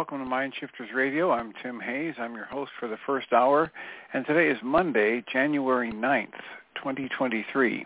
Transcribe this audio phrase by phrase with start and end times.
[0.00, 1.30] Welcome to Mind Shifters Radio.
[1.30, 2.14] I'm Tim Hayes.
[2.18, 3.70] I'm your host for the first hour,
[4.14, 6.40] and today is Monday, January 9th,
[6.76, 7.84] 2023.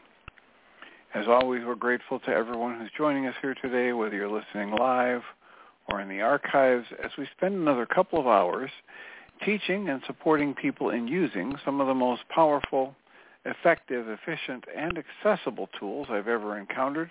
[1.13, 5.23] As always, we're grateful to everyone who's joining us here today, whether you're listening live
[5.91, 8.71] or in the archives, as we spend another couple of hours
[9.45, 12.95] teaching and supporting people in using some of the most powerful,
[13.45, 17.11] effective, efficient, and accessible tools I've ever encountered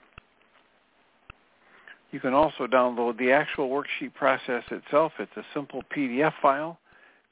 [2.11, 5.13] You can also download the actual worksheet process itself.
[5.17, 6.77] It's a simple PDF file.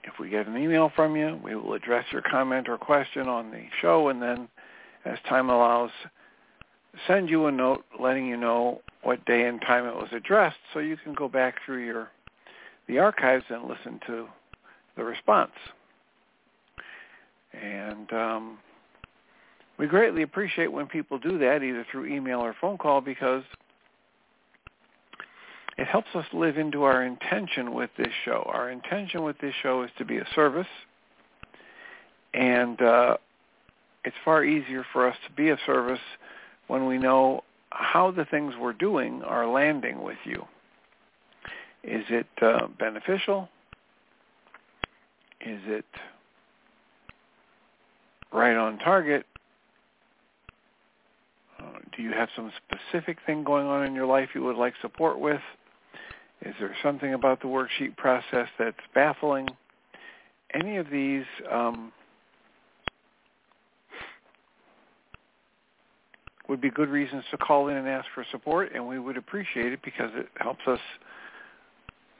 [0.04, 3.50] If we get an email from you, we will address your comment or question on
[3.52, 4.48] the show, and then
[5.06, 5.90] as time allows,
[7.08, 10.80] send you a note letting you know what day and time it was addressed so
[10.80, 12.10] you can go back through your
[12.88, 14.28] the archives and listen to
[14.98, 15.52] the response.
[17.54, 18.58] And um,
[19.78, 23.44] we greatly appreciate when people do that, either through email or phone call, because
[25.78, 28.50] it helps us live into our intention with this show.
[28.52, 30.68] Our intention with this show is to be a service,
[32.34, 33.18] and uh,
[34.04, 36.00] it's far easier for us to be a service
[36.68, 37.44] when we know
[37.76, 40.46] how the things we're doing are landing with you.
[41.84, 43.50] Is it uh, beneficial?
[45.42, 45.86] Is it
[48.32, 49.26] right on target?
[51.60, 51.64] Uh,
[51.96, 55.20] do you have some specific thing going on in your life you would like support
[55.20, 55.42] with?
[56.42, 59.48] Is there something about the worksheet process that's baffling?
[60.54, 61.92] Any of these um,
[66.50, 69.74] would be good reasons to call in and ask for support, and we would appreciate
[69.74, 70.80] it because it helps us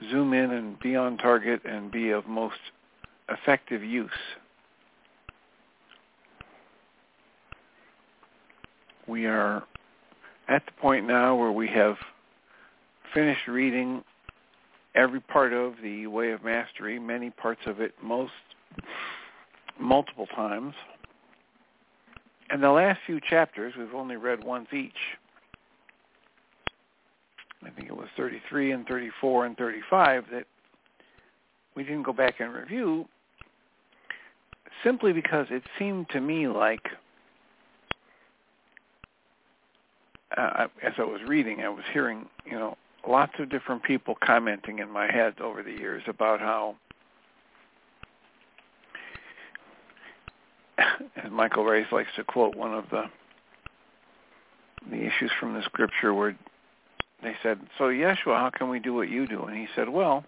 [0.10, 2.56] zoom in and be on target and be of most
[3.30, 4.10] effective use.
[9.08, 9.64] We are
[10.48, 11.96] at the point now where we have
[13.14, 14.04] finished reading
[14.96, 18.32] every part of the Way of Mastery, many parts of it, most
[19.80, 20.74] multiple times.
[22.50, 25.18] And the last few chapters, we've only read once each.
[27.64, 30.46] I think it was 33 and 34 and 35 that
[31.76, 33.08] we didn't go back and review
[34.84, 36.88] simply because it seemed to me like
[40.38, 42.78] uh, as I was reading, I was hearing, you know,
[43.08, 46.76] lots of different people commenting in my head over the years about how,
[51.32, 53.06] Michael Ryce likes to quote one of the
[54.90, 56.38] the issues from the scripture where
[57.24, 60.24] they said, "So Yeshua, how can we do what you do?" And he said, "Well,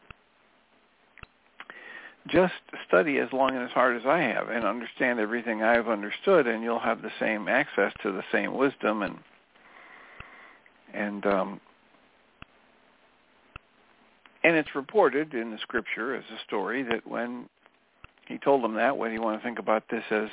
[2.27, 2.53] just
[2.87, 6.63] study as long and as hard as I have, and understand everything I've understood, and
[6.63, 9.19] you'll have the same access to the same wisdom and."
[10.93, 11.61] And um,
[14.43, 17.49] and it's reported in the scripture as a story that when
[18.27, 20.29] he told them that, whether you want to think about this as,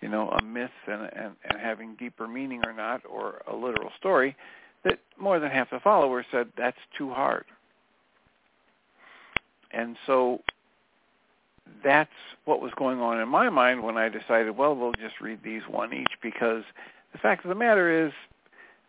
[0.00, 3.90] you know, a myth and, and, and having deeper meaning or not, or a literal
[3.98, 4.36] story,
[4.84, 7.44] that more than half the followers said that's too hard.
[9.72, 10.40] And so
[11.82, 12.10] that's
[12.44, 15.62] what was going on in my mind when I decided, well, we'll just read these
[15.68, 16.62] one each because
[17.12, 18.12] the fact of the matter is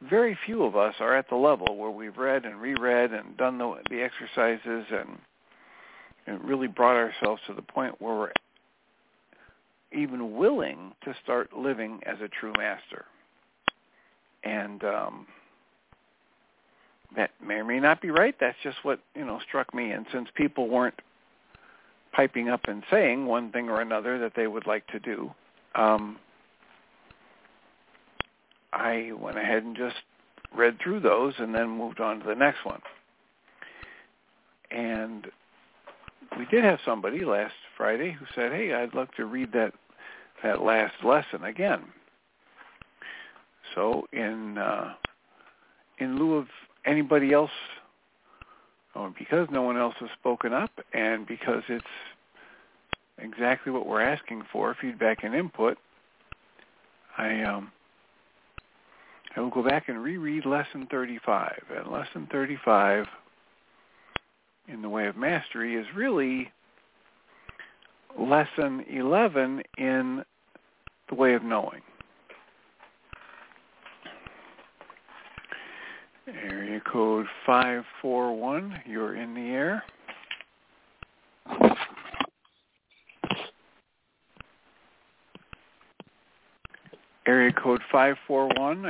[0.09, 3.57] very few of us are at the level where we've read and reread and done
[3.57, 5.17] the, the exercises and,
[6.27, 8.31] and really brought ourselves to the point where we're
[9.91, 13.05] even willing to start living as a true master.
[14.43, 15.27] And um,
[17.15, 18.35] that may or may not be right.
[18.39, 19.91] That's just what you know struck me.
[19.91, 20.99] And since people weren't
[22.11, 25.31] piping up and saying one thing or another that they would like to do,
[25.73, 26.17] um,
[28.71, 29.95] I went ahead and just
[30.55, 32.81] read through those and then moved on to the next one.
[34.71, 35.27] And
[36.37, 39.73] we did have somebody last Friday who said, "Hey, I'd love to read that
[40.43, 41.83] that last lesson again."
[43.73, 44.93] So, in uh,
[45.99, 46.47] in lieu of
[46.85, 47.51] anybody else,
[48.95, 51.85] or because no one else has spoken up, and because it's
[53.17, 55.77] exactly what we're asking for, feedback and input,
[57.17, 57.71] I um,
[59.35, 61.63] I will go back and reread Lesson 35.
[61.77, 63.07] And Lesson 35
[64.67, 66.51] in the Way of Mastery is really
[68.17, 70.23] Lesson 11 in
[71.09, 71.81] the Way of Knowing.
[76.27, 79.83] Area code 541, you're in the air.
[87.27, 88.85] Area code 541,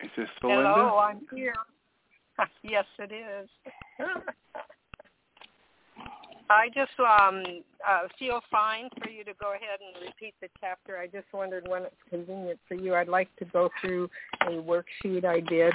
[0.00, 0.62] is this Belinda?
[0.74, 1.54] Hello, I'm here.
[2.62, 3.48] yes, it is.
[6.50, 7.42] I just um,
[7.86, 10.98] uh, feel fine for you to go ahead and repeat the chapter.
[10.98, 12.94] I just wondered when it's convenient for you.
[12.94, 14.10] I'd like to go through
[14.42, 15.72] a worksheet I did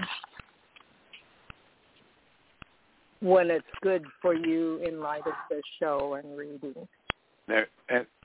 [3.21, 6.87] when it's good for you in light of the show and reading.
[7.47, 7.67] There,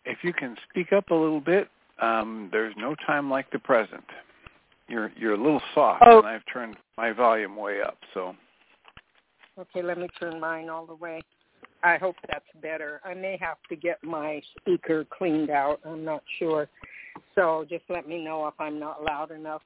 [0.05, 1.69] if you can speak up a little bit,
[2.01, 4.05] um, there's no time like the present.
[4.87, 6.19] You're you're a little soft, oh.
[6.19, 7.97] and I've turned my volume way up.
[8.13, 8.35] So.
[9.59, 11.23] Okay, let me turn mine all the way.
[11.85, 13.03] I hope that's better.
[13.05, 15.81] I may have to get my speaker cleaned out.
[15.85, 16.67] I'm not sure.
[17.35, 19.61] So just let me know if I'm not loud enough.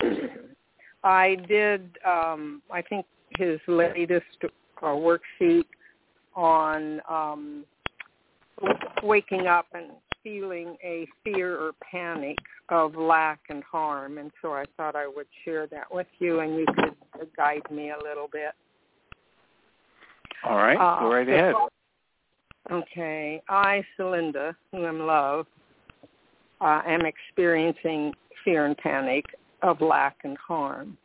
[1.04, 3.06] I did, um, I think,
[3.38, 5.64] his latest uh, worksheet
[6.36, 7.64] on um,
[9.02, 9.92] waking up and
[10.22, 12.36] feeling a fear or panic
[12.68, 16.56] of lack and harm, and so I thought I would share that with you, and
[16.56, 18.52] you could guide me a little bit.
[20.44, 21.54] All right, uh, go right ahead.
[22.70, 25.46] Okay, I, Celinda, who am love,
[26.60, 28.12] uh, am experiencing
[28.44, 29.24] fear and panic
[29.62, 30.96] of lack and harm.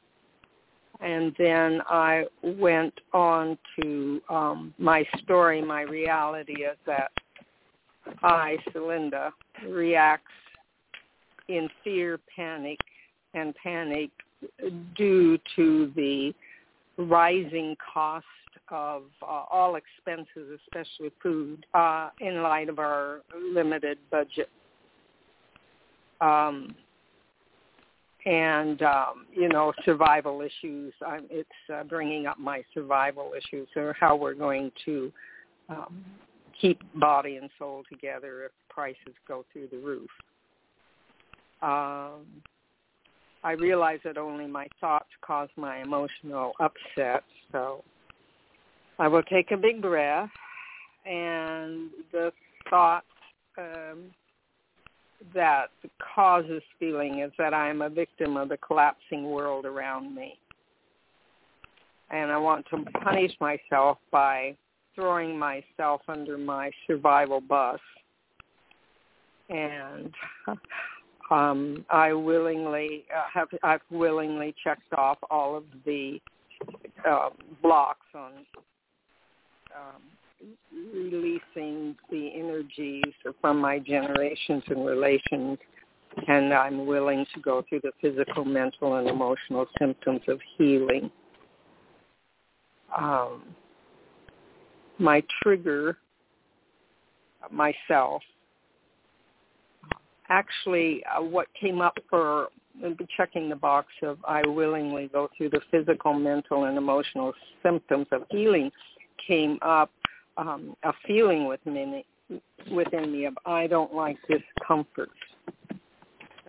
[1.02, 7.12] And then I went on to um, my story, my reality is that
[8.22, 9.32] I, Celinda,
[9.68, 10.26] reacts
[11.48, 12.78] in fear, panic,
[13.34, 14.10] and panic
[14.96, 16.34] due to the
[16.98, 18.26] rising cost
[18.72, 23.22] of uh, all expenses, especially food, uh, in light of our
[23.54, 24.50] limited budget.
[26.22, 26.76] Um,
[28.26, 30.94] and um, you know survival issues.
[31.06, 35.12] I'm, it's uh, bringing up my survival issues, or how we're going to
[35.70, 36.04] um,
[36.60, 40.10] keep body and soul together if prices go through the roof.
[41.62, 42.26] Um,
[43.44, 47.84] I realize that only my thoughts cause my emotional upset, so
[49.00, 50.30] I will take a big breath,
[51.06, 52.34] and the
[52.70, 53.06] thought
[53.58, 54.12] um,
[55.34, 55.68] that
[56.14, 60.38] causes feeling is that I am a victim of the collapsing world around me.
[62.12, 64.56] And I want to punish myself by
[64.96, 67.80] throwing myself under my survival bus.
[69.50, 70.14] And
[71.32, 76.20] um, I willingly uh, have I've willingly checked off all of the
[77.08, 77.30] uh,
[77.62, 78.32] blocks on
[79.76, 80.02] um,
[80.94, 85.58] releasing the energies from my generations and relations
[86.28, 91.12] and I'm willing to go through the physical, mental, and emotional symptoms of healing.
[92.98, 93.44] Um,
[94.98, 95.98] my trigger,
[97.52, 98.22] myself,
[100.30, 102.50] actually uh, what came up for
[103.18, 107.34] checking the box of I willingly go through the physical, mental, and emotional
[107.64, 108.72] symptoms of healing
[109.28, 109.92] came up
[110.38, 115.10] um, a feeling within me, within me of I don't like discomfort.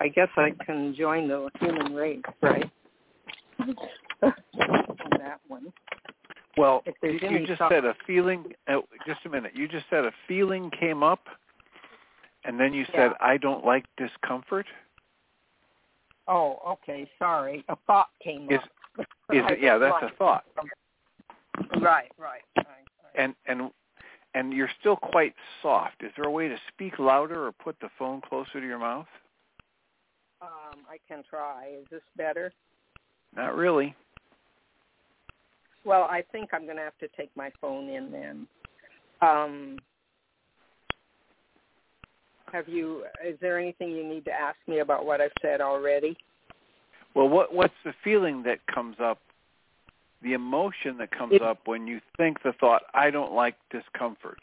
[0.00, 2.70] I guess I can join the human race, right?
[4.22, 4.34] on
[5.18, 5.72] that one.
[6.56, 8.44] Well, you just said a feeling.
[8.66, 9.52] Uh, just a minute.
[9.54, 11.26] You just said a feeling came up,
[12.44, 13.12] and then you said yeah.
[13.20, 14.66] I don't like discomfort.
[16.26, 17.08] Oh, okay.
[17.18, 19.06] Sorry, a thought came is, up.
[19.32, 19.58] Is it?
[19.60, 20.44] Yeah, that's a thought.
[21.78, 22.64] Right, right, right.
[23.16, 23.70] And and
[24.34, 26.02] and you're still quite soft.
[26.02, 29.06] Is there a way to speak louder or put the phone closer to your mouth?
[30.42, 31.68] Um, I can try.
[31.80, 32.52] Is this better?
[33.36, 33.94] Not really.
[35.84, 38.46] Well, I think I'm going to have to take my phone in then.
[39.22, 39.78] Um,
[42.52, 43.04] have you?
[43.24, 46.16] Is there anything you need to ask me about what I've said already?
[47.14, 49.18] Well, what what's the feeling that comes up
[50.22, 54.38] the emotion that comes it, up when you think the thought, I don't like discomfort?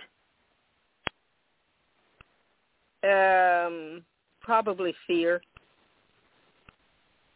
[3.03, 4.03] Um,
[4.41, 5.41] probably fear.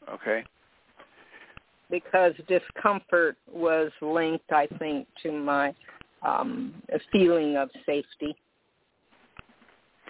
[0.09, 0.43] Okay.
[1.89, 5.73] Because discomfort was linked, I think, to my
[6.23, 6.73] um,
[7.11, 8.35] feeling of safety,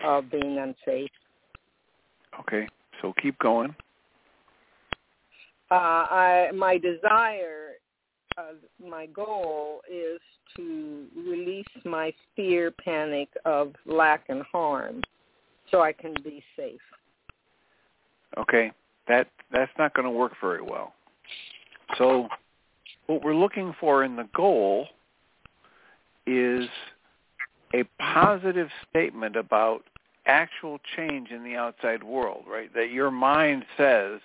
[0.06, 1.10] of being unsafe.
[2.40, 2.68] Okay,
[3.02, 3.76] so keep going.
[5.70, 7.71] Uh, I my desire
[8.86, 10.20] my goal is
[10.56, 15.02] to release my fear, panic of lack and harm,
[15.70, 16.82] so I can be safe.
[18.38, 18.72] Okay,
[19.08, 20.94] that that's not going to work very well.
[21.98, 22.28] So,
[23.08, 24.88] what we're looking for in the goal
[26.26, 26.68] is
[27.74, 29.84] a positive statement about
[30.26, 32.74] actual change in the outside world, right?
[32.74, 34.20] That your mind says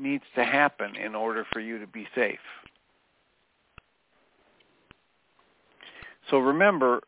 [0.00, 2.38] needs to happen in order for you to be safe.
[6.30, 7.00] So remember,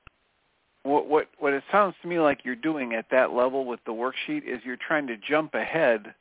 [0.83, 3.93] what, what, what it sounds to me like you're doing at that level with the
[3.93, 6.15] worksheet is you're trying to jump ahead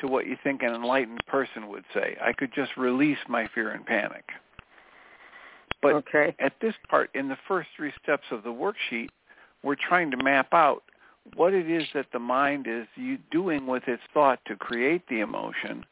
[0.00, 2.16] to what you think an enlightened person would say.
[2.22, 4.24] I could just release my fear and panic.
[5.82, 6.34] But okay.
[6.38, 9.08] at this part, in the first three steps of the worksheet,
[9.62, 10.82] we're trying to map out
[11.34, 15.20] what it is that the mind is you doing with its thought to create the
[15.20, 15.84] emotion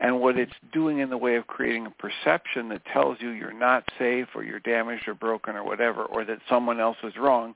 [0.00, 3.52] and what it's doing in the way of creating a perception that tells you you're
[3.52, 7.54] not safe or you're damaged or broken or whatever, or that someone else is wrong.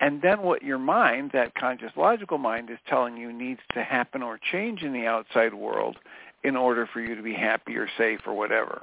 [0.00, 4.22] And then what your mind, that conscious logical mind, is telling you needs to happen
[4.22, 5.96] or change in the outside world
[6.44, 8.82] in order for you to be happy or safe or whatever.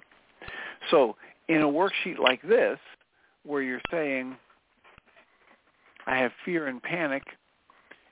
[0.89, 1.15] So
[1.47, 2.79] in a worksheet like this,
[3.43, 4.37] where you're saying,
[6.07, 7.23] I have fear and panic,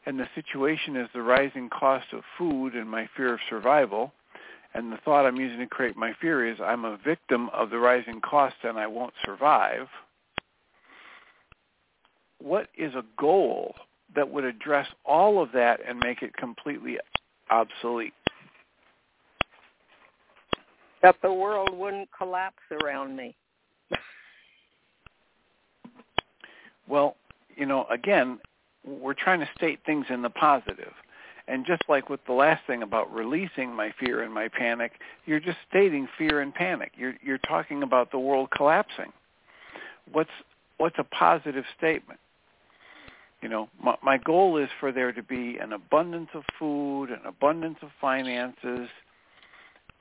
[0.05, 4.13] and the situation is the rising cost of food and my fear of survival,
[4.73, 7.77] and the thought I'm using to create my fear is I'm a victim of the
[7.77, 9.87] rising costs and I won't survive.
[12.39, 13.75] What is a goal
[14.15, 16.97] that would address all of that and make it completely
[17.49, 18.13] obsolete?
[21.01, 23.35] That the world wouldn't collapse around me.
[26.87, 27.17] well,
[27.55, 28.39] you know, again,
[28.85, 30.93] we're trying to state things in the positive
[31.51, 34.93] And just like with the last thing about releasing my fear and my panic,
[35.25, 36.93] you're just stating fear and panic.
[36.96, 39.12] You're you're talking about the world collapsing.
[40.13, 40.29] What's
[40.77, 42.22] what's a positive statement?
[43.41, 47.20] You know, my, my goal is for there to be an abundance of food, an
[47.25, 48.88] abundance of finances,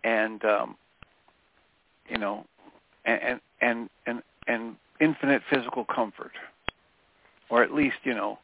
[0.04, 0.76] and um,
[2.09, 2.47] you know,
[3.04, 6.33] and and and and infinite physical comfort,
[7.49, 8.38] or at least you know,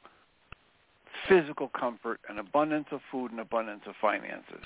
[1.28, 4.64] physical comfort, an abundance of food, and abundance of finances.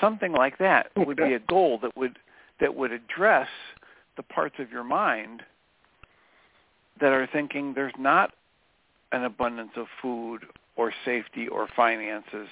[0.00, 2.18] Something like that would be a goal that would
[2.60, 3.48] that would address
[4.16, 5.42] the parts of your mind
[7.00, 8.32] that are thinking there's not
[9.10, 12.48] an abundance of food or safety or finances,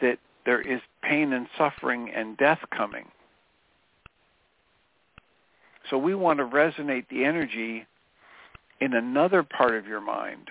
[0.00, 3.06] that there is pain and suffering and death coming.
[5.90, 7.86] So we want to resonate the energy
[8.80, 10.50] in another part of your mind.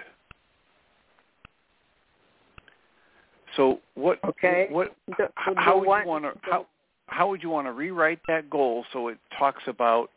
[3.55, 4.19] So what?
[4.25, 4.67] Okay.
[4.69, 4.95] What?
[5.17, 6.33] The, how would you want to?
[6.41, 6.65] How,
[7.07, 10.09] how would you want to rewrite that goal so it talks about?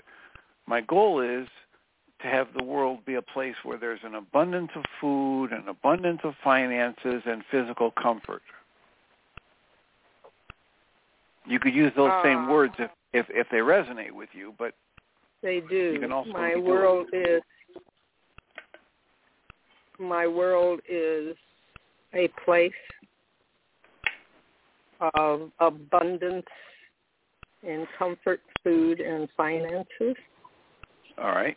[0.66, 1.46] My goal is
[2.22, 6.20] to have the world be a place where there's an abundance of food, an abundance
[6.24, 8.42] of finances, and physical comfort.
[11.46, 14.74] You could use those uh, same words if, if if they resonate with you, but
[15.42, 15.92] they do.
[15.94, 17.42] You can also my world is
[19.99, 21.37] my world is
[22.14, 22.73] a place
[25.14, 26.47] of abundance
[27.62, 30.17] in comfort, food, and finances.
[31.19, 31.57] All right.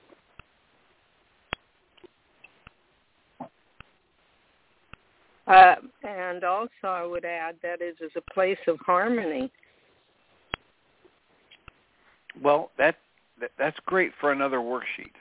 [5.48, 9.52] Uh, and also, I would add that it is a place of harmony.
[12.42, 12.96] Well, that,
[13.40, 15.12] that that's great for another worksheet.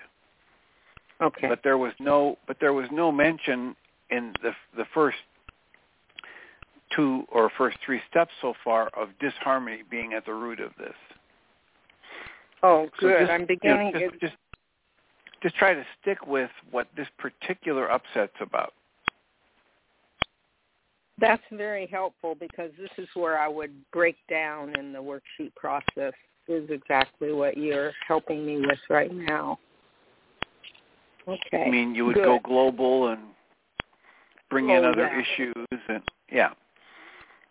[1.20, 1.48] Okay.
[1.48, 3.76] But there was no but there was no mention
[4.10, 5.18] in the the first
[6.94, 10.94] two or first three steps so far of disharmony being at the root of this.
[12.62, 13.14] Oh, good.
[13.14, 13.92] So just, I'm beginning.
[13.94, 14.34] You know, just, just
[15.42, 18.74] just try to stick with what this particular upset's about.
[21.18, 26.14] That's very helpful because this is where I would break down in the worksheet process
[26.48, 29.58] is exactly what you're helping me with right now.
[31.28, 31.64] Okay.
[31.64, 32.24] I mean, you would Good.
[32.24, 33.20] go global and
[34.48, 35.22] bring oh, in other yeah.
[35.22, 36.50] issues and yeah.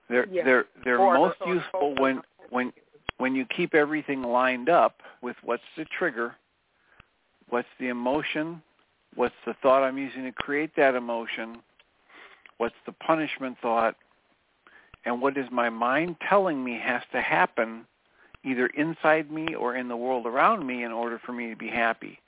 [0.10, 0.44] They're yeah.
[0.44, 2.74] they're they're most useful when when
[3.18, 6.36] when you keep everything lined up with what's the trigger,
[7.50, 8.62] what's the emotion,
[9.16, 11.58] what's the thought I'm using to create that emotion,
[12.58, 13.96] what's the punishment thought,
[15.06, 17.86] and what is my mind telling me has to happen
[18.44, 21.68] either inside me or in the world around me in order for me to be
[21.68, 22.20] happy.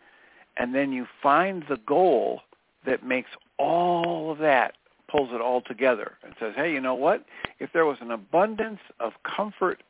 [0.57, 2.41] And then you find the goal
[2.85, 4.73] that makes all of that,
[5.09, 7.25] pulls it all together and says, hey, you know what?
[7.59, 9.83] If there was an abundance of comfort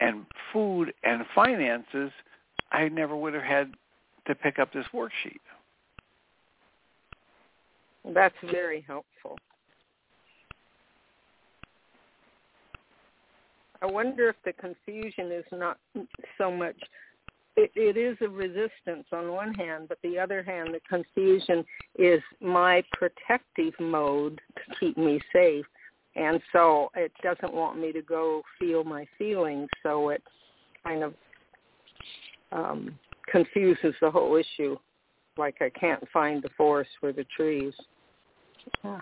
[0.00, 2.10] and food and finances,
[2.72, 3.74] I never would have had
[4.26, 5.40] to pick up this worksheet.
[8.14, 9.38] That's very helpful.
[13.82, 15.78] I wonder if the confusion is not
[16.38, 16.76] so much.
[17.56, 21.64] It, it is a resistance on one hand, but the other hand, the confusion
[21.98, 25.64] is my protective mode to keep me safe,
[26.16, 29.68] and so it doesn't want me to go feel my feelings.
[29.82, 30.22] So it
[30.84, 31.14] kind of
[32.52, 34.76] um, confuses the whole issue.
[35.38, 37.74] Like I can't find the forest for the trees.
[38.84, 39.00] Yeah.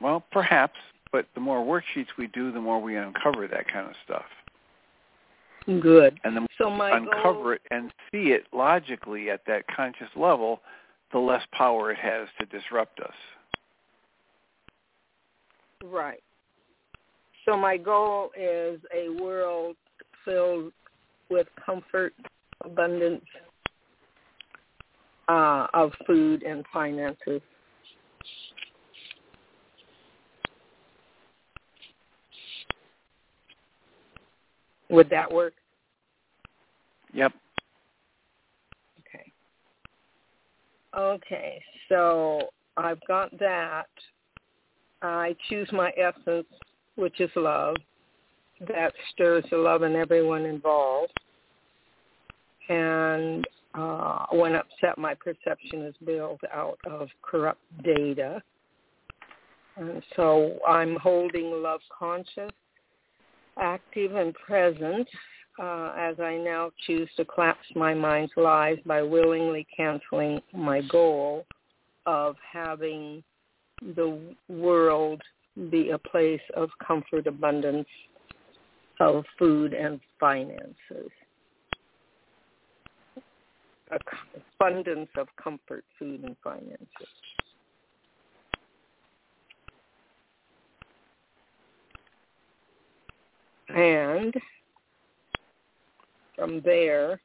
[0.00, 0.78] Well, perhaps,
[1.12, 4.24] but the more worksheets we do, the more we uncover that kind of stuff.
[5.66, 6.18] Good.
[6.24, 7.52] And the more so uncover goal...
[7.52, 10.60] it and see it logically at that conscious level,
[11.12, 13.14] the less power it has to disrupt us.
[15.84, 16.22] Right.
[17.46, 19.76] So my goal is a world
[20.24, 20.72] filled
[21.30, 22.12] with comfort,
[22.64, 23.24] abundance
[25.28, 27.40] uh, of food and finances.
[34.90, 35.54] Would that work?
[37.12, 37.32] Yep.
[39.00, 39.32] Okay.
[40.96, 43.86] Okay, so I've got that.
[45.02, 46.46] I choose my essence,
[46.96, 47.76] which is love.
[48.68, 51.12] That stirs the love in everyone involved.
[52.68, 58.42] And uh, when upset, my perception is built out of corrupt data.
[59.76, 62.50] And so I'm holding love conscious
[63.60, 65.08] active and present
[65.60, 71.44] uh, as I now choose to collapse my mind's lies by willingly canceling my goal
[72.06, 73.22] of having
[73.94, 74.18] the
[74.48, 75.22] world
[75.70, 77.88] be a place of comfort, abundance
[79.00, 81.10] of food and finances.
[84.60, 86.86] Abundance of comfort, food, and finances.
[93.76, 94.34] And
[96.36, 97.20] from there.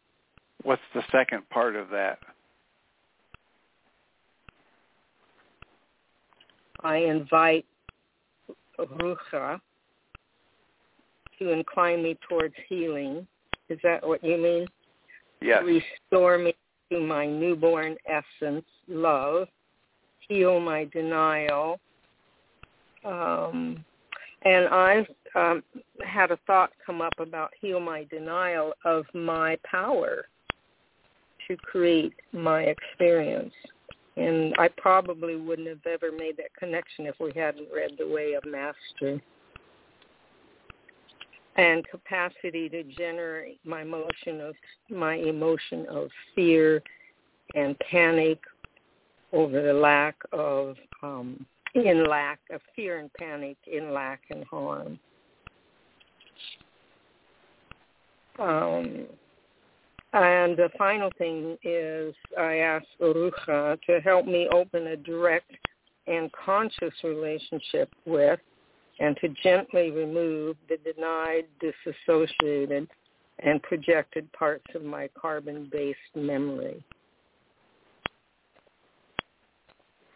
[0.64, 2.20] What's the second part of that?
[6.84, 7.66] I invite
[8.80, 9.60] Rucha
[11.40, 13.26] to incline me towards healing.
[13.70, 14.68] Is that what you mean?
[15.42, 15.64] Yes.
[15.64, 16.54] Restore me
[16.92, 19.48] to my newborn essence, love.
[20.28, 21.80] Heal my denial.
[23.04, 23.84] Um,
[24.44, 25.64] and I've um,
[26.04, 30.26] had a thought come up about heal my denial of my power
[31.48, 33.54] to create my experience.
[34.18, 38.34] And I probably wouldn't have ever made that connection if we hadn't read The Way
[38.34, 39.22] of Mastery.
[41.58, 44.56] And capacity to generate my emotion of
[44.90, 46.82] my emotion of fear
[47.56, 48.40] and panic
[49.32, 54.98] over the lack of um, in lack of fear and panic, in lack and harm.
[58.40, 59.06] Um,
[60.14, 65.52] and the final thing is I ask Orucha to help me open a direct
[66.08, 68.40] and conscious relationship with
[69.00, 72.88] and to gently remove the denied, disassociated,
[73.40, 76.82] and projected parts of my carbon-based memory.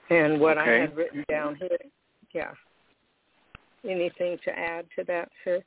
[0.09, 0.77] And what okay.
[0.77, 1.77] I had written down here,
[2.33, 2.51] yeah.
[3.83, 5.61] Anything to add to that, sir?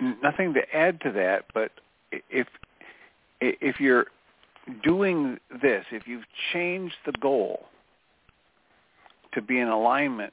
[0.00, 1.70] Nothing to add to that, but
[2.30, 2.46] if
[3.40, 4.06] if you're
[4.82, 7.66] doing this, if you've changed the goal
[9.34, 10.32] to be in alignment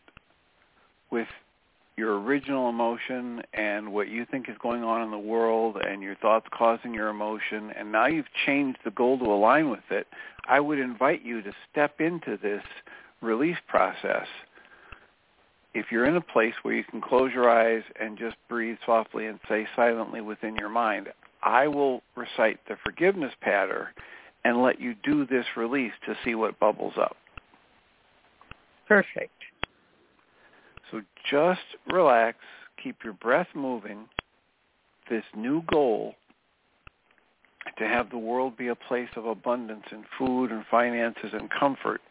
[1.12, 1.28] with
[1.98, 6.16] your original emotion and what you think is going on in the world and your
[6.16, 10.08] thoughts causing your emotion, and now you've changed the goal to align with it,
[10.48, 12.64] I would invite you to step into this
[13.22, 14.28] release process.
[15.74, 19.28] If you're in a place where you can close your eyes and just breathe softly
[19.28, 21.10] and say silently within your mind,
[21.44, 23.88] I will recite the forgiveness pattern
[24.44, 27.18] and let you do this release to see what bubbles up.
[28.88, 29.32] Perfect.
[30.90, 32.38] So just relax,
[32.84, 34.10] keep your breath moving.
[35.10, 36.16] This new goal
[37.78, 42.02] to have the world be a place of abundance in food and finances and comfort.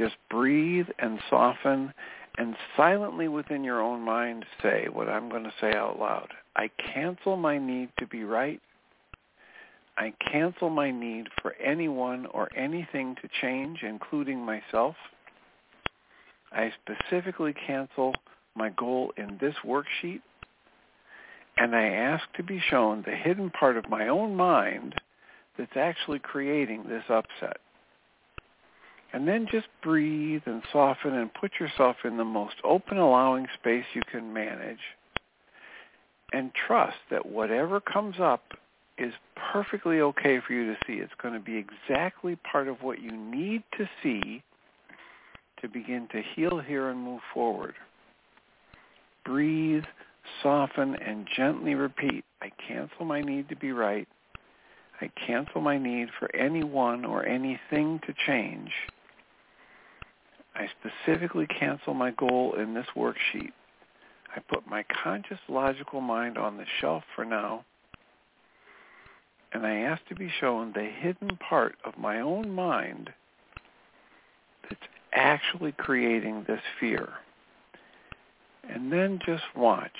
[0.00, 1.92] Just breathe and soften
[2.38, 6.28] and silently within your own mind say what I'm going to say out loud.
[6.56, 8.62] I cancel my need to be right.
[9.98, 14.96] I cancel my need for anyone or anything to change, including myself.
[16.50, 18.14] I specifically cancel
[18.56, 20.22] my goal in this worksheet,
[21.58, 24.94] and I ask to be shown the hidden part of my own mind
[25.58, 27.58] that's actually creating this upset.
[29.12, 33.84] And then just breathe and soften and put yourself in the most open, allowing space
[33.92, 34.78] you can manage
[36.32, 38.42] and trust that whatever comes up
[38.98, 39.12] is
[39.52, 40.94] perfectly okay for you to see.
[40.94, 44.42] It's going to be exactly part of what you need to see
[45.60, 47.74] to begin to heal here and move forward.
[49.24, 49.84] Breathe,
[50.42, 52.24] soften, and gently repeat.
[52.40, 54.08] I cancel my need to be right.
[55.00, 58.70] I cancel my need for anyone or anything to change.
[60.54, 63.52] I specifically cancel my goal in this worksheet.
[64.34, 67.64] I put my conscious logical mind on the shelf for now,
[69.52, 73.10] and I ask to be shown the hidden part of my own mind
[74.68, 74.80] that's
[75.12, 77.08] actually creating this fear.
[78.68, 79.90] And then just watch.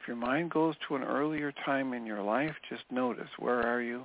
[0.00, 3.82] If your mind goes to an earlier time in your life, just notice where are
[3.82, 4.04] you?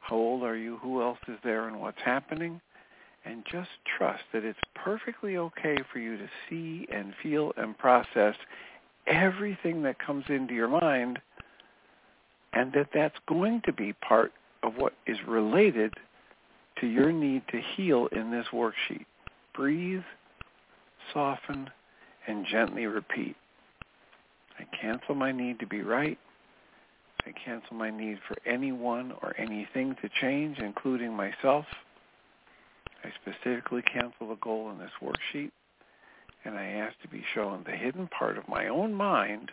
[0.00, 0.76] How old are you?
[0.78, 2.60] Who else is there and what's happening?
[3.26, 8.34] And just trust that it's perfectly okay for you to see and feel and process
[9.06, 11.18] everything that comes into your mind
[12.52, 15.92] and that that's going to be part of what is related
[16.80, 19.04] to your need to heal in this worksheet.
[19.54, 20.02] Breathe,
[21.12, 21.68] soften,
[22.26, 23.36] and gently repeat.
[24.58, 26.18] I cancel my need to be right.
[27.26, 31.66] I cancel my need for anyone or anything to change, including myself.
[33.04, 35.52] I specifically cancel the goal in this worksheet,
[36.44, 39.50] and I ask to be shown the hidden part of my own mind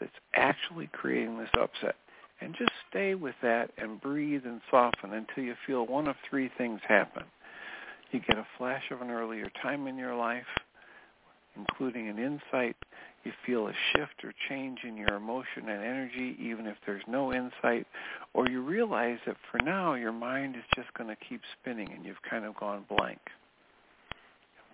[0.00, 1.96] that's actually creating this upset.
[2.40, 6.50] And just stay with that and breathe and soften until you feel one of three
[6.58, 7.24] things happen.
[8.10, 10.46] You get a flash of an earlier time in your life,
[11.56, 12.76] including an insight.
[13.24, 17.32] You feel a shift or change in your emotion and energy, even if there's no
[17.32, 17.86] insight.
[18.34, 22.04] Or you realize that for now your mind is just going to keep spinning and
[22.04, 23.20] you've kind of gone blank.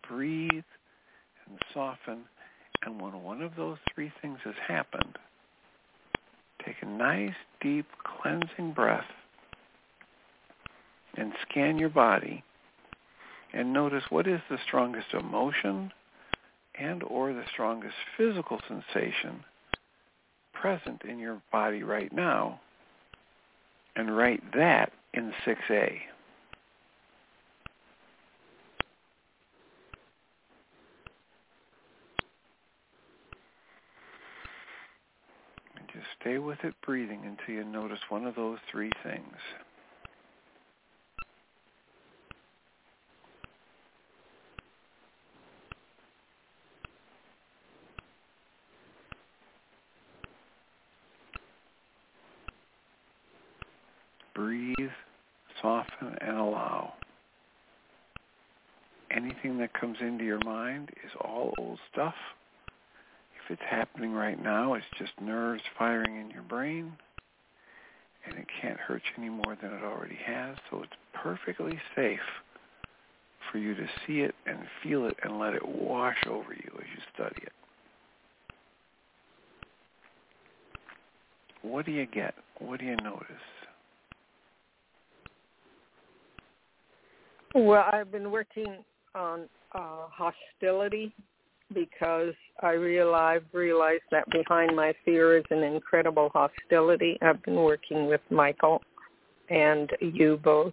[0.08, 2.24] Breathe and soften.
[2.82, 5.16] And when one of those three things has happened,
[6.64, 9.04] take a nice, deep, cleansing breath
[11.16, 12.42] and scan your body
[13.52, 15.92] and notice what is the strongest emotion
[16.80, 19.44] and or the strongest physical sensation
[20.52, 22.60] present in your body right now
[23.96, 25.98] and write that in 6A.
[35.76, 39.36] And just stay with it breathing until you notice one of those three things.
[54.34, 54.90] Breathe,
[55.60, 56.94] soften, and allow.
[59.10, 62.14] Anything that comes into your mind is all old stuff.
[63.44, 66.92] If it's happening right now, it's just nerves firing in your brain,
[68.24, 72.20] and it can't hurt you any more than it already has, so it's perfectly safe
[73.50, 76.86] for you to see it and feel it and let it wash over you as
[76.94, 77.52] you study it.
[81.62, 82.34] What do you get?
[82.58, 83.26] What do you notice?
[87.54, 88.78] Well, I've been working
[89.14, 91.12] on uh, hostility
[91.74, 97.18] because I realized realized that behind my fear is an incredible hostility.
[97.22, 98.80] I've been working with Michael
[99.48, 100.72] and you both.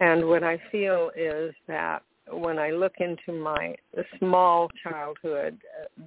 [0.00, 3.74] And what I feel is that when I look into my
[4.18, 5.58] small childhood,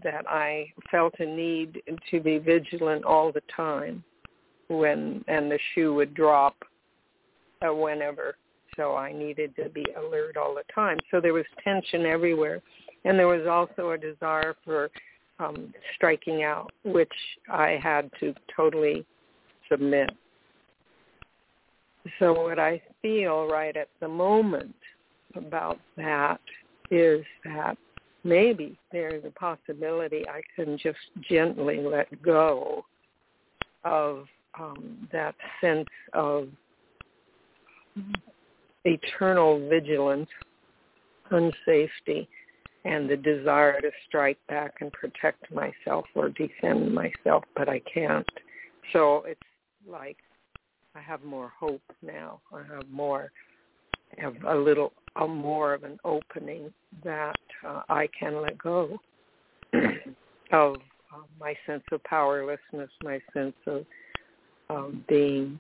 [0.04, 4.04] that I felt a need to be vigilant all the time
[4.70, 6.56] when and the shoe would drop
[7.62, 8.36] uh, whenever
[8.76, 10.98] so I needed to be alert all the time.
[11.12, 12.62] So there was tension everywhere,
[13.04, 14.90] and there was also a desire for
[15.40, 17.12] um, striking out, which
[17.52, 19.06] I had to totally
[19.70, 20.12] submit.
[22.20, 24.76] So what I feel right at the moment
[25.36, 26.40] about that
[26.92, 27.78] is that
[28.24, 30.98] maybe there's a possibility I can just
[31.30, 32.86] gently let go
[33.84, 34.26] of
[34.60, 36.48] um, that sense of
[38.86, 40.30] eternal vigilance,
[41.32, 42.28] unsafety,
[42.86, 48.28] and the desire to strike back and protect myself or defend myself, but I can't.
[48.94, 49.42] So it's
[49.90, 50.18] like
[50.96, 52.42] I have more hope now.
[52.54, 53.32] I have more,
[54.18, 58.98] have a little a more of an opening that uh, I can let go
[60.52, 60.76] of
[61.14, 63.86] uh, my sense of powerlessness, my sense of
[64.70, 65.60] um, being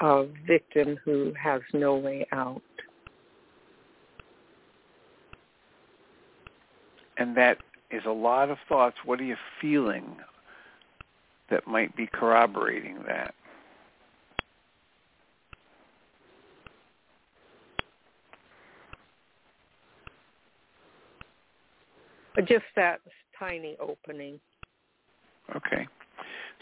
[0.00, 2.62] a victim who has no way out.
[7.16, 7.58] And that
[7.90, 8.96] is a lot of thoughts.
[9.04, 10.16] What are you feeling
[11.50, 13.34] that might be corroborating that?
[22.46, 23.00] Just that
[23.38, 24.40] tiny opening.
[25.54, 25.86] Okay.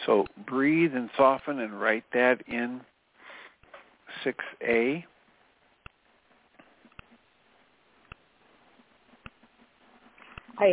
[0.04, 2.80] So breathe and soften and write that in
[4.24, 5.04] 6A.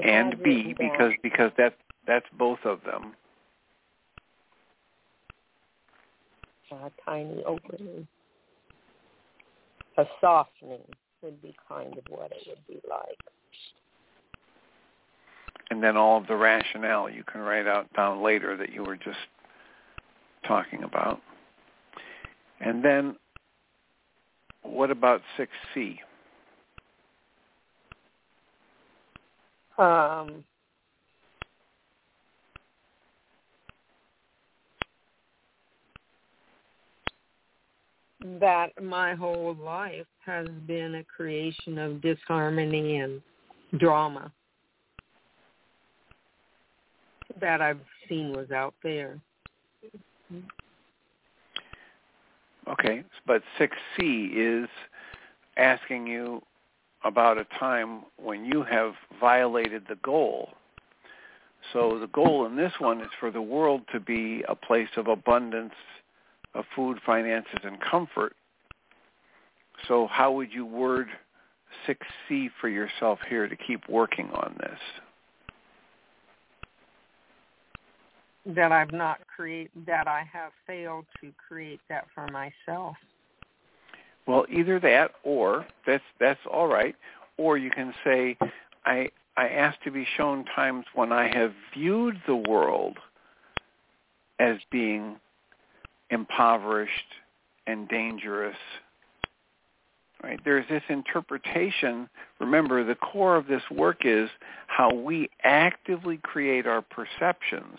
[0.04, 3.14] and B because because that that's both of them.
[6.72, 8.08] A tiny opening,
[9.98, 10.82] a softening
[11.22, 13.18] would be kind of what it would be like.
[15.70, 18.98] And then all of the rationale you can write out down later that you were
[18.98, 19.18] just
[20.46, 21.22] talking about.
[22.60, 23.16] And then
[24.70, 25.98] what about 6C?
[29.78, 30.44] Um,
[38.40, 43.22] that my whole life has been a creation of disharmony and
[43.78, 44.32] drama
[47.40, 49.20] that I've seen was out there.
[52.70, 54.70] Okay, but 6C is
[55.56, 56.42] asking you
[57.04, 60.50] about a time when you have violated the goal.
[61.74, 65.08] So the goal in this one is for the world to be a place of
[65.08, 65.74] abundance
[66.54, 68.36] of food, finances, and comfort.
[69.88, 71.08] So how would you word
[71.88, 74.80] 6C for yourself here to keep working on this?
[78.56, 82.96] That I've not create that I have failed to create that for myself.
[84.26, 86.96] Well, either that or that's that's all right.
[87.38, 88.38] Or you can say,
[88.86, 92.98] I I ask to be shown times when I have viewed the world
[94.40, 95.18] as being
[96.10, 96.92] impoverished
[97.68, 98.58] and dangerous.
[100.24, 100.40] Right?
[100.44, 102.10] There's this interpretation.
[102.40, 104.30] Remember, the core of this work is
[104.66, 107.78] how we actively create our perceptions.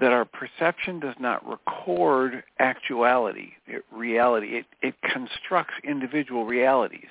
[0.00, 4.56] That our perception does not record actuality, it, reality.
[4.58, 7.08] It, it constructs individual realities.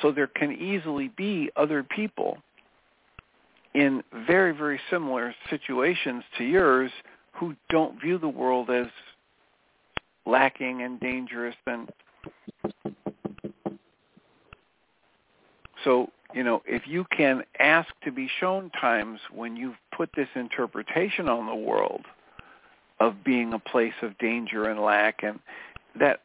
[0.00, 2.38] So there can easily be other people
[3.74, 6.90] in very, very similar situations to yours
[7.32, 8.86] who don't view the world as
[10.26, 11.90] lacking and dangerous and
[15.84, 20.28] so you know if you can ask to be shown times when you've put this
[20.34, 22.04] interpretation on the world
[23.00, 25.38] of being a place of danger and lack and
[25.98, 26.22] that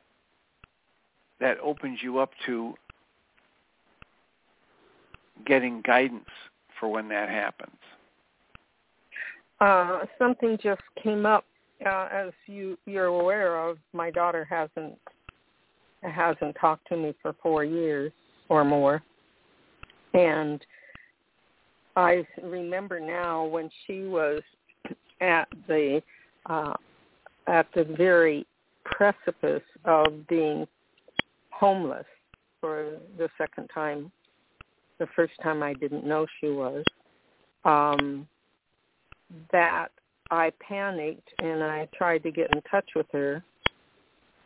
[1.39, 2.73] that opens you up to
[5.45, 6.29] getting guidance
[6.79, 7.77] for when that happens
[9.61, 11.45] uh, something just came up
[11.85, 13.77] uh, as you you're aware of.
[13.93, 14.97] My daughter hasn't
[16.01, 18.11] hasn't talked to me for four years
[18.49, 19.01] or more,
[20.15, 20.65] and
[21.95, 24.41] I remember now when she was
[25.21, 26.01] at the
[26.47, 26.73] uh,
[27.47, 28.45] at the very
[28.83, 30.67] precipice of being
[31.51, 32.05] homeless
[32.59, 34.11] for the second time.
[34.99, 36.83] The first time I didn't know she was.
[37.65, 38.27] Um,
[39.51, 39.89] that
[40.31, 43.43] I panicked and I tried to get in touch with her.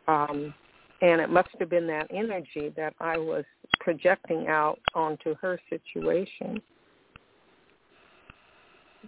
[0.08, 0.54] Um,
[1.02, 3.44] and it must have been that energy that I was
[3.80, 6.60] projecting out onto her situation.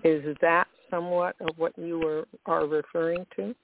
[0.04, 3.54] Is that somewhat of what you were are referring to?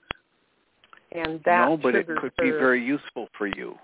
[1.12, 2.44] And that no, but it could her...
[2.44, 3.76] be very useful for you.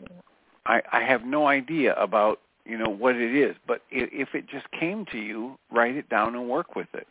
[0.00, 0.08] Yeah.
[0.64, 4.66] I, I have no idea about you know what it is but if it just
[4.78, 7.06] came to you write it down and work with it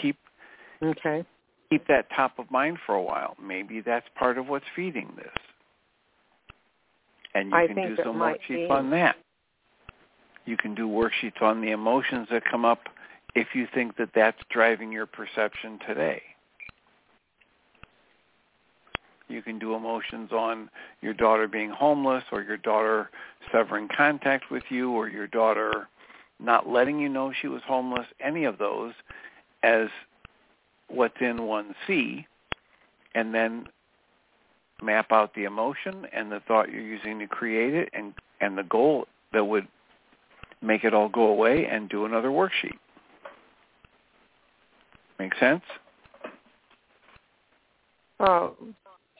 [0.00, 0.16] keep
[0.82, 1.24] okay
[1.70, 3.36] keep that top of mind for a while.
[3.42, 5.32] Maybe that's part of what's feeding this.
[7.34, 8.70] And you I can do some worksheets be.
[8.70, 9.16] on that.
[10.44, 12.80] You can do worksheets on the emotions that come up
[13.34, 16.22] if you think that that's driving your perception today.
[19.28, 20.70] You can do emotions on
[21.02, 23.10] your daughter being homeless or your daughter
[23.50, 25.88] severing contact with you or your daughter
[26.38, 28.92] not letting you know she was homeless, any of those
[29.62, 29.88] as
[30.88, 32.24] what's in 1C
[33.14, 33.66] and then
[34.82, 38.62] map out the emotion and the thought you're using to create it and, and the
[38.64, 39.66] goal that would
[40.62, 42.76] make it all go away and do another worksheet.
[45.18, 45.62] Make sense?
[48.20, 48.74] Um,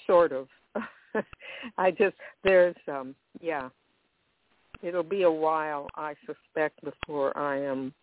[0.07, 0.48] sort of.
[1.79, 3.68] I just there's um yeah.
[4.83, 7.94] It'll be a while I suspect before I am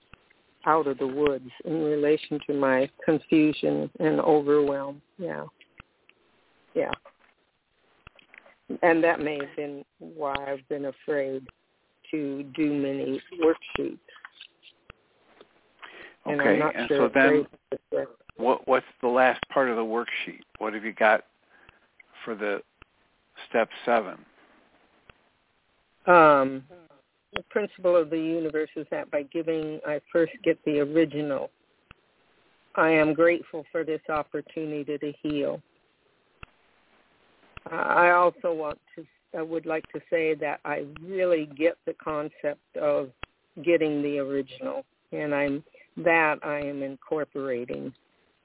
[0.65, 5.01] out of the woods in relation to my confusion and overwhelm.
[5.17, 5.45] Yeah.
[6.73, 6.91] Yeah.
[8.81, 11.45] And that may have been why I've been afraid
[12.11, 13.97] to do many worksheets.
[16.25, 17.45] And okay, and sure so then
[18.37, 20.41] what what's the last part of the worksheet?
[20.57, 21.25] What have you got
[22.23, 22.61] for the
[23.49, 24.17] step seven?
[26.07, 26.63] Um,
[27.35, 31.49] the principle of the universe is that by giving, I first get the original.
[32.75, 35.61] I am grateful for this opportunity to heal.
[37.71, 39.05] I also want to,
[39.37, 43.09] I would like to say that I really get the concept of
[43.63, 45.63] getting the original, and I'm
[45.97, 47.93] that I am incorporating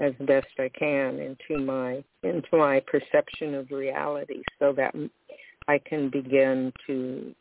[0.01, 4.95] as best I can into my into my perception of reality, so that
[5.66, 7.34] I can begin to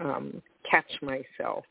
[0.00, 1.64] um, catch myself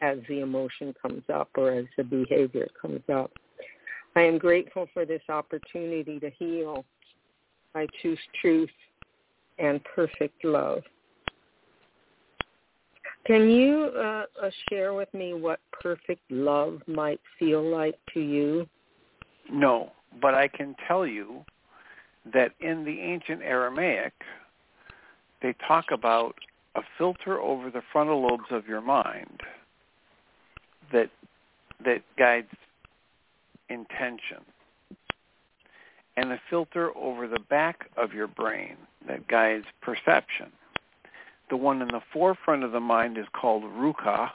[0.00, 3.30] as the emotion comes up or as the behavior comes up.
[4.16, 6.84] I am grateful for this opportunity to heal.
[7.74, 8.70] I choose truth
[9.58, 10.82] and perfect love.
[13.24, 18.68] Can you uh, uh, share with me what perfect love might feel like to you?
[19.50, 21.44] No, but I can tell you
[22.32, 24.12] that in the ancient Aramaic,
[25.40, 26.34] they talk about
[26.74, 29.40] a filter over the frontal lobes of your mind
[30.92, 31.10] that
[31.84, 32.48] that guides
[33.68, 34.44] intention
[36.16, 40.52] and a filter over the back of your brain that guides perception.
[41.50, 44.30] The one in the forefront of the mind is called ruka,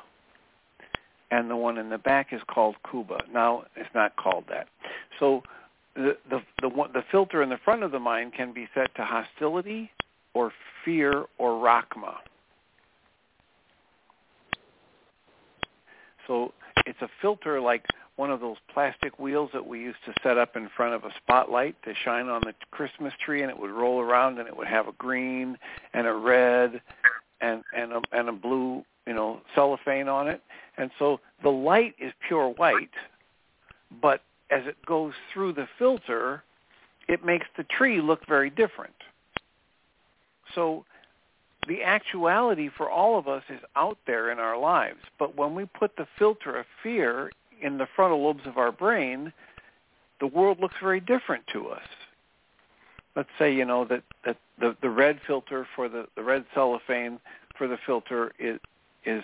[1.32, 3.22] and the one in the back is called kuba.
[3.32, 4.68] Now, it's not called that.
[5.20, 5.44] So
[5.96, 9.04] the, the, the, the filter in the front of the mind can be set to
[9.04, 9.92] hostility
[10.34, 10.52] or
[10.86, 12.16] fear or rakma.
[16.28, 16.54] So
[16.86, 17.86] it's a filter like
[18.18, 21.12] one of those plastic wheels that we used to set up in front of a
[21.24, 24.68] spotlight to shine on the Christmas tree, and it would roll around, and it would
[24.68, 25.58] have a green
[25.94, 26.82] and a red
[27.42, 30.42] and and a, and a blue, you know, cellophane on it.
[30.78, 32.90] And so the light is pure white,
[34.02, 36.44] but as it goes through the filter,
[37.08, 38.94] it makes the tree look very different.
[40.56, 40.86] So
[41.68, 45.00] the actuality for all of us is out there in our lives.
[45.20, 49.34] But when we put the filter of fear in the frontal lobes of our brain,
[50.20, 51.84] the world looks very different to us.
[53.16, 57.20] Let's say, you know, that, that the, the red filter for the, the red cellophane
[57.58, 58.60] for the filter is,
[59.06, 59.24] is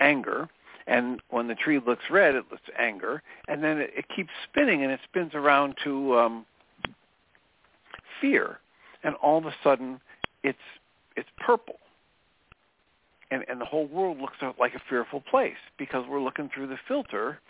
[0.00, 0.48] anger.
[0.86, 3.22] And when the tree looks red, it looks anger.
[3.48, 6.46] And then it, it keeps spinning and it spins around to um,
[8.20, 8.58] fear.
[9.02, 10.00] And all of a sudden,
[10.42, 10.58] it's,
[11.16, 11.76] it's purple
[13.34, 16.78] and, and the whole world looks like a fearful place because we're looking through the
[16.86, 17.40] filter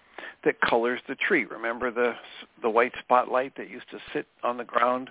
[0.45, 1.45] that colors the tree.
[1.45, 2.15] Remember the
[2.63, 5.11] the white spotlight that used to sit on the ground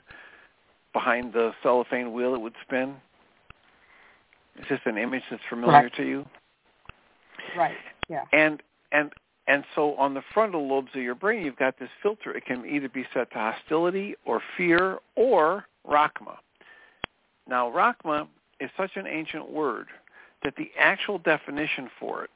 [0.92, 2.96] behind the cellophane wheel it would spin?
[4.58, 5.96] Is this an image that's familiar right.
[5.96, 6.26] to you?
[7.56, 7.78] Right.
[8.10, 8.24] Yeah.
[8.34, 9.12] And and
[9.48, 12.36] and so on the frontal lobes of your brain, you've got this filter.
[12.36, 16.38] It can either be set to hostility or fear or rakma.
[17.48, 18.28] Now, rakma
[18.60, 19.88] is such an ancient word
[20.44, 22.30] that the actual definition for it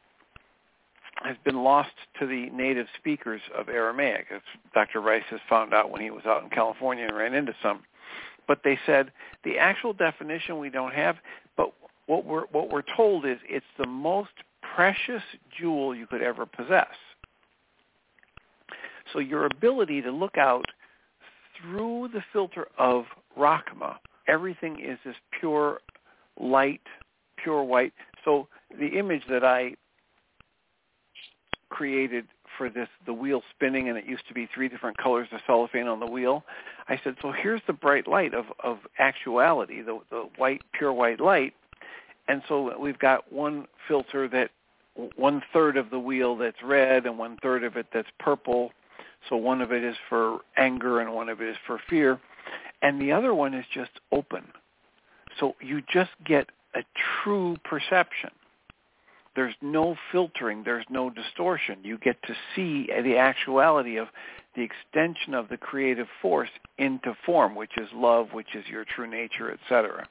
[1.24, 4.42] has been lost to the native speakers of Aramaic, as
[4.74, 5.02] Dr.
[5.02, 7.84] Ryce has found out when he was out in California and ran into some.
[8.48, 9.12] But they said
[9.44, 11.18] the actual definition we don't have,
[11.56, 11.74] but
[12.06, 14.32] what we're what we're told is it's the most
[14.76, 15.24] precious
[15.58, 16.88] jewel you could ever possess.
[19.14, 20.66] So your ability to look out
[21.60, 23.06] through the filter of
[23.38, 23.96] Rakma,
[24.28, 25.80] everything is this pure
[26.40, 26.82] light,
[27.48, 27.94] pure white.
[28.26, 28.48] So
[28.80, 29.76] the image that I
[31.70, 32.26] created
[32.58, 35.86] for this the wheel spinning and it used to be three different colors of cellophane
[35.86, 36.44] on the wheel
[36.88, 41.20] i said so here's the bright light of of actuality the the white pure white
[41.20, 41.54] light.
[42.28, 44.52] And so we've got one filter that
[45.16, 48.72] one third of the wheel that's red and one third of it that's purple.
[49.30, 52.20] So one of it is for anger and one of it is for fear.
[52.82, 54.46] And the other one is just open.
[55.40, 56.84] So you just get a
[57.24, 58.30] true perception
[59.38, 60.64] there's no filtering.
[60.66, 61.78] There's no distortion.
[61.84, 64.08] You get to see the actuality of
[64.56, 66.50] the extension of the creative force
[66.80, 70.08] into form, which is love, which is your true nature, etc.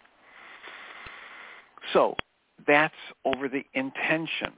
[1.93, 2.15] So
[2.69, 2.95] that's
[3.25, 4.53] over the intention.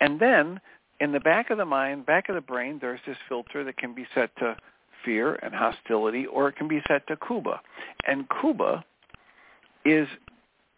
[0.00, 0.60] And then
[1.00, 3.92] in the back of the mind, back of the brain, there's this filter that can
[3.92, 4.56] be set to
[5.04, 7.60] fear and hostility, or it can be set to kuba.
[8.06, 8.84] And kuba
[9.84, 10.06] is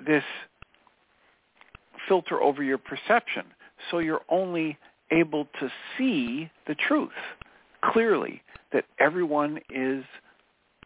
[0.04, 0.24] this
[2.08, 3.44] filter over your perception.
[3.90, 4.78] So you're only
[5.10, 7.10] able to see the truth
[7.82, 8.42] clearly
[8.72, 10.04] that everyone is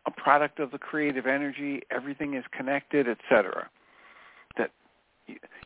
[0.06, 3.68] a product of the creative energy, everything is connected, etc.
[4.56, 4.70] That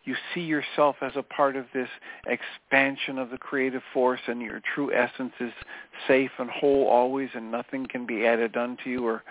[0.04, 1.88] you see yourself as a part of this
[2.26, 5.52] expansion of the creative force and your true essence is
[6.06, 9.22] safe and whole always and nothing can be added unto you or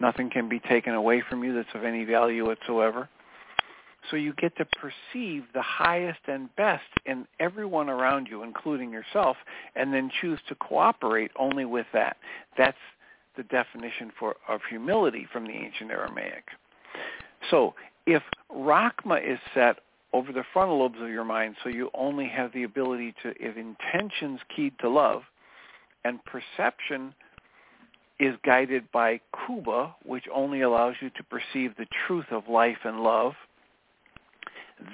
[0.00, 3.08] nothing can be taken away from you that's of any value whatsoever.
[4.08, 9.36] So you get to perceive the highest and best in everyone around you, including yourself,
[9.76, 12.16] and then choose to cooperate only with that.
[12.56, 12.78] That's
[13.36, 16.44] the definition for of humility from the ancient Aramaic.
[17.50, 17.74] So
[18.06, 19.80] if Rachma is set
[20.12, 23.56] over the frontal lobes of your mind, so you only have the ability to, if
[23.56, 25.22] intentions keyed to love,
[26.04, 27.14] and perception
[28.18, 33.00] is guided by Kuba, which only allows you to perceive the truth of life and
[33.00, 33.32] love,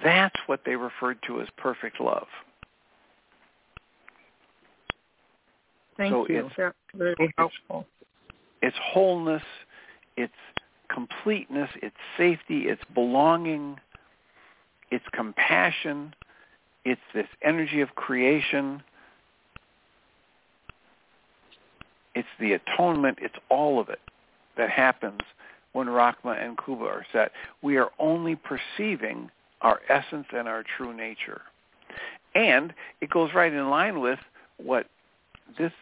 [0.02, 2.26] that's what they referred to as perfect love.
[5.96, 6.46] Thank so you.
[6.46, 7.86] It's, That's very helpful.
[8.62, 9.42] It's wholeness,
[10.16, 10.32] it's
[10.92, 13.76] completeness, it's safety, it's belonging,
[14.90, 16.14] it's compassion,
[16.84, 18.82] it's this energy of creation,
[22.14, 24.00] it's the atonement, it's all of it
[24.56, 25.20] that happens
[25.72, 27.32] when Rakma and Kuba are set.
[27.62, 29.30] We are only perceiving
[29.62, 31.42] our essence and our true nature.
[32.34, 34.18] And it goes right in line with
[34.58, 34.86] what
[35.58, 35.72] this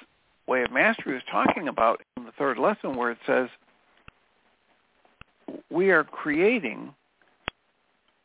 [0.47, 3.49] way of mastery is talking about in the third lesson where it says,
[5.71, 6.95] we are creating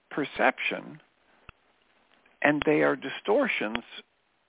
[0.10, 1.00] perception
[2.42, 3.84] and they are distortions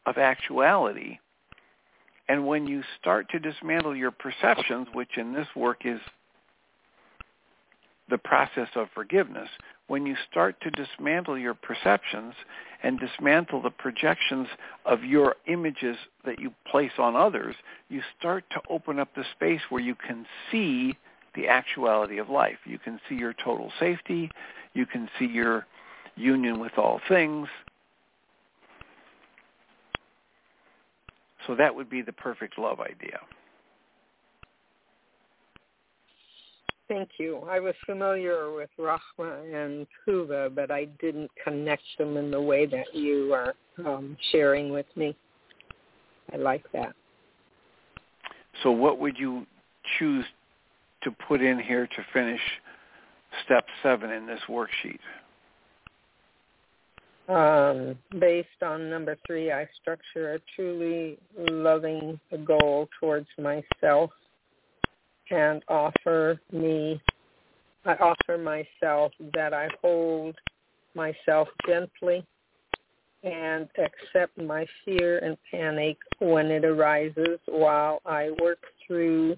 [0.06, 1.18] of actuality.
[2.28, 6.00] And when you start to dismantle your perceptions, which in this work is
[8.08, 9.48] the process of forgiveness,
[9.90, 12.34] when you start to dismantle your perceptions
[12.84, 14.46] and dismantle the projections
[14.86, 17.56] of your images that you place on others,
[17.88, 20.96] you start to open up the space where you can see
[21.34, 22.58] the actuality of life.
[22.66, 24.30] You can see your total safety.
[24.74, 25.66] You can see your
[26.14, 27.48] union with all things.
[31.48, 33.18] So that would be the perfect love idea.
[36.90, 37.46] Thank you.
[37.48, 42.66] I was familiar with Rahma and Kuva, but I didn't connect them in the way
[42.66, 43.54] that you are
[43.86, 45.14] um, sharing with me.
[46.32, 46.92] I like that.
[48.64, 49.46] So what would you
[50.00, 50.24] choose
[51.04, 52.40] to put in here to finish
[53.44, 54.98] step seven in this worksheet?
[57.28, 64.10] Um, based on number three, I structure a truly loving goal towards myself
[65.30, 67.00] and offer me,
[67.84, 70.36] I offer myself that I hold
[70.94, 72.24] myself gently
[73.22, 79.36] and accept my fear and panic when it arises while I work through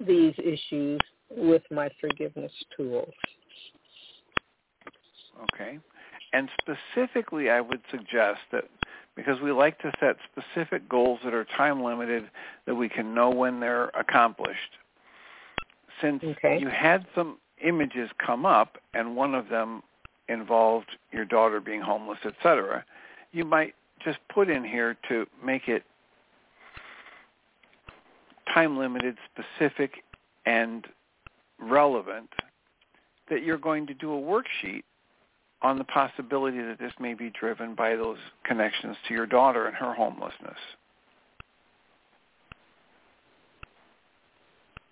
[0.00, 1.00] these issues
[1.30, 3.12] with my forgiveness tools.
[5.54, 5.78] Okay.
[6.32, 8.64] And specifically, I would suggest that
[9.16, 12.30] because we like to set specific goals that are time limited
[12.66, 14.58] that we can know when they're accomplished.
[16.00, 16.58] Since okay.
[16.58, 19.82] you had some images come up and one of them
[20.28, 22.84] involved your daughter being homeless, etc.,
[23.32, 25.84] you might just put in here to make it
[28.52, 30.02] time limited, specific,
[30.46, 30.86] and
[31.60, 32.30] relevant
[33.30, 34.82] that you're going to do a worksheet
[35.62, 39.76] on the possibility that this may be driven by those connections to your daughter and
[39.76, 40.58] her homelessness.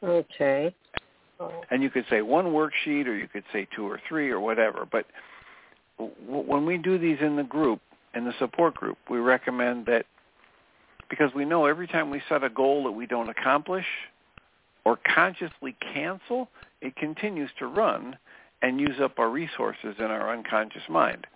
[0.02, 0.74] Okay.
[1.70, 4.86] And you could say one worksheet or you could say two or three or whatever.
[4.90, 5.06] But
[6.26, 7.80] when we do these in the group,
[8.14, 10.06] in the support group, we recommend that
[11.08, 13.86] because we know every time we set a goal that we don't accomplish
[14.84, 16.48] or consciously cancel,
[16.80, 18.16] it continues to run
[18.62, 21.26] and use up our resources in our unconscious mind.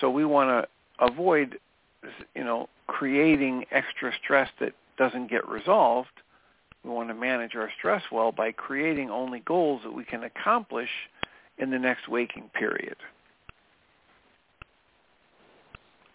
[0.00, 1.58] So we want to avoid,
[2.34, 6.08] you know, creating extra stress that doesn't get resolved.
[6.84, 10.88] We want to manage our stress well by creating only goals that we can accomplish
[11.58, 12.96] in the next waking period.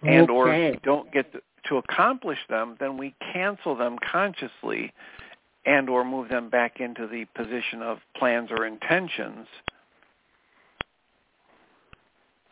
[0.04, 0.16] Okay.
[0.16, 4.94] And or if we don't get to, to accomplish them, then we cancel them consciously
[5.66, 9.48] and or move them back into the position of plans or intentions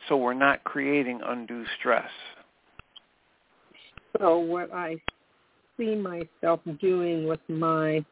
[0.08, 2.10] so we're not creating undue stress.
[4.20, 4.98] So what I
[5.78, 8.06] see myself doing with my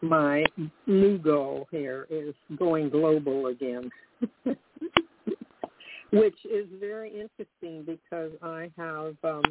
[0.00, 0.44] my
[0.86, 3.90] new goal here is going global again.
[6.12, 9.42] Which is very interesting because I have um,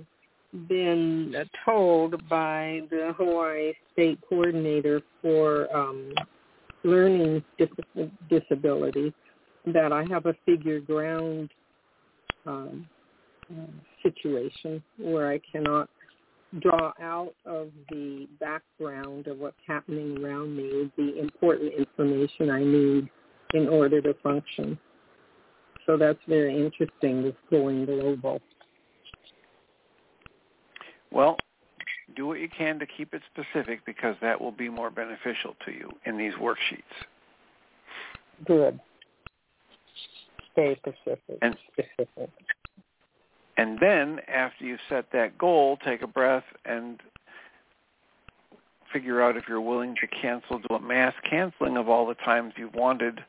[0.68, 6.12] been told by the Hawaii State Coordinator for um,
[6.84, 7.68] Learning dis-
[8.30, 9.14] Disabilities
[9.74, 11.50] that I have a figure ground
[12.46, 12.88] um,
[13.52, 13.66] uh,
[14.04, 15.90] situation where I cannot
[16.60, 23.10] draw out of the background of what's happening around me the important information I need
[23.54, 24.78] in order to function.
[25.86, 28.42] So that's very interesting, this going global.
[31.12, 31.38] Well,
[32.16, 35.72] do what you can to keep it specific because that will be more beneficial to
[35.72, 36.84] you in these worksheets.
[38.46, 38.80] Good
[40.52, 41.38] stay specific.
[41.42, 42.30] And, specific.
[43.58, 47.02] and then after you set that goal, take a breath and
[48.92, 52.54] figure out if you're willing to cancel, do a mass canceling of all the times
[52.58, 53.20] you've wanted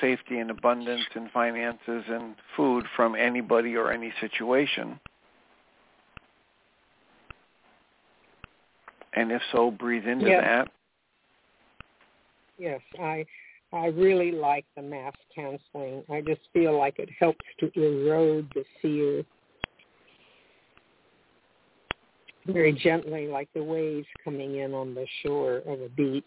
[0.00, 4.98] safety and abundance and finances and food from anybody or any situation.
[9.12, 10.42] And if so, breathe into yes.
[10.44, 10.68] that.
[12.58, 13.24] Yes, I
[13.72, 16.02] I really like the mass counseling.
[16.10, 19.24] I just feel like it helps to erode the fear
[22.46, 26.24] very gently, like the waves coming in on the shore of a beach.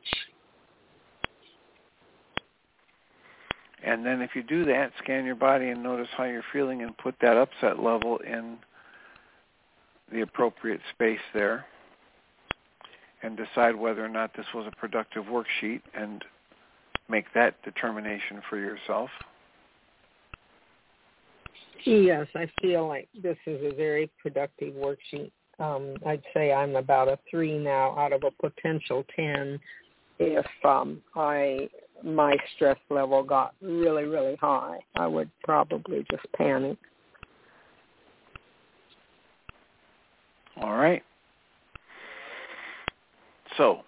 [3.85, 6.97] And then if you do that, scan your body and notice how you're feeling and
[6.97, 8.57] put that upset level in
[10.11, 11.65] the appropriate space there.
[13.23, 16.25] and decide whether or not this was a productive worksheet and
[17.09, 19.09] make that determination for yourself.
[21.85, 25.31] Yes, I feel like this is a very productive worksheet.
[25.59, 29.59] Um, I'd say I'm about a three now out of a potential ten.
[30.19, 31.69] If um, I
[32.03, 36.77] my stress level got really really high, I would probably just panic.
[40.61, 41.03] All right.
[43.57, 43.81] So,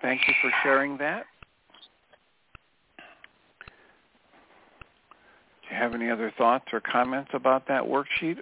[0.00, 1.24] thank you for sharing that.
[5.63, 8.38] Do have any other thoughts or comments about that worksheet?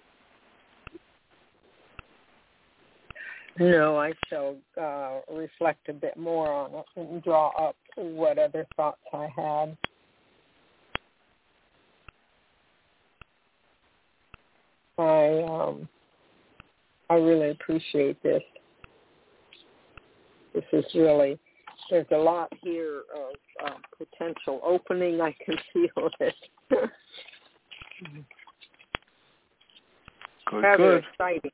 [3.58, 8.66] No, I shall uh, reflect a bit more on it and draw up what other
[8.76, 9.76] thoughts I had.
[14.98, 15.88] I um,
[17.10, 18.42] I really appreciate this.
[20.54, 21.38] This is really
[21.90, 23.34] there's a lot here of
[23.64, 25.20] um, potential opening.
[25.20, 26.34] I can feel it.
[30.46, 31.04] good, Rather good.
[31.12, 31.50] exciting.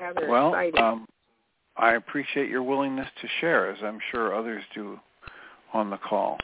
[0.00, 0.82] Rather well, exciting.
[0.82, 1.06] Um,
[1.76, 4.98] I appreciate your willingness to share, as I'm sure others do
[5.72, 6.38] on the call.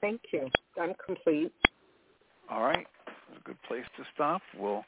[0.00, 0.48] Thank you.
[0.80, 1.52] I'm complete.
[2.50, 2.86] All right.
[3.06, 4.42] It's a good place to stop.
[4.56, 4.84] We'll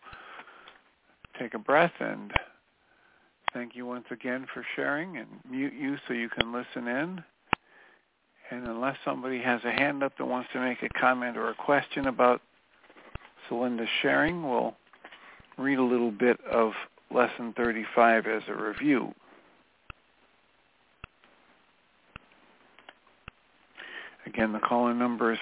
[1.39, 2.33] take a breath and
[3.53, 7.25] thank you once again for sharing and mute you so you can listen in.
[8.51, 11.55] And unless somebody has a hand up that wants to make a comment or a
[11.55, 12.41] question about
[13.49, 14.75] Celinda's sharing, we'll
[15.57, 16.73] read a little bit of
[17.13, 19.15] Lesson 35 as a review.
[24.27, 25.39] Again, the call-in number is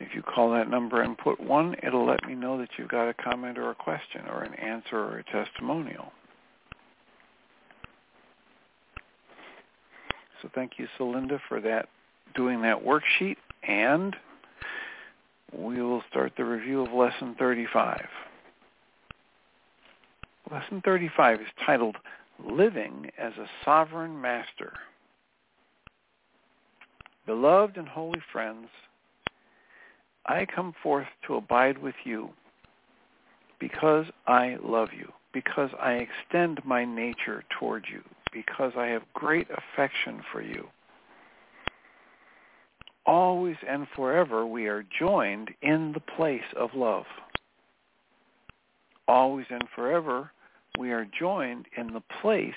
[0.03, 3.09] if you call that number and put 1, it'll let me know that you've got
[3.09, 6.13] a comment or a question or an answer or a testimonial.
[10.41, 11.89] So thank you, Celinda, for that
[12.35, 13.37] doing that worksheet.
[13.67, 14.17] And
[15.57, 18.01] we will start the review of Lesson 35.
[20.51, 21.97] Lesson 35 is titled
[22.45, 24.73] Living as a Sovereign Master.
[27.25, 28.67] Beloved and holy friends,
[30.27, 32.31] I come forth to abide with you
[33.59, 38.03] because I love you, because I extend my nature toward you,
[38.33, 40.67] because I have great affection for you.
[43.05, 47.05] Always and forever we are joined in the place of love.
[49.09, 50.31] Always and forever
[50.79, 52.55] we are joined in the place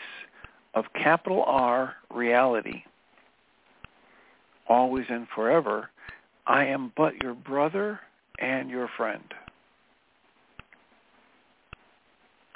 [0.75, 2.83] of capital R reality.
[4.67, 5.89] Always and forever
[6.47, 7.99] I am but your brother
[8.39, 9.23] and your friend.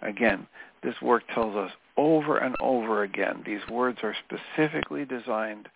[0.02, 0.48] Again,
[0.84, 5.68] this work tells us over and over again, these words are specifically designed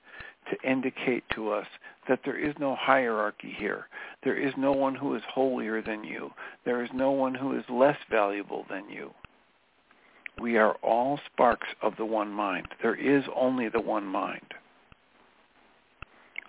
[0.50, 1.68] to indicate to us
[2.08, 3.88] that there is no hierarchy here.
[4.24, 6.32] There is no one who is holier than you.
[6.66, 9.12] There is no one who is less valuable than you.
[10.40, 12.68] We are all sparks of the one mind.
[12.82, 14.54] There is only the one mind.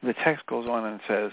[0.02, 1.30] The text goes on and says,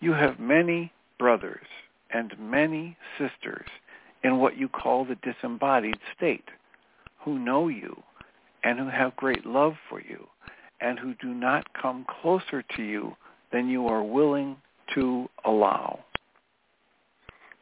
[0.00, 1.66] you have many brothers
[2.12, 3.66] and many sisters
[4.24, 6.48] in what you call the disembodied state
[7.20, 8.02] who know you
[8.64, 10.26] and who have great love for you
[10.80, 13.14] and who do not come closer to you
[13.52, 14.56] than you are willing
[14.94, 15.98] to allow.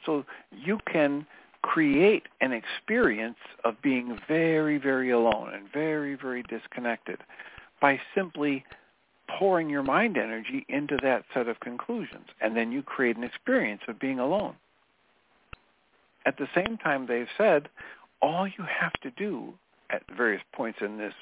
[0.07, 1.27] So you can
[1.63, 7.19] create an experience of being very, very alone and very, very disconnected
[7.81, 8.65] by simply
[9.29, 12.27] pouring your mind energy into that set of conclusions.
[12.41, 14.55] And then you create an experience of being alone.
[16.27, 17.69] At the same time, they've said,
[18.21, 19.55] all you have to do
[19.91, 21.15] at various points in this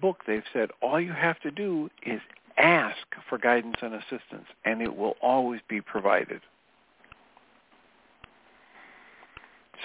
[0.00, 2.20] book, they've said, all you have to do is
[2.56, 2.96] ask
[3.28, 6.40] for guidance and assistance, and it will always be provided.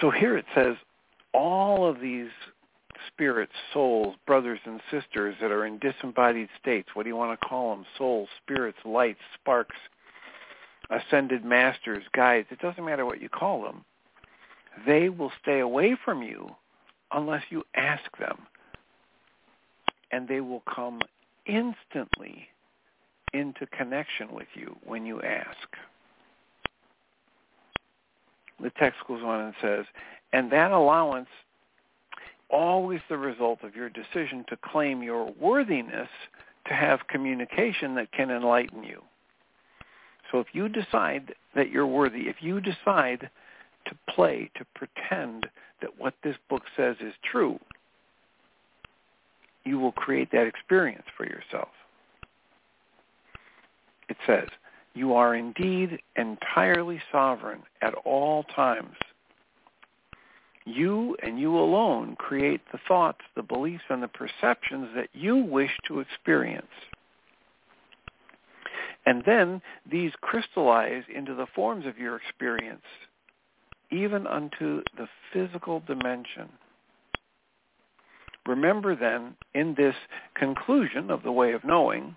[0.02, 0.76] So here it says,
[1.34, 2.30] all of these
[3.08, 6.90] spirits, souls, brothers and sisters that are in disembodied states.
[6.94, 7.86] What do you want to call them?
[7.98, 9.76] Souls, spirits, lights, sparks,
[10.90, 12.48] ascended masters, guides.
[12.52, 13.86] It doesn't matter what you call them.
[14.86, 16.50] They will stay away from you
[17.12, 18.40] unless you ask them.
[20.12, 21.02] And they will come
[21.46, 22.48] instantly
[23.34, 25.68] into connection with you when you ask.
[28.62, 29.86] The text goes on and says,
[30.32, 31.28] and that allowance
[32.54, 36.10] always the result of your decision to claim your worthiness
[36.68, 39.02] to have communication that can enlighten you.
[40.32, 43.30] So if you decide that you're worthy, if you decide
[43.88, 45.48] to play, to pretend
[45.82, 47.60] that what this book says is true,
[49.66, 51.70] you will create that experience for yourself.
[54.10, 54.48] It says,
[54.94, 58.96] you are indeed entirely sovereign at all times.
[60.66, 65.72] You and you alone create the thoughts, the beliefs, and the perceptions that you wish
[65.88, 66.66] to experience.
[69.06, 72.86] And then these crystallize into the forms of your experience,
[73.92, 76.50] even unto the physical dimension.
[78.46, 79.96] Remember then, in this
[80.36, 82.16] conclusion of the way of knowing,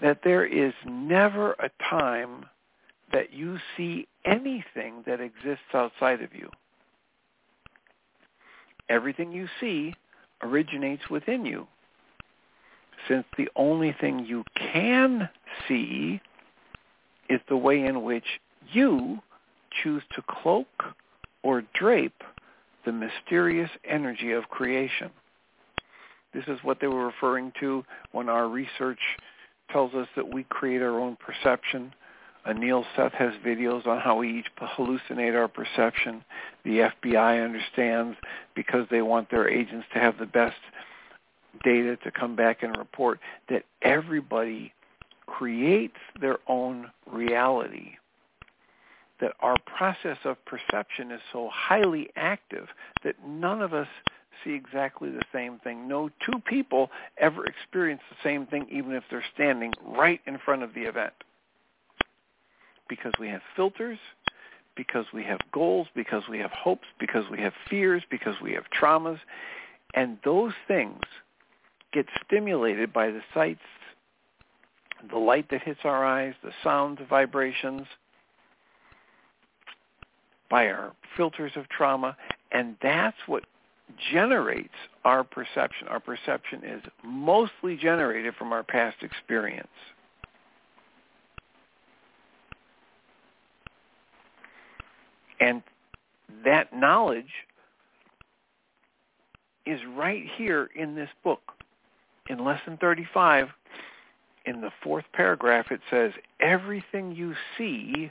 [0.00, 2.46] that there is never a time
[3.12, 6.50] that you see anything that exists outside of you.
[8.88, 9.94] Everything you see
[10.42, 11.66] originates within you.
[13.08, 15.28] Since the only thing you can
[15.68, 16.20] see
[17.28, 18.24] is the way in which
[18.72, 19.20] you
[19.82, 20.66] choose to cloak
[21.42, 22.22] or drape
[22.84, 25.10] the mysterious energy of creation.
[26.32, 28.98] This is what they were referring to when our research
[29.70, 31.92] tells us that we create our own perception.
[32.48, 36.24] Anil Seth has videos on how we each hallucinate our perception.
[36.64, 38.16] The FBI understands
[38.54, 40.56] because they want their agents to have the best
[41.64, 43.18] data to come back and report
[43.48, 44.72] that everybody
[45.26, 47.92] creates their own reality.
[49.20, 52.68] That our process of perception is so highly active
[53.02, 53.88] that none of us
[54.44, 55.88] see exactly the same thing.
[55.88, 60.62] No two people ever experience the same thing even if they're standing right in front
[60.62, 61.14] of the event.
[62.88, 63.98] Because we have filters,
[64.76, 68.64] because we have goals, because we have hopes, because we have fears, because we have
[68.70, 69.18] traumas,
[69.94, 71.00] and those things
[71.92, 73.60] get stimulated by the sights,
[75.10, 77.86] the light that hits our eyes, the sound, the vibrations,
[80.50, 82.16] by our filters of trauma,
[82.52, 83.44] and that's what
[84.12, 84.74] generates
[85.04, 85.88] our perception.
[85.88, 89.68] Our perception is mostly generated from our past experience.
[95.40, 95.62] And
[96.44, 97.32] that knowledge
[99.64, 101.40] is right here in this book.
[102.28, 103.48] In Lesson 35,
[104.46, 108.10] in the fourth paragraph, it says, everything you see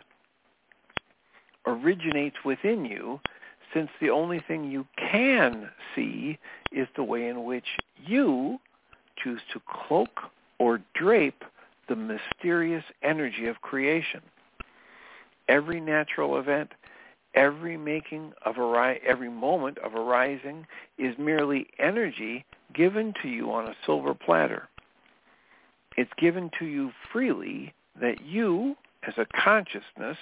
[1.65, 3.19] originates within you
[3.73, 6.37] since the only thing you can see
[6.71, 7.65] is the way in which
[8.05, 8.59] you
[9.21, 10.21] choose to cloak
[10.59, 11.43] or drape
[11.87, 14.21] the mysterious energy of creation.
[15.47, 16.71] Every natural event,
[17.35, 20.65] every making of ari- every moment of arising
[20.97, 24.67] is merely energy given to you on a silver platter.
[25.97, 28.75] It's given to you freely that you,
[29.07, 30.17] as a consciousness,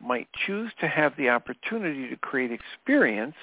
[0.00, 3.36] might choose to have the opportunity to create experience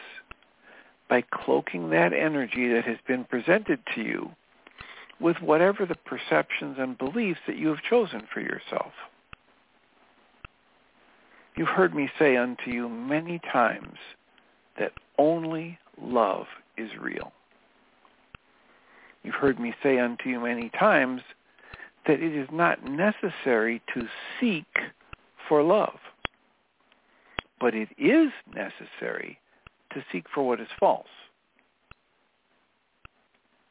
[1.10, 4.32] by cloaking that energy that has been presented to you
[5.20, 8.92] with whatever the perceptions and beliefs that you have chosen for yourself.
[11.56, 13.98] You've heard me say unto you many times
[14.80, 16.46] that only love
[16.78, 17.32] is real.
[19.24, 21.22] You've heard me say unto you many times
[22.08, 24.08] that it is not necessary to
[24.40, 24.66] seek
[25.48, 26.00] for love
[27.64, 29.40] but it is necessary
[29.94, 31.08] to seek for what is false.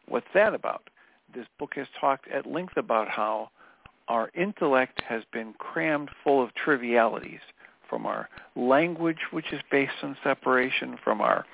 [0.09, 0.89] What's that about?
[1.35, 3.51] This book has talked at length about how
[4.09, 7.41] our intellect has been crammed full of trivialities
[7.93, 8.27] from our
[8.57, 11.45] language, which is based on separation, from our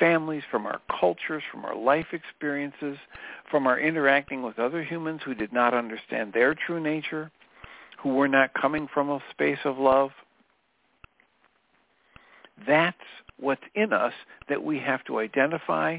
[0.00, 2.96] families, from our cultures, from our life experiences,
[3.50, 7.30] from our interacting with other humans who did not understand their true nature,
[8.02, 10.12] who were not coming from a space of love.
[12.66, 12.96] That's
[13.38, 14.14] what's in us
[14.48, 15.98] that we have to identify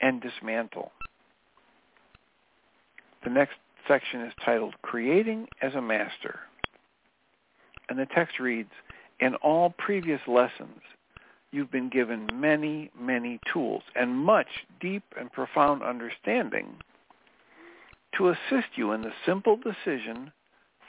[0.00, 0.90] and dismantle.
[3.24, 3.56] The next
[3.86, 6.40] section is titled Creating as a Master.
[7.90, 8.70] And the text reads,
[9.22, 10.80] In all previous lessons,
[11.52, 14.48] you've been given many, many tools and much
[14.80, 16.66] deep and profound understanding
[18.18, 20.32] to assist you in the simple decision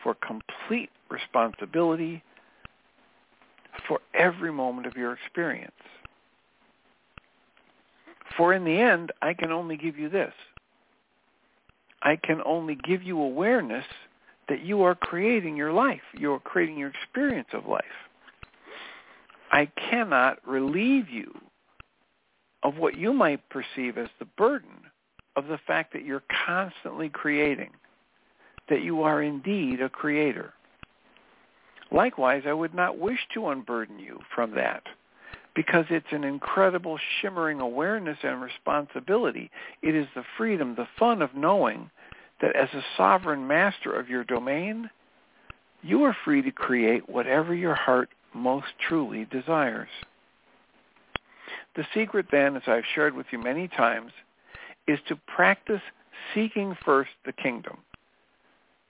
[0.01, 2.23] for complete responsibility
[3.88, 5.71] for every moment of your experience.
[8.36, 10.34] For in the end, I can only give you this.
[12.01, 13.86] I can only give you awareness
[14.49, 16.01] that you are creating your life.
[16.17, 17.84] You are creating your experience of life.
[19.54, 21.32] I cannot relieve you
[22.64, 24.72] of what you might perceive as the burden
[25.36, 27.70] of the fact that you're constantly creating,
[28.68, 30.54] that you are indeed a creator.
[31.91, 34.82] Likewise, I would not wish to unburden you from that
[35.56, 39.51] because it's an incredible shimmering awareness and responsibility.
[39.84, 41.91] It is the freedom, the fun of knowing
[42.41, 44.89] that as a sovereign master of your domain,
[45.84, 49.89] you are free to create whatever your heart most truly desires.
[51.75, 54.11] The secret then, as I've shared with you many times,
[54.88, 55.81] is to practice
[56.34, 57.77] seeking first the kingdom.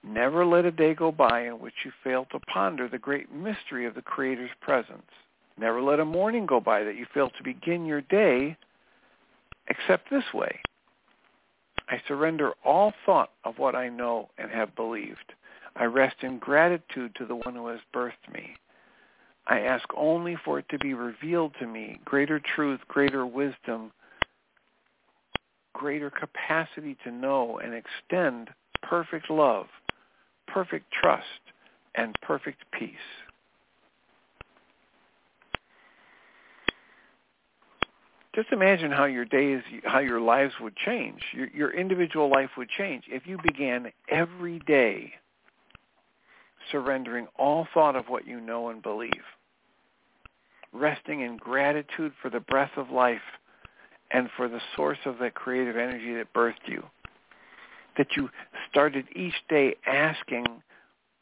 [0.04, 3.86] Never let a day go by in which you fail to ponder the great mystery
[3.86, 5.10] of the Creator's presence.
[5.58, 8.58] Never let a morning go by that you fail to begin your day
[9.68, 10.60] except this way.
[11.88, 15.34] I surrender all thought of what I know and have believed.
[15.76, 18.56] I rest in gratitude to the one who has birthed me.
[19.48, 23.92] I ask only for it to be revealed to me, greater truth, greater wisdom,
[25.74, 28.50] greater capacity to know and extend
[28.82, 29.66] perfect love,
[30.48, 31.24] perfect trust,
[31.96, 32.96] and perfect peace.
[38.34, 41.22] Just imagine how your days, how your lives would change.
[41.34, 45.14] Your, your individual life would change if you began every day
[46.72, 49.12] surrendering all thought of what you know and believe,
[50.72, 53.22] resting in gratitude for the breath of life
[54.12, 56.84] and for the source of that creative energy that birthed you.
[57.98, 58.30] That you
[58.70, 60.46] started each day asking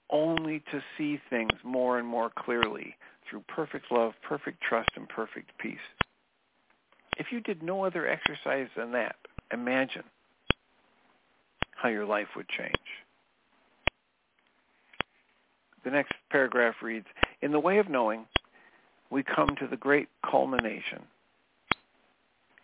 [0.09, 2.95] only to see things more and more clearly
[3.29, 5.77] through perfect love, perfect trust, and perfect peace.
[7.17, 9.15] If you did no other exercise than that,
[9.53, 10.03] imagine
[11.75, 12.75] how your life would change.
[15.83, 17.07] The next paragraph reads,
[17.41, 18.25] In the way of knowing,
[19.09, 21.01] we come to the great culmination.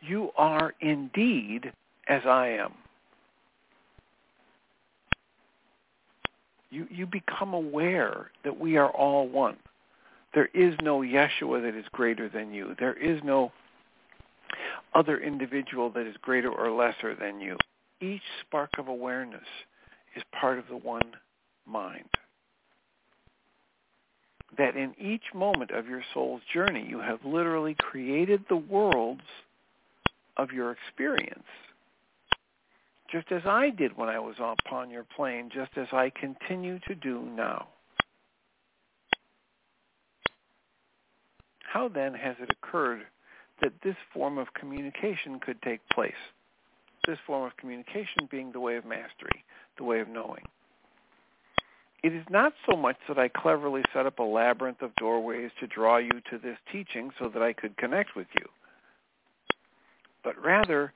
[0.02, 1.72] You are indeed
[2.08, 2.74] as I am.
[6.70, 9.58] You, you become aware that we are all one.
[10.34, 12.76] There is no Yeshua that is greater than you.
[12.78, 13.52] There is no
[14.94, 17.58] other individual that is greater or lesser than you.
[18.02, 19.48] Each spark of awareness
[20.16, 21.14] is part of the one
[21.66, 22.10] mind
[24.58, 29.22] that in each moment of your soul's journey, you have literally created the worlds
[30.38, 31.44] of your experience.
[33.12, 36.96] Just as I did when I was upon your plane, just as I continue to
[36.96, 37.68] do now.
[41.64, 43.02] How then has it occurred
[43.62, 46.14] that this form of communication could take place?
[47.06, 49.44] This form of communication being the way of mastery,
[49.78, 50.44] the way of knowing
[52.08, 55.68] it is not so much that I cleverly set up a labyrinth of doorways to
[55.68, 58.46] draw you to this teaching so that I could connect with you,
[60.24, 60.94] but rather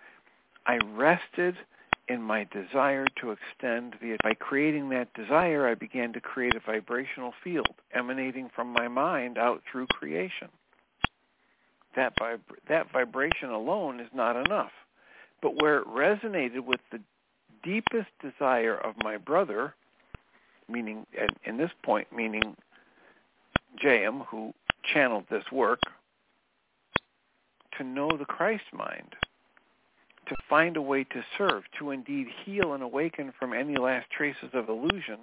[0.66, 1.58] I rested
[2.08, 6.62] in my desire to extend the by creating that desire I began to create a
[6.62, 10.48] vibrational field emanating from my mind out through creation.
[11.94, 12.40] That vib-
[12.70, 14.72] that vibration alone is not enough.
[15.42, 17.02] But where it resonated with the
[17.64, 19.76] deepest desire of my brother,
[20.72, 22.56] meaning at in this point meaning
[23.82, 24.54] J.M., who
[24.94, 25.82] channeled this work,
[27.78, 29.16] to know the Christ mind,
[30.28, 34.50] to find a way to serve, to indeed heal and awaken from any last traces
[34.54, 35.20] of illusion.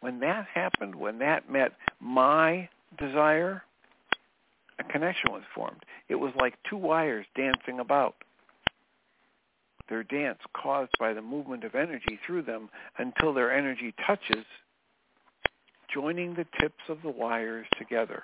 [0.00, 2.68] When that happened, when that met my
[2.98, 3.62] desire,
[4.78, 5.84] a connection was formed.
[6.08, 8.16] It was like two wires dancing about
[9.90, 14.46] their dance caused by the movement of energy through them until their energy touches,
[15.92, 18.22] joining the tips of the wires together.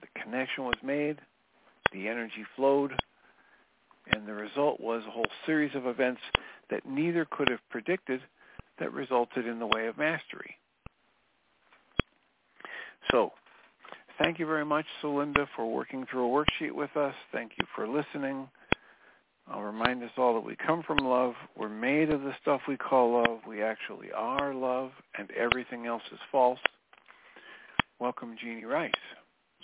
[0.00, 1.18] The connection was made,
[1.92, 2.92] the energy flowed,
[4.12, 6.20] and the result was a whole series of events
[6.70, 8.20] that neither could have predicted
[8.78, 10.56] that resulted in the way of mastery.
[13.10, 13.32] So,
[14.22, 17.14] thank you very much, Celinda, for working through a worksheet with us.
[17.32, 18.48] Thank you for listening.
[19.50, 21.34] I'll remind us all that we come from love.
[21.56, 23.40] We're made of the stuff we call love.
[23.48, 26.60] We actually are love, and everything else is false.
[27.98, 28.92] Welcome, Jeanie Ryce.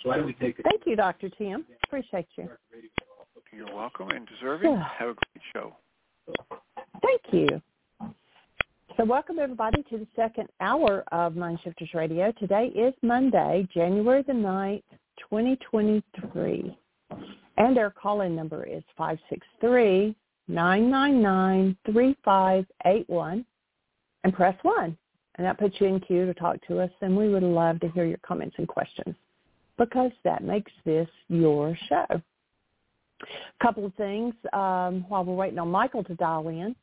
[0.03, 0.63] So why do we take it?
[0.63, 1.29] Thank you, Dr.
[1.29, 1.65] Tim.
[1.85, 2.49] Appreciate you.
[3.53, 4.75] You're welcome and deserving.
[4.75, 5.75] Have a great show.
[7.01, 7.61] Thank you.
[8.97, 12.33] So welcome everybody to the second hour of Mind Shifters Radio.
[12.33, 14.83] Today is Monday, January the 9th,
[15.29, 16.77] 2023.
[17.57, 18.83] And our call-in number is
[20.49, 23.45] 563-999-3581
[24.23, 24.97] and press 1.
[25.35, 27.89] And that puts you in queue to talk to us, and we would love to
[27.89, 29.15] hear your comments and questions
[29.77, 32.05] because that makes this your show.
[32.09, 32.23] A
[33.61, 36.75] couple of things um, while we're waiting on Michael to dial in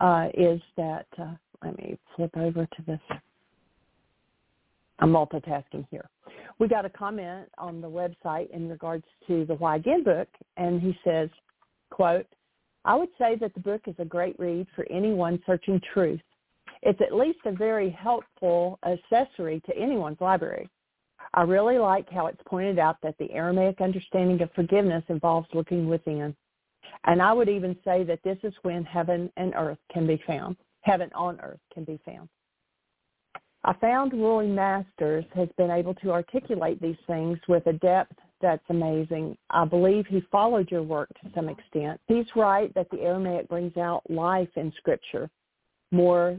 [0.00, 1.32] uh, is that, uh,
[1.64, 3.00] let me flip over to this.
[5.00, 6.08] I'm multitasking here.
[6.58, 10.80] We got a comment on the website in regards to the Why Again book, and
[10.80, 11.28] he says,
[11.90, 12.26] quote,
[12.84, 16.20] I would say that the book is a great read for anyone searching truth.
[16.82, 20.68] It's at least a very helpful accessory to anyone's library.
[21.34, 25.88] I really like how it's pointed out that the Aramaic understanding of forgiveness involves looking
[25.88, 26.34] within.
[27.04, 30.56] And I would even say that this is when heaven and earth can be found.
[30.82, 32.28] Heaven on earth can be found.
[33.66, 38.62] I found Roy Masters has been able to articulate these things with a depth that's
[38.68, 39.36] amazing.
[39.50, 42.00] I believe he followed your work to some extent.
[42.06, 45.28] He's right that the Aramaic brings out life in Scripture
[45.90, 46.38] more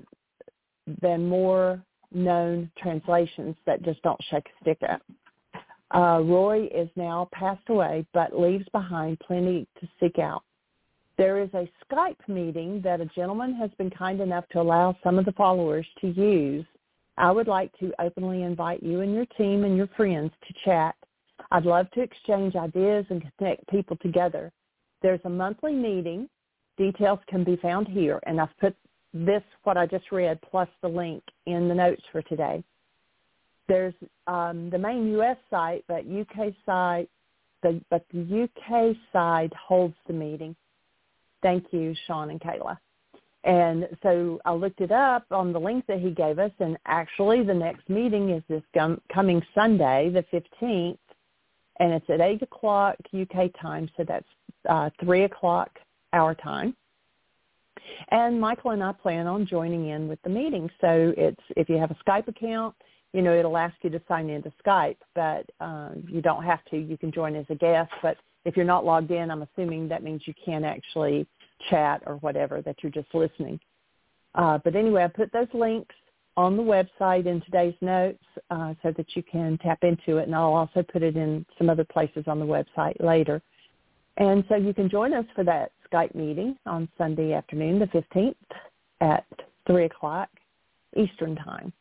[1.02, 5.02] than more known translations that just don't shake a stick at.
[5.94, 10.44] Uh, Roy is now passed away, but leaves behind plenty to seek out.
[11.18, 15.20] There is a Skype meeting that a gentleman has been kind enough to allow some
[15.20, 16.66] of the followers to use.
[17.18, 20.96] I would like to openly invite you and your team and your friends to chat.
[21.52, 24.52] I'd love to exchange ideas and connect people together.
[25.02, 26.30] There's a monthly meeting.
[26.78, 28.76] Details can be found here, and I've put
[29.14, 32.64] this, what I just read, plus the link in the notes for today.
[33.68, 33.96] There's
[34.28, 35.38] um, the main U.S.
[35.50, 37.10] site, but UK site,
[37.64, 40.56] the, but the UK side holds the meeting.
[41.42, 42.78] Thank you, Sean and Kayla.
[43.44, 47.44] And so I looked it up on the link that he gave us, and actually
[47.44, 48.64] the next meeting is this
[49.14, 50.98] coming Sunday, the 15th,
[51.80, 54.26] and it's at 8 o'clock UK time, so that's
[54.68, 55.70] uh, 3 o'clock
[56.14, 56.76] our time.
[58.10, 60.70] And Michael and I plan on joining in with the meeting.
[60.82, 62.76] So it's if you have a Skype account,
[63.14, 66.78] you know, it'll ask you to sign into Skype, but um, you don't have to.
[66.78, 67.92] You can join as a guest.
[68.02, 71.28] But if you're not logged in, I'm assuming that means you can't actually
[71.70, 73.60] chat or whatever, that you're just listening.
[74.36, 75.96] Uh, but anyway, I put those links
[76.36, 80.36] on the website in today's notes uh, so that you can tap into it, and
[80.36, 83.42] I'll also put it in some other places on the website later.
[84.18, 88.36] And so you can join us for that Skype meeting on Sunday afternoon, the 15th
[89.02, 89.26] at
[89.68, 90.30] 3 o'clock
[90.96, 91.74] Eastern Time.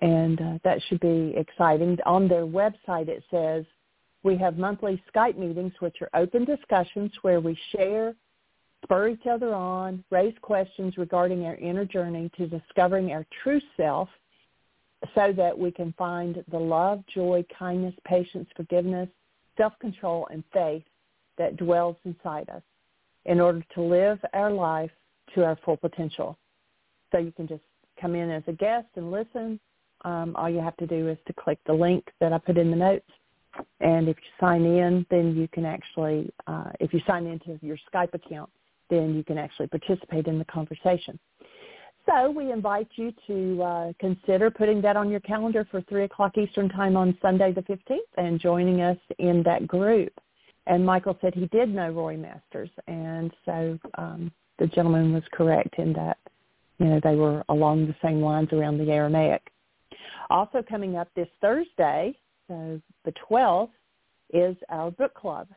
[0.00, 1.98] And uh, that should be exciting.
[2.06, 3.64] On their website it says,
[4.22, 8.14] we have monthly Skype meetings which are open discussions where we share,
[8.82, 14.08] spur each other on, raise questions regarding our inner journey to discovering our true self
[15.14, 19.08] so that we can find the love, joy, kindness, patience, forgiveness,
[19.56, 20.82] self-control, and faith
[21.36, 22.62] that dwells inside us
[23.26, 24.90] in order to live our life
[25.34, 26.36] to our full potential.
[27.12, 27.62] So you can just
[28.00, 29.60] come in as a guest and listen.
[30.04, 32.70] Um, all you have to do is to click the link that I put in
[32.70, 33.10] the notes.
[33.80, 37.76] And if you sign in, then you can actually, uh, if you sign into your
[37.92, 38.50] Skype account,
[38.90, 41.18] then you can actually participate in the conversation.
[42.06, 46.38] So we invite you to uh, consider putting that on your calendar for 3 o'clock
[46.38, 50.12] Eastern Time on Sunday the 15th and joining us in that group.
[50.66, 55.78] And Michael said he did know Roy Masters, and so um, the gentleman was correct
[55.78, 56.18] in that
[56.78, 59.50] you know they were along the same lines around the Aramaic.
[60.30, 62.14] Also coming up this Thursday,
[62.48, 63.70] so the 12th,
[64.32, 65.48] is our book club.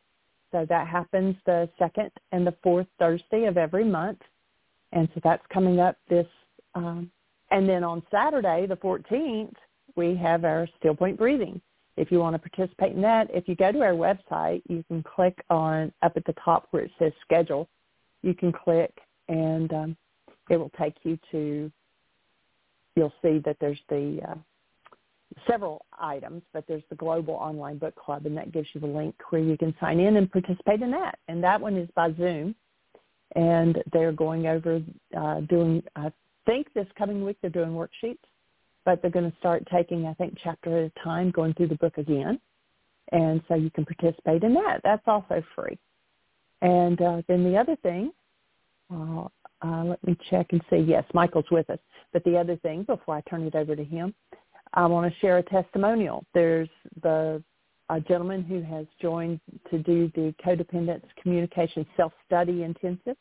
[0.51, 4.19] So that happens the second and the fourth Thursday of every month,
[4.91, 6.27] and so that's coming up this.
[6.75, 7.11] Um,
[7.51, 9.53] and then on Saturday, the 14th,
[9.95, 11.61] we have our Still Point Breathing
[11.97, 15.03] if you want to participate in that, if you go to our website, you can
[15.03, 17.67] click on up at the top where it says schedule.
[18.21, 18.91] You can click
[19.27, 19.97] and um,
[20.49, 21.71] it will take you to,
[22.95, 24.35] you'll see that there's the uh,
[25.47, 29.15] several items, but there's the Global Online Book Club, and that gives you the link
[29.29, 31.19] where you can sign in and participate in that.
[31.27, 32.55] And that one is by Zoom,
[33.35, 34.81] and they're going over
[35.17, 36.11] uh, doing, I
[36.45, 38.17] think this coming week they're doing worksheets
[38.85, 41.75] but they're going to start taking, I think, chapter at a time, going through the
[41.75, 42.39] book again.
[43.11, 44.81] And so you can participate in that.
[44.83, 45.77] That's also free.
[46.61, 48.11] And uh, then the other thing,
[48.93, 49.25] uh,
[49.63, 50.77] uh, let me check and see.
[50.77, 51.79] Yes, Michael's with us.
[52.13, 54.13] But the other thing, before I turn it over to him,
[54.73, 56.25] I want to share a testimonial.
[56.33, 56.69] There's
[57.01, 57.43] the
[57.89, 63.17] a gentleman who has joined to do the codependence communication self-study intensive.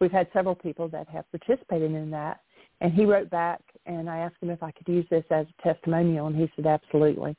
[0.00, 2.40] We've had several people that have participated in that.
[2.80, 5.62] And he wrote back and I asked him if I could use this as a
[5.62, 7.36] testimonial, and he said absolutely.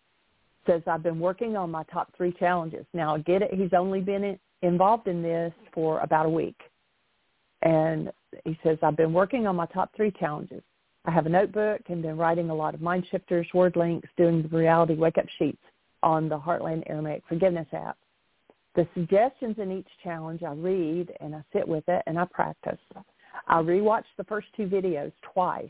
[0.67, 2.85] Says I've been working on my top three challenges.
[2.93, 3.53] Now I get it.
[3.53, 6.59] He's only been in, involved in this for about a week,
[7.61, 8.11] and
[8.43, 10.63] he says I've been working on my top three challenges.
[11.05, 14.41] I have a notebook and been writing a lot of mind shifters, word links, doing
[14.41, 15.61] the reality wake up sheets
[16.01, 17.97] on the Heartland Aramaic Forgiveness app.
[18.75, 22.79] The suggestions in each challenge I read and I sit with it and I practice.
[23.47, 25.69] I rewatch the first two videos twice.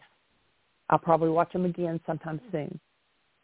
[0.89, 2.79] I'll probably watch them again sometime soon.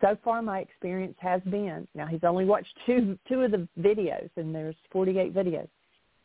[0.02, 4.30] So far, my experience has been now he's only watched two two of the videos,
[4.38, 5.68] and there's 48 videos.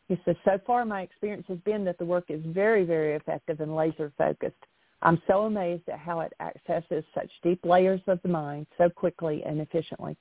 [0.07, 3.59] He says so far my experience has been that the work is very very effective
[3.59, 4.55] and laser focused.
[5.05, 9.43] I'm so amazed at how it accesses such deep layers of the mind so quickly
[9.45, 10.17] and efficiently.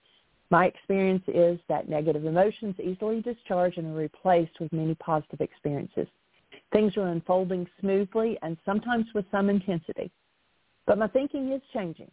[0.50, 6.06] My experience is that negative emotions easily discharge and are replaced with many positive experiences.
[6.70, 10.10] Things are unfolding smoothly and sometimes with some intensity.
[10.86, 12.10] But my thinking is changing.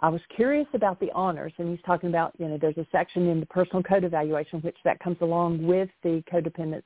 [0.00, 3.26] I was curious about the honors, and he's talking about, you know, there's a section
[3.28, 6.82] in the personal code evaluation, which that comes along with the codependence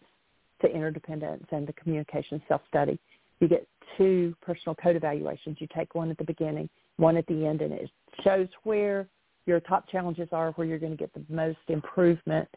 [0.63, 2.97] to interdependence and the communication self-study.
[3.41, 3.67] You get
[3.97, 5.59] two personal code evaluations.
[5.61, 7.91] You take one at the beginning, one at the end, and it
[8.23, 9.09] shows where
[9.47, 12.49] your top challenges are, where you're going to get the most improvement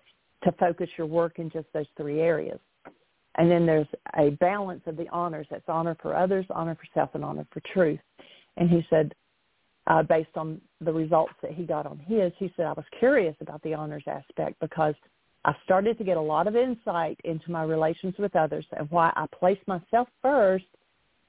[0.43, 2.59] to focus your work in just those three areas.
[3.35, 5.47] And then there's a balance of the honors.
[5.51, 7.99] That's honor for others, honor for self, and honor for truth.
[8.57, 9.13] And he said,
[9.85, 13.35] uh, based on the results that he got on his, he said, I was curious
[13.39, 14.95] about the honors aspect because
[15.47, 19.13] I started to get a lot of insight into my relations with others and why
[19.15, 20.65] I place myself first,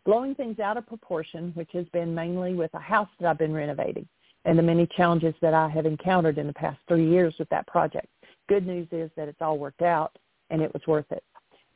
[0.04, 3.54] blowing things out of proportion, which has been mainly with a house that I've been
[3.54, 4.08] renovating
[4.44, 7.66] and the many challenges that I have encountered in the past three years with that
[7.68, 8.08] project.
[8.48, 10.18] Good news is that it's all worked out
[10.50, 11.22] and it was worth it.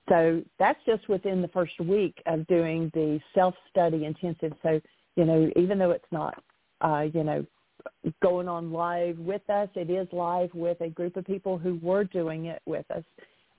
[0.09, 4.53] So that's just within the first week of doing the self-study intensive.
[4.63, 4.81] So,
[5.17, 6.43] you know, even though it's not
[6.83, 7.47] uh, you know,
[8.23, 9.69] going on live with us.
[9.75, 13.05] It is live with a group of people who were doing it with us.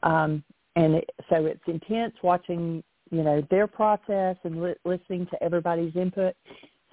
[0.04, 0.44] Um,
[0.76, 5.96] and it, so it's intense watching, you know, their process and li- listening to everybody's
[5.96, 6.36] input.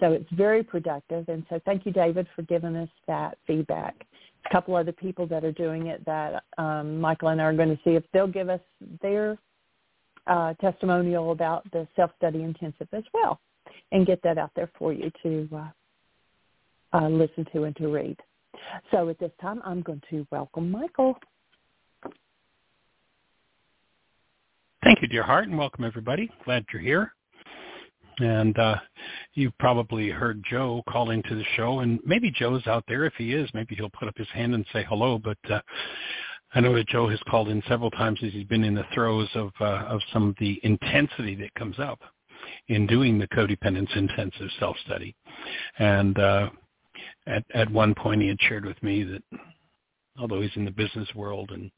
[0.01, 1.29] So it's very productive.
[1.29, 3.95] And so thank you, David, for giving us that feedback.
[4.47, 7.69] A couple other people that are doing it that um, Michael and I are going
[7.69, 8.61] to see if they'll give us
[9.03, 9.39] their
[10.27, 13.41] uh, testimonial about the self-study intensive as well
[13.93, 15.69] and get that out there for you to uh,
[16.93, 18.17] uh, listen to and to read.
[18.91, 21.19] So at this time, I'm going to welcome Michael.
[24.83, 26.31] Thank you, dear heart, and welcome everybody.
[26.45, 27.13] Glad you're here.
[28.19, 28.77] And uh,
[29.35, 33.05] you probably heard Joe calling to the show, and maybe Joe's out there.
[33.05, 35.19] If he is, maybe he'll put up his hand and say hello.
[35.19, 35.61] But uh,
[36.55, 39.29] I know that Joe has called in several times as he's been in the throes
[39.35, 42.01] of uh, of some of the intensity that comes up
[42.69, 45.15] in doing the codependence intensive self study,
[45.79, 46.51] and uh,
[47.27, 49.23] at at one point he had shared with me that
[50.19, 51.71] although he's in the business world and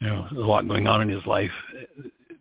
[0.00, 1.52] you know a lot going on in his life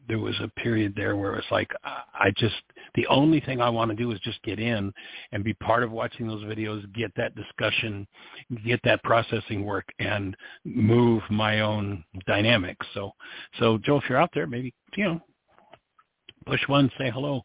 [0.07, 2.55] there was a period there where it's like I just
[2.95, 4.93] the only thing I want to do is just get in
[5.31, 8.07] and be part of watching those videos, get that discussion,
[8.65, 12.85] get that processing work, and move my own dynamics.
[12.93, 13.13] So,
[13.59, 15.21] so Joe, if you're out there, maybe you know
[16.43, 17.43] push one, say hello,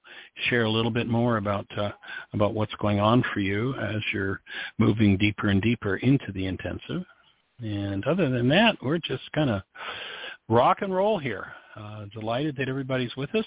[0.49, 1.91] share a little bit more about uh,
[2.33, 4.41] about what's going on for you as you're
[4.79, 7.05] moving deeper and deeper into the intensive.
[7.61, 9.63] And other than that, we're just kind of
[10.49, 11.47] rock and roll here.
[11.77, 13.45] Uh, delighted that everybody's with us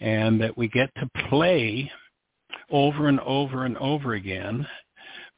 [0.00, 1.90] and that we get to play
[2.70, 4.66] over and over and over again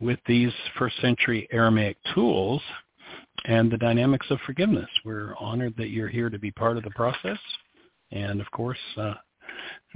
[0.00, 2.62] with these first century Aramaic tools
[3.46, 4.88] and the dynamics of forgiveness.
[5.04, 7.38] We're honored that you're here to be part of the process
[8.10, 9.14] and of course uh,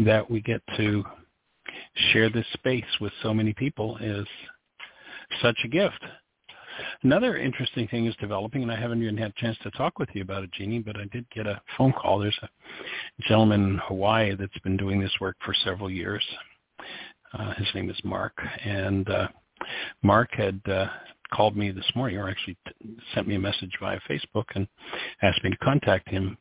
[0.00, 1.04] that we get to
[2.12, 4.26] share this space with so many people is
[5.40, 6.02] such a gift.
[7.02, 10.08] Another interesting thing is developing, and I haven't even had a chance to talk with
[10.14, 12.18] you about it, Jeanie, but I did get a phone call.
[12.18, 12.48] There's a
[13.28, 16.24] gentleman in Hawaii that's been doing this work for several years.
[17.34, 18.34] Uh, his name is Mark,
[18.64, 19.28] and uh,
[20.02, 20.86] Mark had uh,
[21.32, 24.66] called me this morning, or actually t- sent me a message via Facebook and
[25.22, 26.36] asked me to contact him.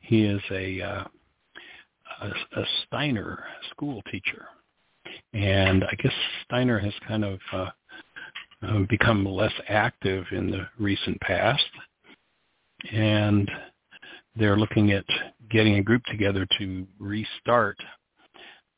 [0.00, 1.04] He is a uh,
[2.22, 4.46] a, a Steiner school teacher,
[5.32, 6.12] and I guess
[6.44, 7.70] Steiner has kind of uh,
[8.62, 11.68] uh, become less active in the recent past,
[12.92, 13.50] and
[14.36, 15.04] they're looking at
[15.50, 17.76] getting a group together to restart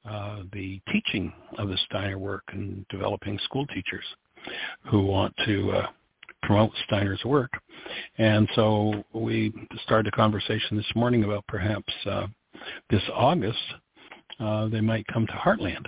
[0.09, 4.05] uh, the teaching of the Steiner work and developing school teachers
[4.91, 5.87] who want to uh,
[6.43, 7.51] promote Steiner's work.
[8.19, 9.53] And so we
[9.85, 12.27] started a conversation this morning about perhaps uh,
[12.91, 13.59] this August
[14.41, 15.87] uh, they might come to Heartland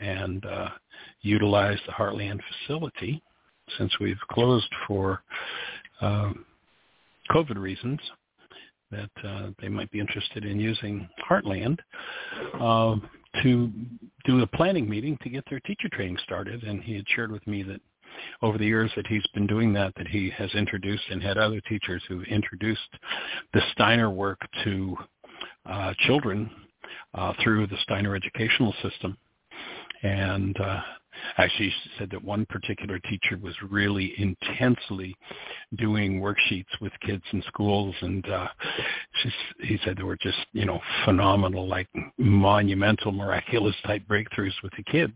[0.00, 0.68] and uh,
[1.20, 3.22] utilize the Heartland facility
[3.78, 5.22] since we've closed for
[6.00, 6.32] uh,
[7.30, 8.00] COVID reasons
[8.90, 11.78] that uh, they might be interested in using Heartland
[12.54, 12.96] uh,
[13.42, 13.70] to
[14.24, 16.62] do a planning meeting to get their teacher training started.
[16.62, 17.80] And he had shared with me that
[18.42, 21.60] over the years that he's been doing that, that he has introduced and had other
[21.68, 22.80] teachers who introduced
[23.54, 24.96] the Steiner work to
[25.66, 26.50] uh, children
[27.14, 29.16] uh, through the Steiner educational system.
[30.02, 30.80] And uh,
[31.36, 35.16] actually she said that one particular teacher was really intensely
[35.76, 38.48] doing worksheets with kids in schools and uh
[39.22, 39.32] she's
[39.62, 41.88] he said there were just you know phenomenal like
[42.18, 45.14] monumental miraculous type breakthroughs with the kids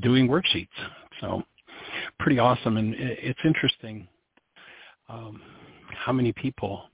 [0.00, 0.68] doing worksheets.
[1.20, 1.42] So
[2.18, 4.06] pretty awesome and it's interesting
[5.08, 5.40] um
[5.88, 6.84] how many people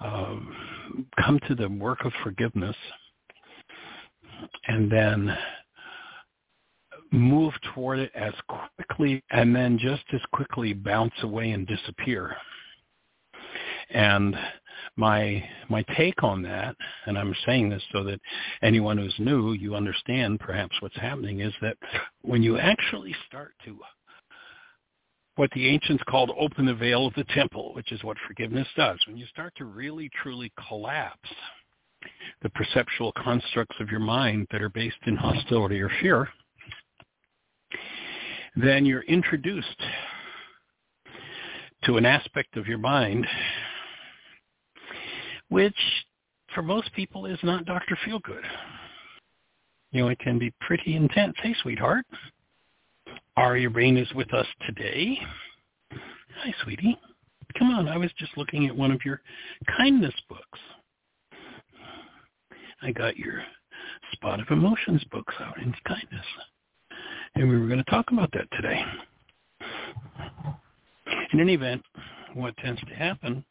[0.00, 2.76] um come to the work of forgiveness
[4.66, 5.36] and then
[7.14, 8.34] move toward it as
[8.76, 12.36] quickly and then just as quickly bounce away and disappear.
[13.90, 14.36] And
[14.96, 16.76] my my take on that,
[17.06, 18.20] and I'm saying this so that
[18.62, 21.76] anyone who's new, you understand perhaps what's happening, is that
[22.22, 23.78] when you actually start to
[25.36, 28.98] what the ancients called open the veil of the temple, which is what forgiveness does,
[29.06, 31.30] when you start to really truly collapse
[32.42, 36.28] the perceptual constructs of your mind that are based in hostility or fear,
[38.56, 39.82] then you're introduced
[41.84, 43.26] to an aspect of your mind
[45.48, 45.76] which
[46.54, 47.96] for most people is not Dr.
[48.06, 48.42] Feelgood.
[49.92, 51.34] You know, it can be pretty intense.
[51.42, 52.04] Hey, sweetheart.
[53.36, 55.18] Aria Rain is with us today.
[55.90, 56.98] Hi, sweetie.
[57.58, 59.20] Come on, I was just looking at one of your
[59.76, 60.58] kindness books.
[62.82, 63.42] I got your
[64.12, 66.26] Spot of Emotions books out in kindness
[67.34, 68.80] and we were going to talk about that today.
[71.32, 71.82] In any event,
[72.34, 73.44] what tends to happen,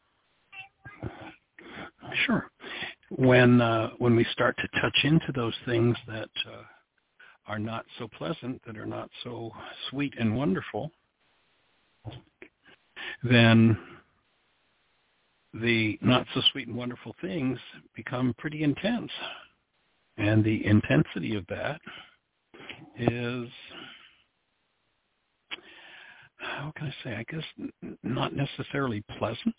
[2.26, 2.50] sure,
[3.10, 6.62] when uh, when we start to touch into those things that uh,
[7.46, 9.50] are not so pleasant, that are not so
[9.90, 10.90] sweet and wonderful,
[13.22, 13.76] then
[15.52, 17.58] the not so sweet and wonderful things
[17.94, 19.10] become pretty intense.
[20.16, 21.80] And the intensity of that
[22.98, 23.48] is
[26.36, 27.14] how can I say?
[27.14, 27.44] I guess
[28.02, 29.54] not necessarily pleasant,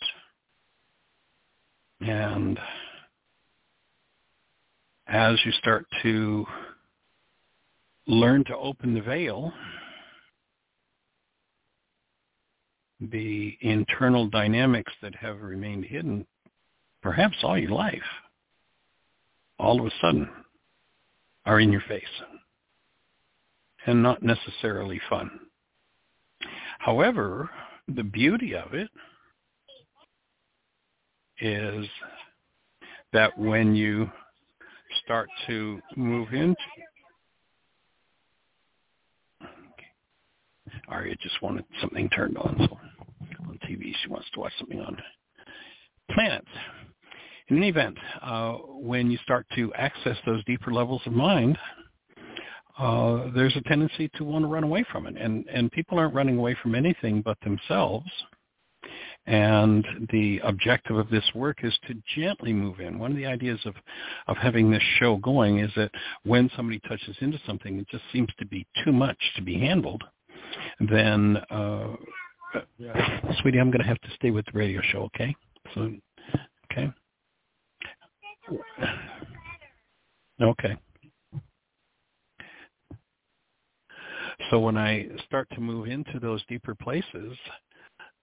[2.02, 2.60] and
[5.08, 6.46] as you start to
[8.08, 9.52] learn to open the veil,
[13.00, 16.26] the internal dynamics that have remained hidden
[17.02, 18.02] perhaps all your life,
[19.60, 20.30] all of a sudden
[21.46, 22.04] are in your face
[23.86, 25.32] and not necessarily fun.
[26.80, 27.50] However,
[27.88, 28.90] the beauty of it
[31.40, 31.86] is
[33.14, 34.10] that when you
[35.04, 36.56] start to move into
[40.88, 42.78] Aria just wanted something turned on, so
[43.48, 44.98] on TV she wants to watch something on
[46.12, 46.48] planets.
[47.48, 51.58] In any event, uh, when you start to access those deeper levels of mind,
[52.78, 55.16] uh, there's a tendency to want to run away from it.
[55.18, 58.10] And, and people aren't running away from anything but themselves.
[59.28, 63.00] And the objective of this work is to gently move in.
[63.00, 63.74] One of the ideas of,
[64.28, 65.90] of having this show going is that
[66.24, 70.04] when somebody touches into something, it just seems to be too much to be handled,
[70.80, 71.96] then, uh,
[73.42, 75.36] sweetie, I'm going to have to stay with the radio show, okay?
[75.74, 75.92] So,
[76.72, 76.92] okay.
[80.40, 80.78] Okay.
[84.50, 87.38] So when I start to move into those deeper places,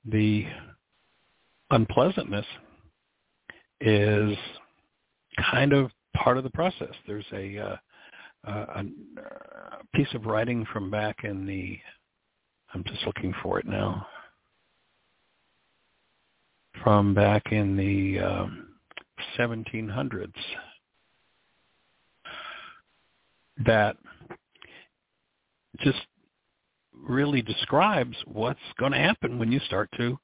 [0.05, 0.47] the
[1.71, 2.47] unpleasantness
[3.81, 4.37] is
[5.51, 6.95] kind of part of the process.
[7.07, 7.77] There's a, uh,
[8.45, 11.79] a, a piece of writing from back in the,
[12.75, 14.07] I'm just looking for it now,
[16.83, 18.69] from back in the um,
[19.39, 20.33] 1700s
[23.65, 23.97] that
[25.81, 25.99] just
[27.03, 30.19] really describes what's going to happen when you start to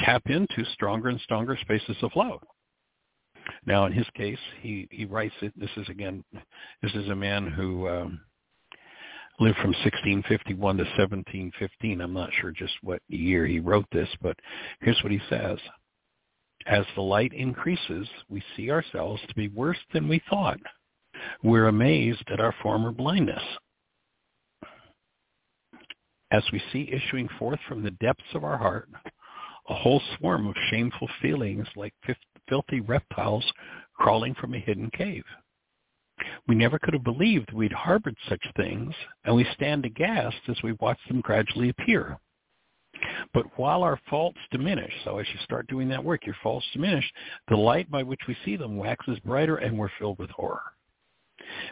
[0.00, 2.40] tap into stronger and stronger spaces of love.
[3.66, 5.52] Now, in his case, he he writes it.
[5.56, 6.24] This is again,
[6.82, 8.20] this is a man who um,
[9.40, 12.00] lived from 1651 to 1715.
[12.00, 14.36] I'm not sure just what year he wrote this, but
[14.80, 15.58] here's what he says:
[16.66, 20.60] As the light increases, we see ourselves to be worse than we thought.
[21.42, 23.42] We're amazed at our former blindness
[26.32, 28.88] as we see issuing forth from the depths of our heart
[29.68, 31.94] a whole swarm of shameful feelings like
[32.48, 33.44] filthy reptiles
[33.94, 35.24] crawling from a hidden cave.
[36.48, 38.92] We never could have believed we'd harbored such things,
[39.24, 42.18] and we stand aghast as we watch them gradually appear.
[43.32, 47.10] But while our faults diminish, so as you start doing that work, your faults diminish,
[47.48, 50.62] the light by which we see them waxes brighter and we're filled with horror.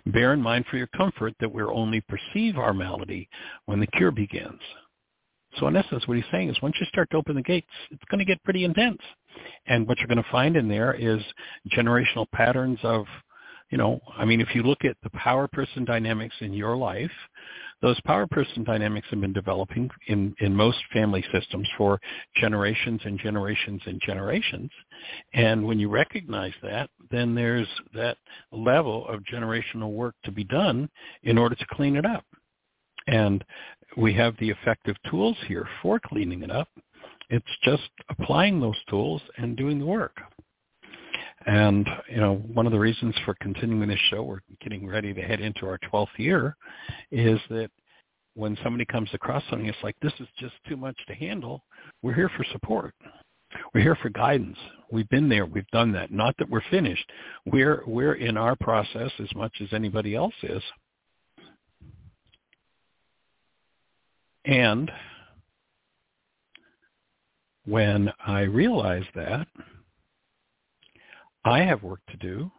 [0.07, 3.29] Bear in mind for your comfort that we only perceive our malady
[3.67, 4.61] when the cure begins.
[5.59, 8.05] So in essence, what he's saying is once you start to open the gates, it's
[8.11, 9.01] going to get pretty intense.
[9.67, 11.21] And what you're going to find in there is
[11.77, 13.05] generational patterns of,
[13.71, 17.11] you know, I mean, if you look at the power person dynamics in your life,
[17.83, 22.01] those power person dynamics have been developing in, in most family systems for
[22.37, 24.71] generations and generations and generations.
[25.33, 28.19] And when you recognize that, then there's that
[28.53, 30.89] level of generational work to be done
[31.23, 32.25] in order to clean it up.
[33.07, 33.45] And
[33.97, 36.69] we have the effective tools here for cleaning it up.
[37.31, 40.17] It's just applying those tools and doing the work.
[41.47, 45.23] And, you know, one of the reasons for continuing this show, we're getting ready to
[45.23, 46.57] head into our 12th year,
[47.11, 47.71] is that
[48.35, 51.65] when somebody comes across something, it's like, this is just too much to handle.
[52.03, 52.95] We're here for support.
[53.75, 54.59] We're here for guidance.
[54.93, 55.47] We've been there.
[55.47, 56.13] We've done that.
[56.13, 57.11] Not that we're finished.
[57.47, 60.63] We're, we're in our process as much as anybody else is.
[64.45, 64.91] And
[67.67, 69.47] when I realize that,
[71.45, 72.51] I have work to do.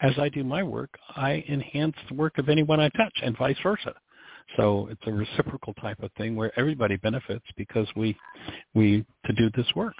[0.00, 3.58] As I do my work, I enhance the work of anyone I touch and vice
[3.62, 3.94] versa.
[4.56, 8.16] So it's a reciprocal type of thing where everybody benefits because we
[8.74, 9.94] we to do this work.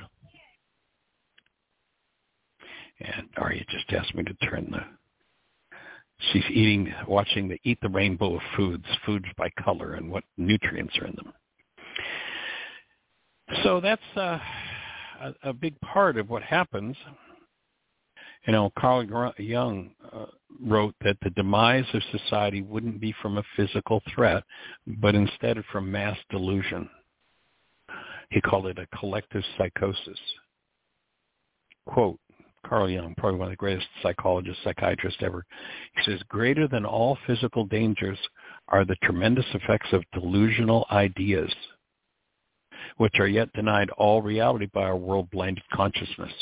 [3.00, 4.80] And Aria just asked me to turn the
[6.32, 10.96] she's eating watching the eat the rainbow of foods, foods by color and what nutrients
[10.98, 11.32] are in them.
[13.62, 14.38] So that's uh,
[15.20, 16.96] a, a big part of what happens
[18.46, 20.26] you know, Carl Jung uh,
[20.60, 24.42] wrote that the demise of society wouldn't be from a physical threat,
[24.86, 26.88] but instead from mass delusion.
[28.30, 30.18] He called it a collective psychosis.
[31.86, 32.18] Quote,
[32.66, 35.44] Carl Jung, probably one of the greatest psychologists, psychiatrists ever.
[35.96, 38.18] He says, greater than all physical dangers
[38.68, 41.52] are the tremendous effects of delusional ideas,
[42.98, 46.32] which are yet denied all reality by our world-blinded consciousness.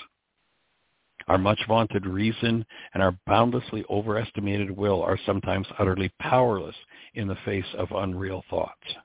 [1.29, 2.65] Our much vaunted reason
[2.95, 6.77] and our boundlessly overestimated will are sometimes utterly powerless
[7.15, 8.97] in the face of unreal thoughts.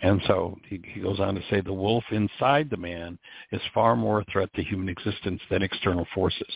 [0.00, 3.18] And so he, he, goes on to say the wolf inside the man
[3.50, 6.54] is far more a threat to human existence than external forces.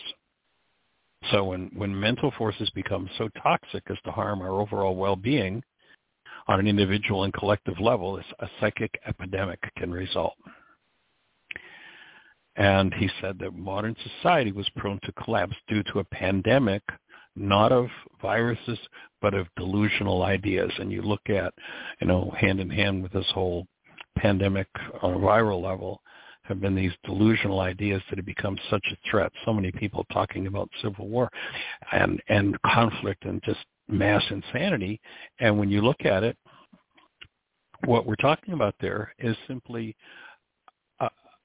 [1.31, 5.63] So when, when mental forces become so toxic as to harm our overall well-being
[6.47, 10.35] on an individual and collective level, a psychic epidemic can result.
[12.55, 16.83] And he said that modern society was prone to collapse due to a pandemic,
[17.35, 17.87] not of
[18.21, 18.77] viruses,
[19.21, 20.71] but of delusional ideas.
[20.79, 21.53] And you look at,
[21.99, 23.65] you know, hand in hand with this whole
[24.17, 24.67] pandemic
[25.01, 26.01] on a viral level,
[26.43, 29.31] have been these delusional ideas that have become such a threat.
[29.45, 31.29] So many people talking about civil war
[31.91, 34.99] and, and conflict and just mass insanity.
[35.39, 36.37] And when you look at it,
[37.85, 39.95] what we're talking about there is simply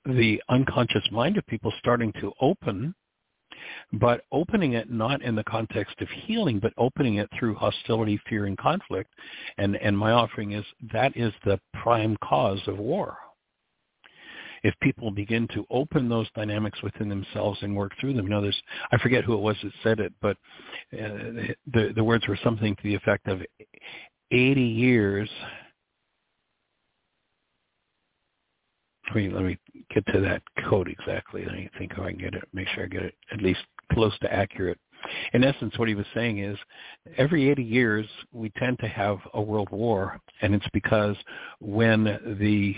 [0.05, 2.95] the unconscious mind of people starting to open,
[3.93, 8.47] but opening it not in the context of healing, but opening it through hostility, fear,
[8.47, 9.11] and conflict.
[9.59, 13.16] And, and my offering is that is the prime cause of war.
[14.65, 18.43] If people begin to open those dynamics within themselves and work through them, you know,
[18.43, 18.61] there's,
[18.91, 20.37] I forget who it was that said it, but
[20.93, 23.41] uh, the, the words were something to the effect of
[24.33, 25.31] 80 years
[29.09, 29.59] let me let me
[29.94, 31.44] get to that code exactly.
[31.44, 32.44] Me think if I can get it.
[32.52, 33.60] Make sure I get it at least
[33.93, 34.78] close to accurate.
[35.32, 36.59] In essence, what he was saying is,
[37.16, 41.16] every 80 years we tend to have a world war, and it's because
[41.60, 42.05] when
[42.40, 42.76] the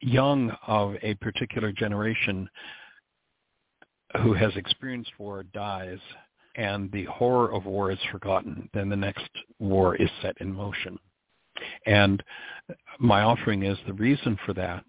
[0.00, 2.48] young of a particular generation
[4.22, 5.98] who has experienced war dies
[6.56, 9.28] and the horror of war is forgotten, then the next
[9.58, 10.98] war is set in motion.
[11.86, 12.22] And
[12.98, 14.84] my offering is the reason for that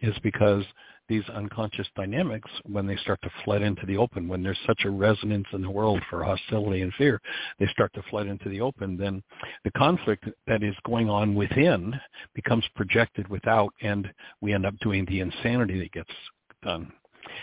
[0.00, 0.64] is because
[1.08, 4.90] these unconscious dynamics, when they start to flood into the open, when there's such a
[4.90, 7.20] resonance in the world for hostility and fear,
[7.58, 9.22] they start to flood into the open, then
[9.64, 11.98] the conflict that is going on within
[12.34, 14.10] becomes projected without, and
[14.40, 16.12] we end up doing the insanity that gets
[16.62, 16.92] done.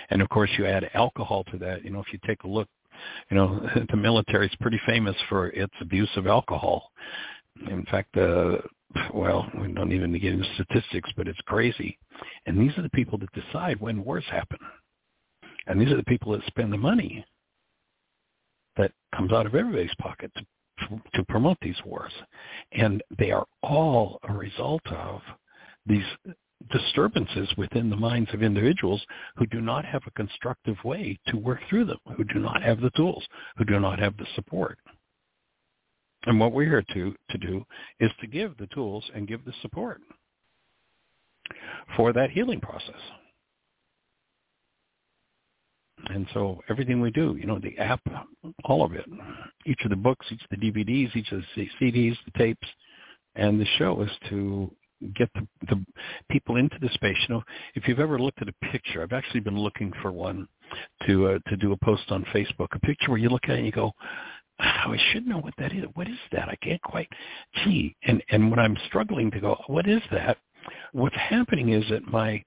[0.10, 1.84] And of course, you add alcohol to that.
[1.84, 2.69] You know, if you take a look,
[3.30, 6.91] you know, the military is pretty famous for its abuse of alcohol.
[7.69, 8.57] In fact, uh,
[9.13, 11.97] well, we don't even get into statistics, but it's crazy.
[12.45, 14.59] And these are the people that decide when wars happen.
[15.67, 17.26] And these are the people that spend the money
[18.77, 20.45] that comes out of everybody's pocket to
[21.13, 22.11] to promote these wars.
[22.72, 25.22] And they are all a result of
[25.85, 26.03] these
[26.72, 29.03] disturbances within the minds of individuals
[29.35, 32.81] who do not have a constructive way to work through them, who do not have
[32.81, 33.23] the tools,
[33.57, 34.80] who do not have the support.
[36.26, 37.65] And what we're here to, to do
[37.99, 40.02] is to give the tools and give the support
[41.95, 42.93] for that healing process.
[46.07, 48.02] And so everything we do, you know, the app,
[48.65, 49.06] all of it,
[49.65, 52.68] each of the books, each of the DVDs, each of the CDs, the tapes,
[53.35, 54.72] and the show is to
[55.15, 55.85] get the, the
[56.30, 57.18] people into the space.
[57.27, 57.43] You know,
[57.76, 60.47] if you've ever looked at a picture, I've actually been looking for one
[61.07, 63.57] to uh, to do a post on Facebook, a picture where you look at it
[63.57, 63.91] and you go,
[64.60, 65.86] oh, I should know what that is.
[65.94, 66.49] What is that?
[66.49, 67.10] I can't quite.
[67.64, 70.38] Gee, and and when I'm struggling to go, what is that?
[70.94, 72.44] What's happening is that my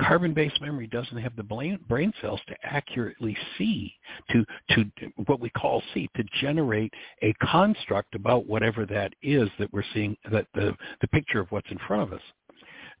[0.00, 3.94] carbon-based memory doesn't have the brain cells to accurately see,
[4.30, 4.84] to, to
[5.26, 6.92] what we call see, to generate
[7.22, 11.70] a construct about whatever that is that we're seeing, that the, the picture of what's
[11.70, 12.22] in front of us.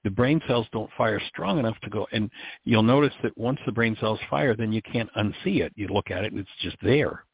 [0.04, 2.30] The brain cells don't fire strong enough to go, and
[2.64, 5.72] you'll notice that once the brain cells fire, then you can't unsee it.
[5.76, 7.24] You look at it and it's just there.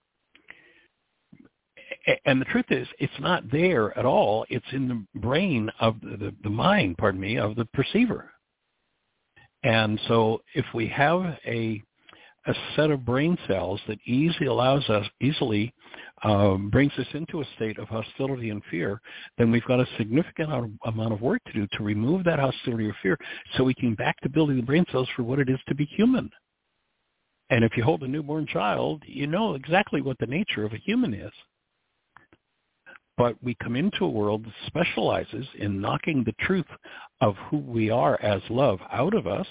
[2.25, 4.47] And the truth is, it's not there at all.
[4.49, 8.31] It's in the brain of the, the, mind, pardon me, of the perceiver
[9.67, 11.83] and so if we have a
[12.49, 15.75] a set of brain cells that easily allows us easily
[16.23, 19.01] um, brings us into a state of hostility and fear,
[19.37, 20.49] then we've got a significant
[20.85, 23.19] amount of work to do to remove that hostility or fear
[23.57, 25.85] so we can back to building the brain cells for what it is to be
[25.87, 26.31] human.
[27.51, 30.79] And if you hold a newborn child, you know exactly what the nature of a
[30.79, 31.33] human is.
[33.17, 36.67] But we come into a world that specializes in knocking the truth
[37.21, 39.47] of who we are as love out of us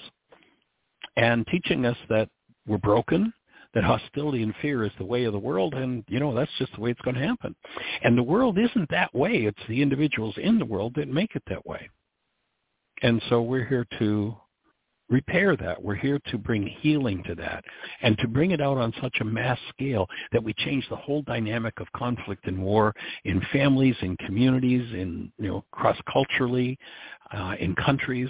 [1.17, 2.29] and teaching us that
[2.67, 3.33] we're broken,
[3.73, 6.73] that hostility and fear is the way of the world, and, you know, that's just
[6.75, 7.55] the way it's going to happen.
[8.03, 9.31] And the world isn't that way.
[9.31, 11.89] It's the individuals in the world that make it that way.
[13.01, 14.35] And so we're here to
[15.10, 15.82] repair that.
[15.82, 17.64] We're here to bring healing to that
[18.02, 21.22] and to bring it out on such a mass scale that we change the whole
[21.22, 26.77] dynamic of conflict and war in families, in communities, in, you know, cross-culturally,
[27.32, 28.30] uh, in countries,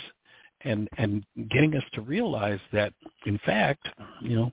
[0.62, 2.92] and, and getting us to realize that,
[3.26, 3.88] in fact,
[4.22, 4.52] you know,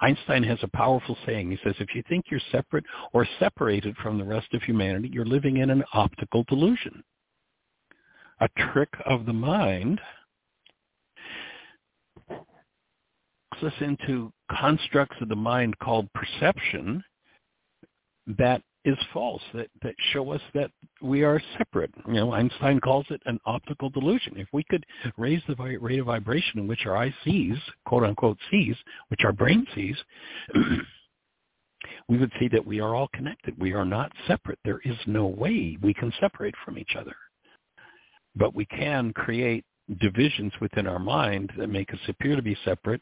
[0.00, 1.50] Einstein has a powerful saying.
[1.50, 5.24] He says, if you think you're separate or separated from the rest of humanity, you're
[5.24, 7.02] living in an optical delusion.
[8.40, 10.00] A trick of the mind
[13.62, 17.02] us into constructs of the mind called perception
[18.38, 20.70] that is false, that, that show us that
[21.02, 21.90] we are separate.
[22.06, 24.34] You know, Einstein calls it an optical delusion.
[24.36, 28.38] If we could raise the rate of vibration in which our eye sees, quote unquote
[28.50, 28.76] sees,
[29.08, 29.96] which our brain sees,
[32.08, 33.58] we would see that we are all connected.
[33.58, 34.60] We are not separate.
[34.64, 37.16] There is no way we can separate from each other.
[38.36, 39.64] But we can create
[40.00, 43.00] divisions within our mind that make us appear to be separate.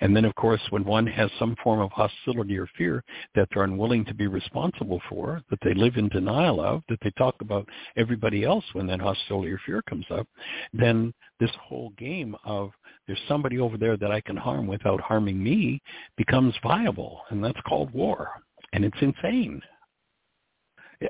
[0.00, 3.02] And then, of course, when one has some form of hostility or fear
[3.34, 7.10] that they're unwilling to be responsible for, that they live in denial of, that they
[7.18, 10.26] talk about everybody else when that hostility or fear comes up,
[10.72, 12.70] then this whole game of
[13.06, 15.82] there's somebody over there that I can harm without harming me
[16.16, 17.22] becomes viable.
[17.30, 18.30] And that's called war.
[18.72, 19.60] And it's insane.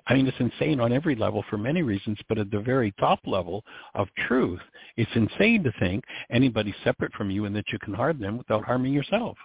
[0.07, 3.21] I mean, it's insane on every level for many reasons, but at the very top
[3.27, 3.65] level
[3.95, 4.61] of truth,
[4.97, 8.65] it's insane to think anybody's separate from you and that you can harm them without
[8.65, 9.37] harming yourself.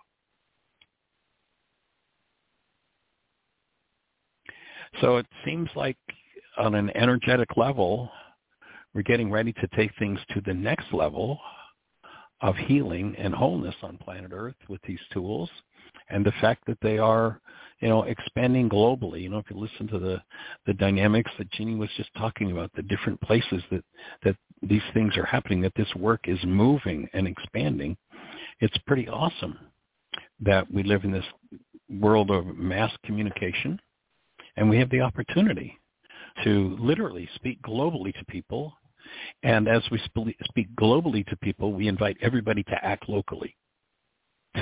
[5.02, 5.98] So it seems like
[6.58, 8.10] on an energetic level,
[8.94, 11.40] we're getting ready to take things to the next level
[12.42, 15.50] of healing and wholeness on planet Earth with these tools
[16.10, 17.42] and the fact that they are
[17.80, 19.22] you know, expanding globally.
[19.22, 20.22] You know, if you listen to the
[20.66, 23.84] the dynamics that Jeanie was just talking about, the different places that
[24.24, 27.98] that these things are happening, that this work is moving and expanding,
[28.60, 29.58] it's pretty awesome
[30.40, 31.26] that we live in this
[31.90, 33.80] world of mass communication,
[34.58, 35.78] and we have the opportunity
[36.44, 38.74] to literally speak globally to people.
[39.44, 40.02] And as we
[40.44, 43.56] speak globally to people, we invite everybody to act locally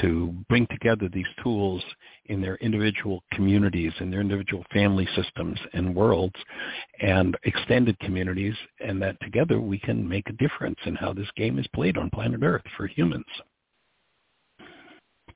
[0.02, 1.84] to bring together these tools
[2.26, 6.36] in their individual communities, in their individual family systems and worlds
[7.02, 11.60] and extended communities, and that together we can make a difference in how this game
[11.60, 13.26] is played on planet Earth for humans.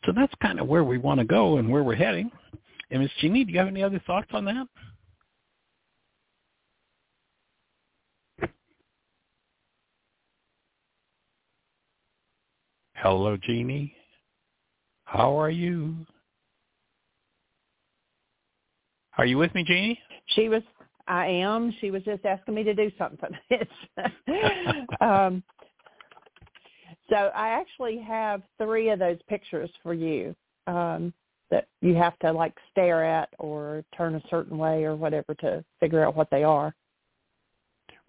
[0.05, 2.31] So that's kind of where we want to go and where we're heading.
[2.91, 3.11] And Ms.
[3.19, 4.67] Jeanie, do you have any other thoughts on that?
[12.95, 13.96] Hello, Jeanie.
[15.07, 15.95] How are you?
[19.17, 19.97] Are you with me, Jeanie?
[20.27, 20.61] She was.
[21.07, 21.73] I am.
[21.79, 23.29] She was just asking me to do something.
[25.01, 25.41] um,
[27.09, 30.35] so I actually have three of those pictures for you
[30.67, 31.13] um,
[31.51, 35.63] that you have to like stare at or turn a certain way or whatever to
[35.79, 36.75] figure out what they are.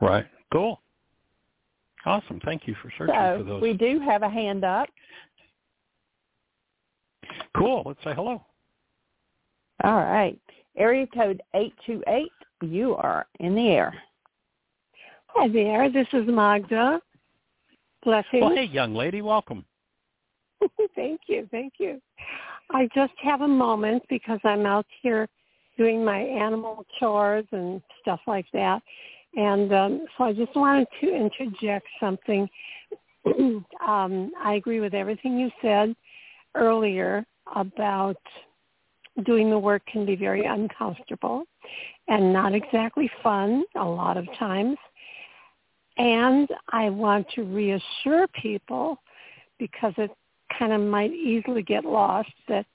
[0.00, 0.26] Right.
[0.52, 0.80] Cool.
[2.04, 2.40] Awesome.
[2.44, 3.62] Thank you for searching so for those.
[3.62, 4.88] We do have a hand up.
[7.56, 7.82] Cool.
[7.86, 8.42] Let's say hello.
[9.84, 10.38] All right.
[10.76, 12.30] Area code 828,
[12.62, 13.94] you are in the air.
[15.28, 15.90] Hi there.
[15.90, 17.00] This is Magda.
[18.04, 18.42] Blessings.
[18.42, 19.22] Well, hey, young lady.
[19.22, 19.64] Welcome.
[20.94, 21.48] thank you.
[21.50, 22.00] Thank you.
[22.70, 25.28] I just have a moment because I'm out here
[25.76, 28.82] doing my animal chores and stuff like that.
[29.36, 32.48] And um, so I just wanted to interject something.
[33.86, 35.94] um, I agree with everything you said
[36.54, 38.16] earlier about
[39.24, 41.44] doing the work can be very uncomfortable
[42.08, 44.76] and not exactly fun a lot of times.
[45.96, 49.02] And I want to reassure people
[49.58, 50.10] because it
[50.56, 52.66] kind of might easily get lost that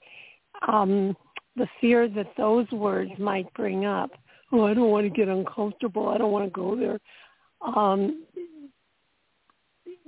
[0.68, 1.16] um,
[1.56, 4.10] the fear that those words might bring up,
[4.52, 6.08] oh, I don't want to get uncomfortable.
[6.08, 7.00] I don't want to go there.
[7.74, 8.24] Um,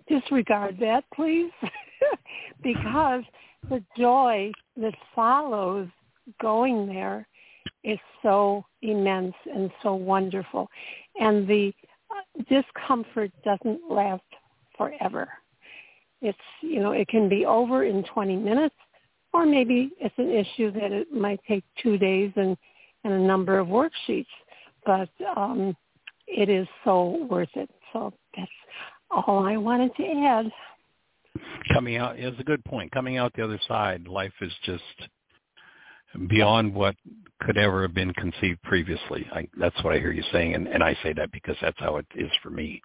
[0.08, 1.50] disregard that, please,
[2.62, 3.22] because
[3.68, 5.88] the joy that follows
[6.40, 7.26] going there
[7.84, 10.68] is so immense and so wonderful.
[11.20, 11.72] And the
[12.10, 14.22] uh, discomfort doesn't last
[14.76, 15.28] forever.
[16.22, 18.74] It's, you know, it can be over in 20 minutes
[19.32, 22.56] or maybe it's an issue that it might take two days and,
[23.04, 24.26] and a number of worksheets.
[24.84, 25.76] But um,
[26.26, 27.70] it is so worth it.
[27.92, 28.50] So that's
[29.10, 30.50] all I wanted to add.
[31.72, 32.90] Coming out is a good point.
[32.92, 34.82] Coming out the other side, life is just
[36.28, 36.96] beyond what
[37.40, 39.26] could ever have been conceived previously.
[39.32, 41.96] I, that's what I hear you saying, and, and I say that because that's how
[41.96, 42.80] it is for me.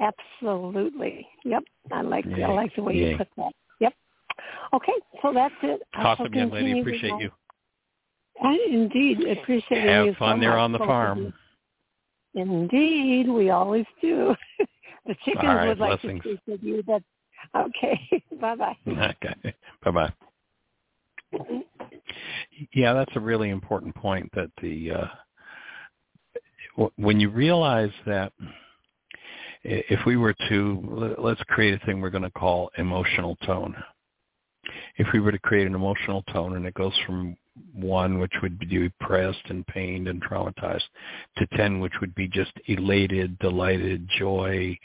[0.00, 1.26] Absolutely.
[1.44, 1.62] Yep.
[1.92, 3.52] I like I like the way you put that.
[3.80, 3.92] Yep.
[4.72, 5.82] Okay, so that's it.
[5.94, 6.80] Awesome, young lady.
[6.80, 7.30] Appreciate you.
[8.42, 9.88] I indeed appreciate it.
[9.88, 10.14] Have you.
[10.18, 10.60] fun so there much.
[10.60, 11.34] on the farm.
[12.34, 14.34] Indeed, we always do.
[15.06, 16.22] the chickens right, would like blessings.
[16.22, 17.02] to speak with you, but
[17.56, 18.24] okay.
[18.40, 18.76] bye bye.
[18.86, 19.54] Okay.
[19.84, 20.12] Bye bye.
[22.74, 24.30] Yeah, that's a really important point.
[24.34, 28.32] That the uh, when you realize that
[29.62, 33.74] if we were to let's create a thing we're going to call emotional tone.
[34.96, 37.36] If we were to create an emotional tone and it goes from
[37.72, 40.82] one, which would be depressed and pained and traumatized,
[41.38, 44.78] to ten, which would be just elated, delighted, joy,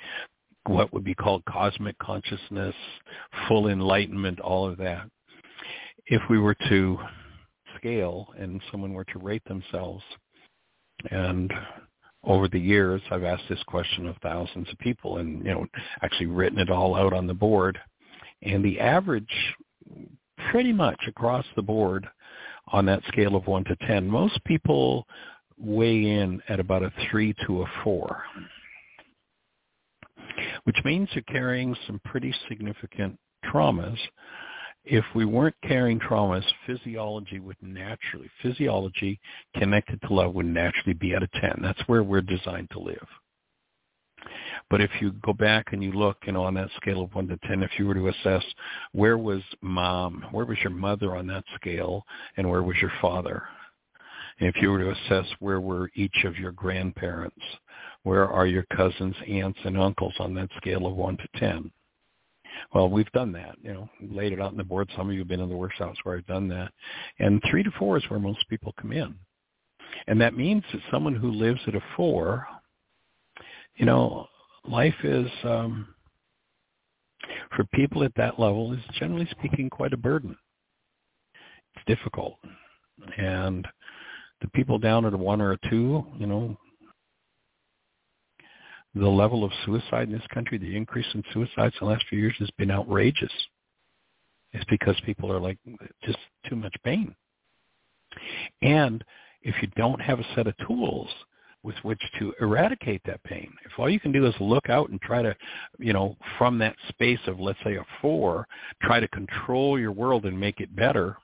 [0.67, 2.75] what would be called cosmic consciousness,
[3.47, 5.09] full enlightenment, all of that.
[6.07, 6.99] If we were to
[7.77, 10.03] scale and someone were to rate themselves,
[11.11, 11.53] and
[12.23, 15.65] over the years I've asked this question of thousands of people and, you know,
[16.01, 17.77] actually written it all out on the board.
[18.41, 19.55] And the average
[20.51, 22.07] pretty much across the board
[22.67, 25.05] on that scale of 1 to 10, most people
[25.57, 28.23] weigh in at about a 3 to a 4
[30.65, 33.97] which means you're carrying some pretty significant traumas.
[34.83, 39.19] If we weren't carrying traumas, physiology would naturally, physiology
[39.55, 41.59] connected to love would naturally be at a 10.
[41.61, 43.07] That's where we're designed to live.
[44.69, 47.27] But if you go back and you look, you know, on that scale of 1
[47.27, 48.43] to 10, if you were to assess
[48.91, 52.03] where was mom, where was your mother on that scale,
[52.37, 53.43] and where was your father?
[54.39, 57.41] And if you were to assess where were each of your grandparents,
[58.05, 61.71] where are your cousins, aunts, and uncles on that scale of 1 to 10?
[62.71, 63.55] Well, we've done that.
[63.63, 64.89] You know, laid it out on the board.
[64.95, 66.71] Some of you have been in the workshops where I've done that.
[67.17, 69.15] And 3 to 4 is where most people come in.
[70.05, 72.45] And that means that someone who lives at a 4,
[73.77, 74.27] you know,
[74.69, 75.87] life is, um,
[77.55, 80.37] for people at that level, is generally speaking quite a burden.
[81.75, 82.37] It's difficult.
[83.17, 83.67] And
[84.41, 86.55] the people down at a 1 or a 2, you know,
[88.95, 92.19] the level of suicide in this country, the increase in suicides in the last few
[92.19, 93.31] years has been outrageous.
[94.53, 95.57] It's because people are like
[96.03, 96.17] just
[96.49, 97.13] too much pain.
[98.61, 99.03] And
[99.41, 101.09] if you don't have a set of tools
[101.61, 105.01] with which to eradicate that pain, if all you can do is look out and
[105.01, 105.35] try to,
[105.77, 108.47] you know, from that space of let's say a four,
[108.81, 111.17] try to control your world and make it better,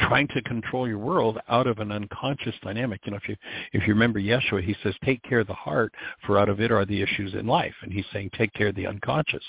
[0.00, 3.00] trying to control your world out of an unconscious dynamic.
[3.04, 3.36] You know, if you
[3.72, 5.94] if you remember Yeshua, he says, "Take care of the heart,
[6.24, 8.74] for out of it are the issues in life." And he's saying, "Take care of
[8.74, 9.44] the unconscious."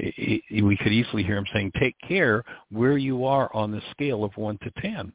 [0.00, 3.82] I- I- we could easily hear him saying, "Take care where you are on the
[3.90, 5.12] scale of one to ten,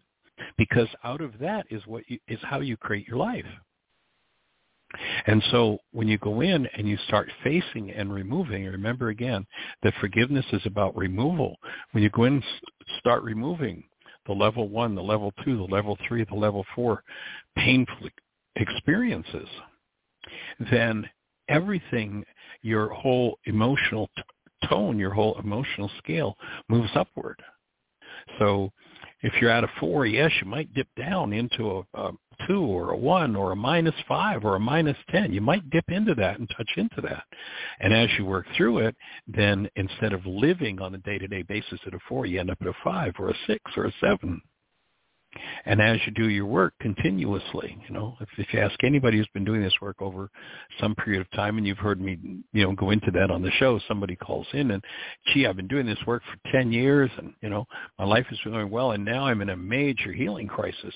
[0.58, 3.46] because out of that is what you, is how you create your life.
[5.26, 9.46] And so when you go in and you start facing and removing, remember again
[9.84, 11.58] that forgiveness is about removal.
[11.92, 12.44] When you go in and
[13.00, 13.84] start removing
[14.28, 17.04] the level one, the level two, the level three, the level four
[17.58, 18.08] painful
[18.56, 19.48] experiences,
[20.72, 21.10] then
[21.50, 22.24] everything,
[22.62, 24.24] your whole emotional t-
[24.70, 26.38] tone, your whole emotional scale
[26.70, 27.42] moves upward.
[28.40, 28.72] So
[29.22, 32.12] if you're at a four, yes, you might dip down into a, a
[32.48, 35.32] two or a one or a minus five or a minus 10.
[35.34, 37.24] You might dip into that and touch into that.
[37.80, 38.96] And as you work through it,
[39.28, 42.68] then instead of living on a day-to-day basis at a four, you end up at
[42.68, 44.42] a five or a six or a seven.
[45.66, 49.30] And as you do your work continuously, you know, if, if you ask anybody who's
[49.34, 50.30] been doing this work over
[50.80, 52.18] some period of time, and you've heard me,
[52.52, 54.84] you know, go into that on the show, somebody calls in and,
[55.28, 57.66] gee, I've been doing this work for 10 years and, you know,
[57.98, 60.94] my life is going well and now I'm in a major healing crisis.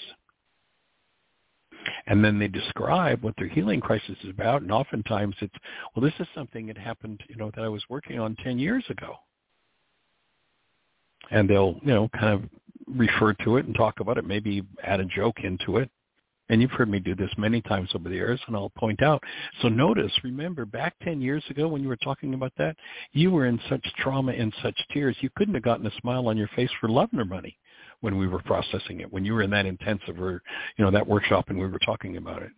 [2.07, 4.63] And then they describe what their healing crisis is about.
[4.63, 5.53] And oftentimes it's,
[5.95, 8.83] well, this is something that happened, you know, that I was working on 10 years
[8.89, 9.15] ago.
[11.31, 12.49] And they'll, you know, kind of
[12.87, 15.89] refer to it and talk about it, maybe add a joke into it.
[16.47, 19.23] And you've heard me do this many times over the years, and I'll point out.
[19.61, 22.75] So notice, remember, back 10 years ago when you were talking about that,
[23.13, 26.37] you were in such trauma and such tears, you couldn't have gotten a smile on
[26.37, 27.57] your face for love nor money
[28.01, 30.43] when we were processing it, when you were in that intensive or,
[30.77, 32.51] you know, that workshop and we were talking about it.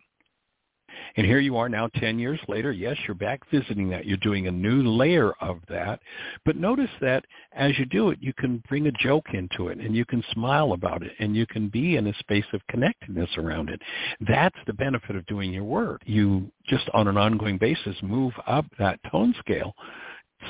[1.16, 2.72] And here you are now 10 years later.
[2.72, 4.06] Yes, you're back visiting that.
[4.06, 6.00] You're doing a new layer of that.
[6.44, 9.94] But notice that as you do it, you can bring a joke into it and
[9.94, 13.70] you can smile about it and you can be in a space of connectedness around
[13.70, 13.80] it.
[14.20, 16.02] That's the benefit of doing your work.
[16.04, 19.74] You just on an ongoing basis move up that tone scale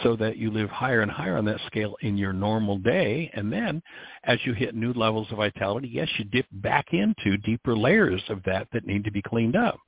[0.02, 3.30] so that you live higher and higher on that scale in your normal day.
[3.34, 3.82] And then
[4.24, 8.42] as you hit new levels of vitality, yes, you dip back into deeper layers of
[8.44, 9.78] that that need to be cleaned up.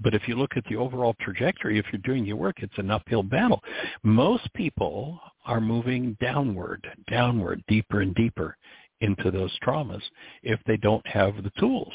[0.00, 2.90] But if you look at the overall trajectory, if you're doing your work, it's an
[2.90, 3.62] uphill battle.
[4.02, 8.56] Most people are moving downward, downward, deeper and deeper
[9.00, 10.02] into those traumas
[10.42, 11.92] if they don't have the tools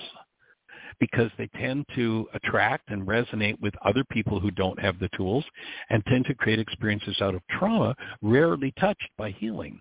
[0.99, 5.44] because they tend to attract and resonate with other people who don't have the tools
[5.90, 9.80] and tend to create experiences out of trauma rarely touched by healing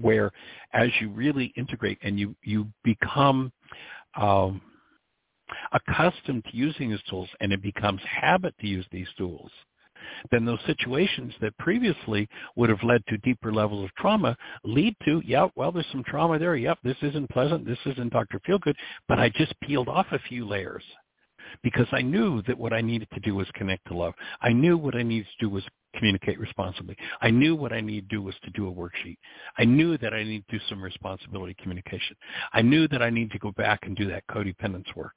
[0.00, 0.32] where
[0.72, 3.52] as you really integrate and you, you become
[4.16, 4.60] um,
[5.72, 9.50] accustomed to using these tools and it becomes habit to use these tools,
[10.30, 15.22] then those situations that previously would have led to deeper levels of trauma lead to,
[15.24, 16.56] yeah, well, there's some trauma there.
[16.56, 17.66] Yep, this isn't pleasant.
[17.66, 18.40] This isn't Dr.
[18.46, 18.74] Feelgood,
[19.08, 20.84] but I just peeled off a few layers
[21.62, 24.14] because I knew that what I needed to do was connect to love.
[24.40, 25.64] I knew what I needed to do was
[25.96, 26.96] communicate responsibly.
[27.20, 29.18] I knew what I needed to do was to do a worksheet.
[29.58, 32.16] I knew that I needed to do some responsibility communication.
[32.52, 35.14] I knew that I needed to go back and do that codependence work.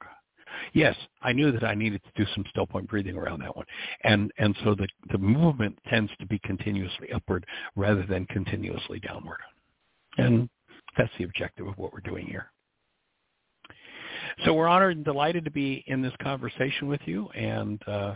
[0.73, 3.65] Yes, I knew that I needed to do some still point breathing around that one.
[4.03, 7.45] And and so the, the movement tends to be continuously upward
[7.75, 9.39] rather than continuously downward.
[10.17, 10.49] And
[10.97, 12.51] that's the objective of what we're doing here.
[14.45, 18.15] So we're honored and delighted to be in this conversation with you and uh,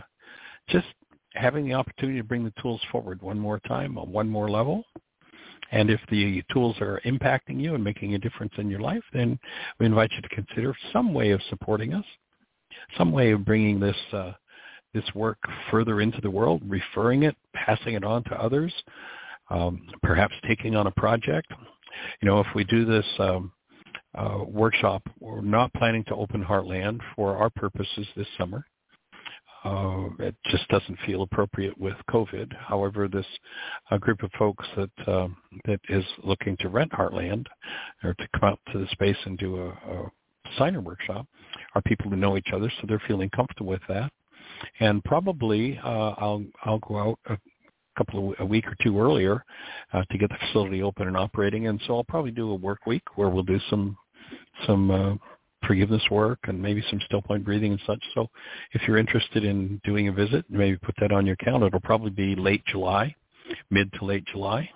[0.68, 0.86] just
[1.34, 4.84] having the opportunity to bring the tools forward one more time on one more level.
[5.70, 9.38] And if the tools are impacting you and making a difference in your life, then
[9.78, 12.04] we invite you to consider some way of supporting us
[12.96, 14.32] some way of bringing this uh,
[14.94, 15.38] this work
[15.70, 18.72] further into the world, referring it, passing it on to others,
[19.48, 21.50] um, perhaps taking on a project.
[22.20, 23.52] You know, if we do this um,
[24.14, 28.66] uh, workshop, we're not planning to open Heartland for our purposes this summer.
[29.64, 32.52] Uh, it just doesn't feel appropriate with COVID.
[32.56, 33.26] However, this
[33.90, 35.36] uh, group of folks that um,
[35.66, 37.46] that is looking to rent Heartland
[38.02, 40.12] or to come out to the space and do a, a
[40.58, 41.26] signer workshop
[41.74, 44.12] are people who know each other, so they're feeling comfortable with that.
[44.80, 47.38] And probably uh, I'll I'll go out a
[47.96, 49.44] couple of a week or two earlier
[49.92, 52.86] uh, to get the facility open and operating, and so I'll probably do a work
[52.86, 53.96] week where we'll do some
[54.66, 55.14] some uh,
[55.66, 58.02] forgiveness work and maybe some still point breathing and such.
[58.14, 58.28] So
[58.72, 61.66] if you're interested in doing a visit, maybe put that on your calendar.
[61.66, 63.14] It'll probably be late July,
[63.70, 64.68] mid to late July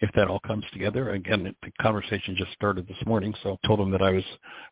[0.00, 1.10] if that all comes together.
[1.10, 4.24] Again, the conversation just started this morning, so I told him that I was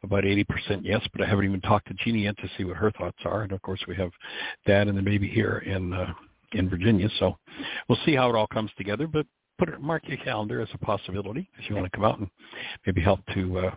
[0.02, 0.44] about 80%
[0.82, 3.42] yes, but I haven't even talked to Jeanie yet to see what her thoughts are.
[3.42, 4.10] And of course, we have
[4.66, 6.12] Dad and the baby here in uh,
[6.52, 7.36] in Virginia, so
[7.88, 9.08] we'll see how it all comes together.
[9.08, 9.26] But
[9.58, 12.28] put it, mark your calendar as a possibility if you want to come out and
[12.86, 13.70] maybe help to uh,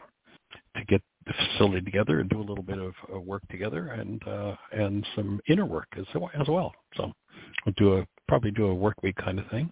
[0.75, 2.93] to get the facility together and do a little bit of
[3.25, 6.05] work together and uh, and some inner work as
[6.39, 6.73] as well.
[6.95, 7.11] So
[7.65, 9.71] we'll do a probably do a work week kind of thing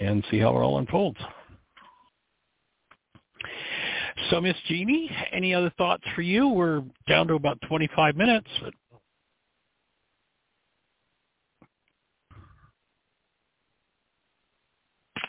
[0.00, 1.18] and see how it all unfolds.
[4.30, 6.48] So, Miss Jeanie, any other thoughts for you?
[6.48, 8.48] We're down to about 25 minutes.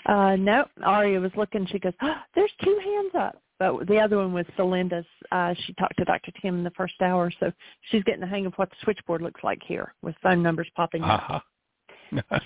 [0.06, 1.68] Uh, no, Aria was looking.
[1.68, 5.06] She goes, oh, "There's two hands up." But the other one was Celinda's.
[5.32, 6.32] Uh, she talked to Dr.
[6.42, 7.52] Tim in the first hour, so
[7.92, 11.04] she's getting the hang of what the switchboard looks like here with phone numbers popping
[11.04, 11.22] up.
[11.30, 11.40] Uh-huh.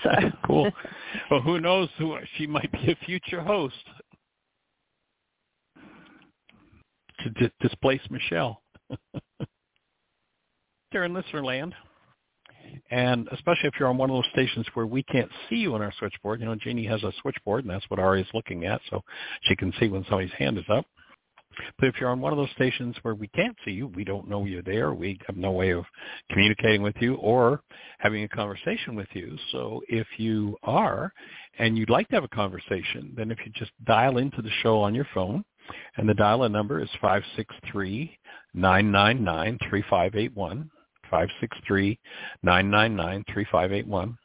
[0.04, 0.10] So.
[0.46, 0.72] cool.
[1.32, 1.90] Well, who knows?
[1.98, 3.76] Who she might be a future host
[7.20, 8.62] to d- displace Michelle.
[10.92, 11.74] They're in listener land.
[12.92, 15.82] And especially if you're on one of those stations where we can't see you on
[15.82, 18.82] our switchboard, you know, Jeanie has a switchboard, and that's what Ari is looking at,
[18.90, 19.04] so
[19.44, 20.86] she can see when somebody's hand is up.
[21.80, 24.30] But if you're on one of those stations where we can't see you, we don't
[24.30, 25.86] know you're there, we have no way of
[26.30, 27.62] communicating with you or
[28.00, 29.38] having a conversation with you.
[29.52, 31.14] So if you are
[31.60, 34.82] and you'd like to have a conversation, then if you just dial into the show
[34.82, 35.46] on your phone,
[35.98, 36.90] and the dial-in number is
[38.56, 40.70] 563-999-3581,
[42.46, 44.18] 563-999-3581.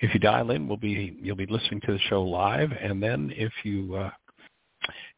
[0.00, 3.30] If you dial in, we'll be you'll be listening to the show live, and then
[3.36, 4.10] if you uh,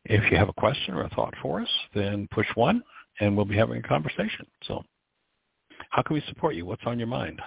[0.05, 2.83] if you have a question or a thought for us, then push one,
[3.21, 4.47] and we'll be having a conversation.
[4.67, 4.83] So,
[5.91, 6.67] how can we support you?
[6.67, 7.41] What's on your mind?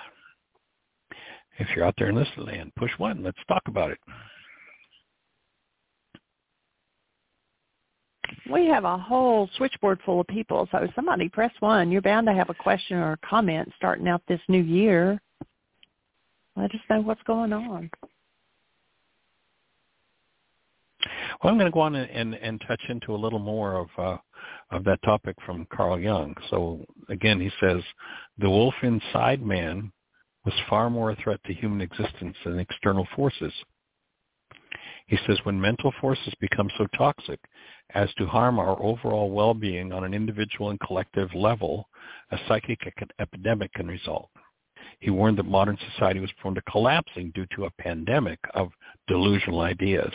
[1.59, 3.23] If you're out there in listening land, push one.
[3.23, 3.99] Let's talk about it.
[8.49, 11.91] We have a whole switchboard full of people, so somebody press one.
[11.91, 15.21] You're bound to have a question or a comment starting out this new year.
[16.55, 17.89] Let us know what's going on.
[21.41, 23.87] Well, I'm going to go on and, and, and touch into a little more of
[23.97, 24.17] uh,
[24.71, 26.35] of that topic from Carl Jung.
[26.49, 27.81] So again, he says
[28.37, 29.91] the wolf inside man
[30.45, 33.53] was far more a threat to human existence than external forces.
[35.07, 37.39] He says when mental forces become so toxic
[37.93, 41.87] as to harm our overall well-being on an individual and collective level,
[42.31, 42.79] a psychic
[43.19, 44.29] epidemic can result.
[44.99, 48.69] He warned that modern society was prone to collapsing due to a pandemic of
[49.07, 50.13] delusional ideas.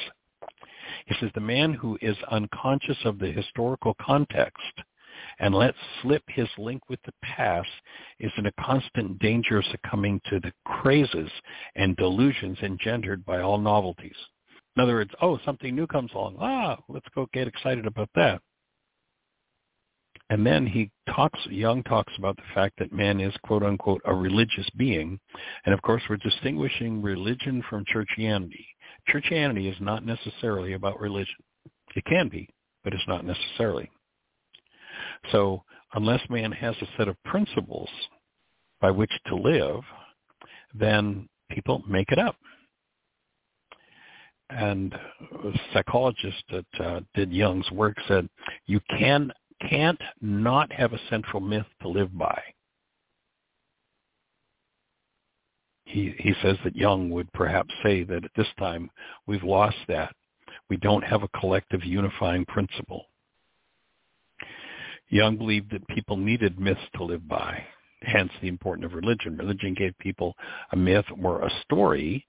[1.09, 4.59] He says the man who is unconscious of the historical context
[5.39, 7.69] and lets slip his link with the past
[8.21, 11.31] is in a constant danger of succumbing to the crazes
[11.77, 14.17] and delusions engendered by all novelties.
[14.77, 16.37] In other words, oh, something new comes along.
[16.41, 18.43] Ah, let's go get excited about that.
[20.31, 24.15] And then he talks, Jung talks about the fact that man is, quote unquote, a
[24.15, 25.19] religious being.
[25.65, 28.67] And of course, we're distinguishing religion from churchianity.
[29.13, 31.37] Churchianity is not necessarily about religion.
[31.97, 32.49] It can be,
[32.85, 33.91] but it's not necessarily.
[35.33, 35.63] So
[35.95, 37.89] unless man has a set of principles
[38.81, 39.81] by which to live,
[40.75, 42.37] then people make it up
[44.51, 48.29] and a psychologist that uh, did Jung's work said
[48.67, 49.31] you can
[49.69, 52.41] can't not have a central myth to live by.
[55.85, 58.91] He he says that Jung would perhaps say that at this time
[59.27, 60.15] we've lost that.
[60.69, 63.07] We don't have a collective unifying principle.
[65.09, 67.65] Jung believed that people needed myths to live by,
[68.03, 69.39] hence the importance of religion.
[69.39, 70.35] Religion gave people
[70.73, 72.27] a myth or a story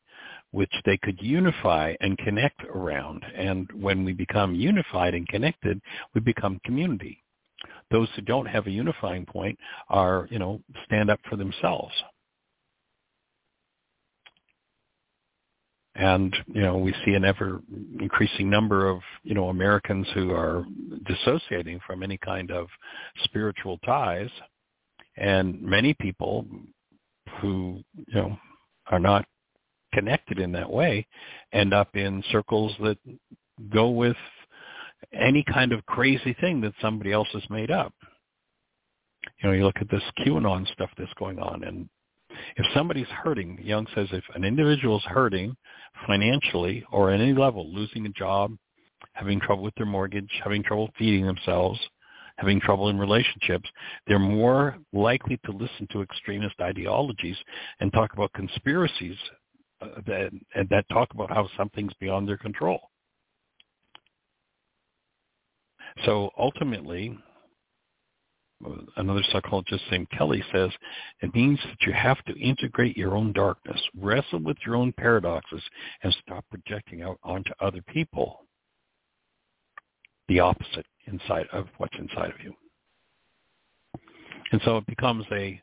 [0.52, 3.24] which they could unify and connect around.
[3.36, 5.80] And when we become unified and connected,
[6.14, 7.24] we become community.
[7.92, 9.58] Those who don't have a unifying point
[9.90, 11.94] are, you know, stand up for themselves.
[15.96, 17.62] And, you know, we see an ever
[18.00, 20.66] increasing number of, you know, Americans who are
[21.06, 22.68] dissociating from any kind of
[23.24, 24.30] spiritual ties.
[25.18, 26.46] And many people
[27.42, 28.38] who, you know,
[28.90, 29.26] are not
[29.94, 31.08] connected in that way
[31.54, 32.98] end up in circles that
[33.72, 34.18] go with
[35.14, 37.94] any kind of crazy thing that somebody else has made up.
[39.42, 41.90] You know, you look at this QAnon stuff that's going on, and
[42.58, 45.56] if somebody's hurting, Jung says if an individual's hurting
[46.08, 48.56] financially or at any level, losing a job,
[49.14, 51.80] having trouble with their mortgage, having trouble feeding themselves,
[52.38, 53.70] having trouble in relationships,
[54.08, 57.38] they're more likely to listen to extremist ideologies
[57.80, 59.18] and talk about conspiracies
[59.82, 62.80] that and that talk about how something's beyond their control.
[66.06, 67.18] So ultimately,
[68.98, 70.70] another psychologist named Kelly says
[71.22, 75.62] it means that you have to integrate your own darkness, wrestle with your own paradoxes,
[76.04, 78.46] and stop projecting out onto other people
[80.28, 82.54] the opposite inside of what's inside of you.
[84.52, 85.62] And so it becomes a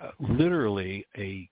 [0.00, 1.48] uh, literally a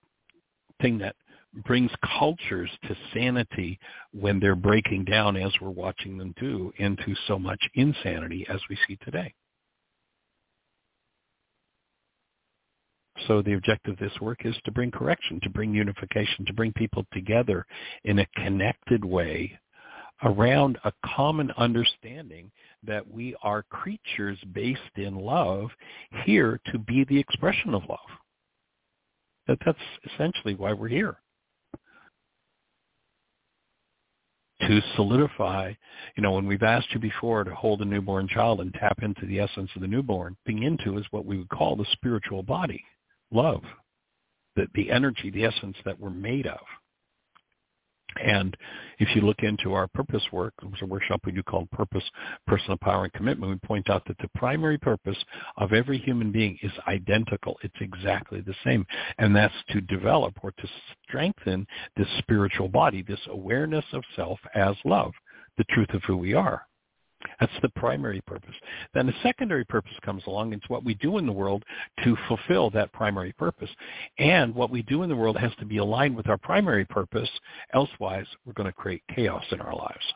[0.81, 1.15] thing that
[1.65, 3.79] brings cultures to sanity
[4.11, 8.77] when they're breaking down, as we're watching them do, into so much insanity as we
[8.87, 9.33] see today.
[13.27, 16.71] So the objective of this work is to bring correction, to bring unification, to bring
[16.73, 17.65] people together
[18.05, 19.59] in a connected way
[20.23, 22.51] around a common understanding
[22.83, 25.69] that we are creatures based in love
[26.25, 27.99] here to be the expression of love.
[29.47, 29.77] That that's
[30.13, 31.17] essentially why we're here.
[34.61, 35.73] To solidify,
[36.17, 39.25] you know, when we've asked you before to hold a newborn child and tap into
[39.25, 42.83] the essence of the newborn, being into is what we would call the spiritual body
[43.31, 43.63] love,
[44.55, 46.59] the, the energy, the essence that we're made of.
[48.23, 48.55] And
[48.99, 52.03] if you look into our purpose work, there's a workshop we do called Purpose,
[52.47, 53.51] Personal Power, and Commitment.
[53.51, 55.17] We point out that the primary purpose
[55.57, 57.57] of every human being is identical.
[57.63, 58.85] It's exactly the same.
[59.17, 60.67] And that's to develop or to
[61.07, 61.65] strengthen
[61.95, 65.13] this spiritual body, this awareness of self as love,
[65.57, 66.63] the truth of who we are.
[67.39, 68.55] That's the primary purpose.
[68.93, 70.53] Then a secondary purpose comes along.
[70.53, 71.63] It's what we do in the world
[72.03, 73.69] to fulfill that primary purpose.
[74.17, 77.29] And what we do in the world has to be aligned with our primary purpose.
[77.73, 80.13] Elsewise, we're going to create chaos in our lives.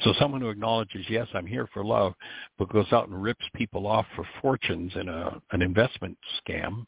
[0.00, 2.14] So someone who acknowledges, yes, I'm here for love,
[2.58, 6.84] but goes out and rips people off for fortunes in a, an investment scam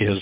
[0.00, 0.18] is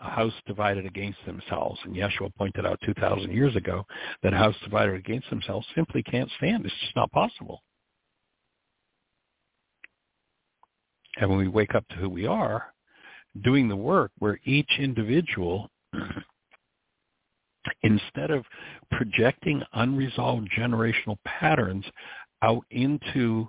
[0.00, 1.78] a house divided against themselves.
[1.84, 3.84] And Yeshua pointed out 2,000 years ago
[4.22, 6.64] that a house divided against themselves simply can't stand.
[6.64, 7.62] It's just not possible.
[11.18, 12.74] And when we wake up to who we are,
[13.42, 15.70] doing the work where each individual,
[17.82, 18.44] instead of
[18.90, 21.84] projecting unresolved generational patterns
[22.42, 23.48] out into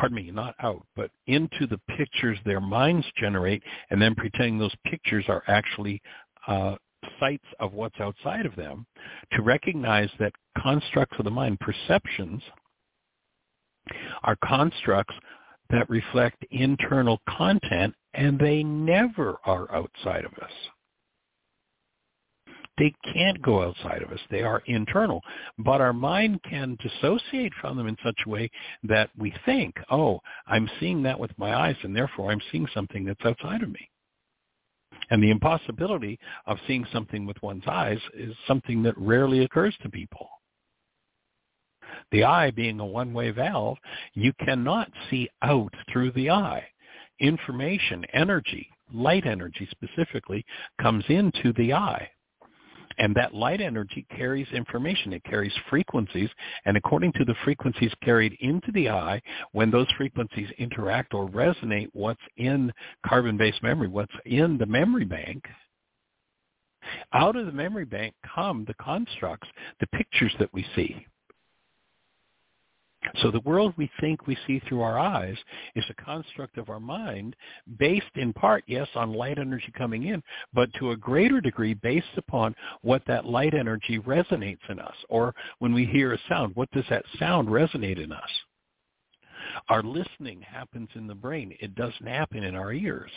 [0.00, 4.74] pardon me, not out, but into the pictures their minds generate and then pretending those
[4.86, 6.00] pictures are actually
[6.46, 6.74] uh,
[7.20, 8.86] sights of what's outside of them,
[9.32, 12.42] to recognize that constructs of the mind, perceptions,
[14.22, 15.14] are constructs
[15.68, 20.50] that reflect internal content and they never are outside of us.
[22.78, 24.20] They can't go outside of us.
[24.30, 25.20] They are internal.
[25.58, 28.50] But our mind can dissociate from them in such a way
[28.84, 33.04] that we think, oh, I'm seeing that with my eyes, and therefore I'm seeing something
[33.04, 33.90] that's outside of me.
[35.10, 39.90] And the impossibility of seeing something with one's eyes is something that rarely occurs to
[39.90, 40.28] people.
[42.12, 43.78] The eye being a one-way valve,
[44.14, 46.64] you cannot see out through the eye.
[47.18, 50.44] Information, energy, light energy specifically,
[50.80, 52.08] comes into the eye.
[53.00, 55.14] And that light energy carries information.
[55.14, 56.28] It carries frequencies.
[56.66, 59.22] And according to the frequencies carried into the eye,
[59.52, 62.70] when those frequencies interact or resonate what's in
[63.06, 65.42] carbon-based memory, what's in the memory bank,
[67.14, 69.48] out of the memory bank come the constructs,
[69.80, 71.06] the pictures that we see.
[73.22, 75.36] So the world we think we see through our eyes
[75.74, 77.34] is a construct of our mind
[77.78, 80.22] based in part, yes, on light energy coming in,
[80.52, 84.94] but to a greater degree based upon what that light energy resonates in us.
[85.08, 88.30] Or when we hear a sound, what does that sound resonate in us?
[89.68, 91.56] Our listening happens in the brain.
[91.60, 93.10] It doesn't happen in our ears.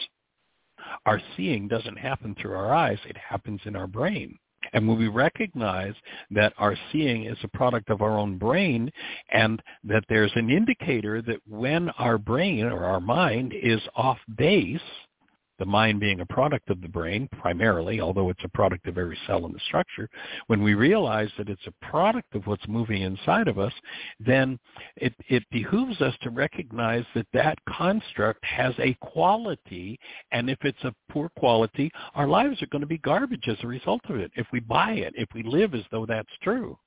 [1.05, 2.99] Our seeing doesn't happen through our eyes.
[3.07, 4.38] It happens in our brain.
[4.72, 5.94] And when we recognize
[6.31, 8.91] that our seeing is a product of our own brain
[9.31, 14.80] and that there's an indicator that when our brain or our mind is off base,
[15.59, 19.17] the mind being a product of the brain primarily, although it's a product of every
[19.27, 20.09] cell in the structure,
[20.47, 23.73] when we realize that it's a product of what's moving inside of us,
[24.19, 24.59] then
[24.97, 29.99] it, it behooves us to recognize that that construct has a quality,
[30.31, 33.67] and if it's a poor quality, our lives are going to be garbage as a
[33.67, 36.77] result of it, if we buy it, if we live as though that's true.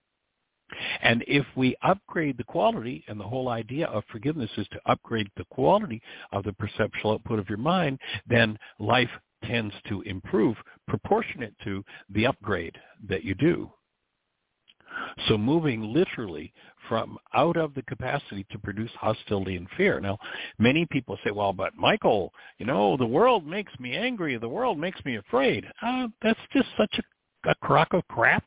[1.03, 5.29] And if we upgrade the quality, and the whole idea of forgiveness is to upgrade
[5.37, 6.03] the quality
[6.33, 9.11] of the perceptual output of your mind, then life
[9.45, 10.57] tends to improve
[10.89, 12.77] proportionate to the upgrade
[13.09, 13.71] that you do.
[15.29, 16.53] So moving literally
[16.89, 20.01] from out of the capacity to produce hostility and fear.
[20.01, 20.19] Now,
[20.59, 24.39] many people say, well, but Michael, you know, the world makes me angry.
[24.39, 25.67] The world makes me afraid.
[25.83, 28.45] Uh, that's just such a, a crock of crap.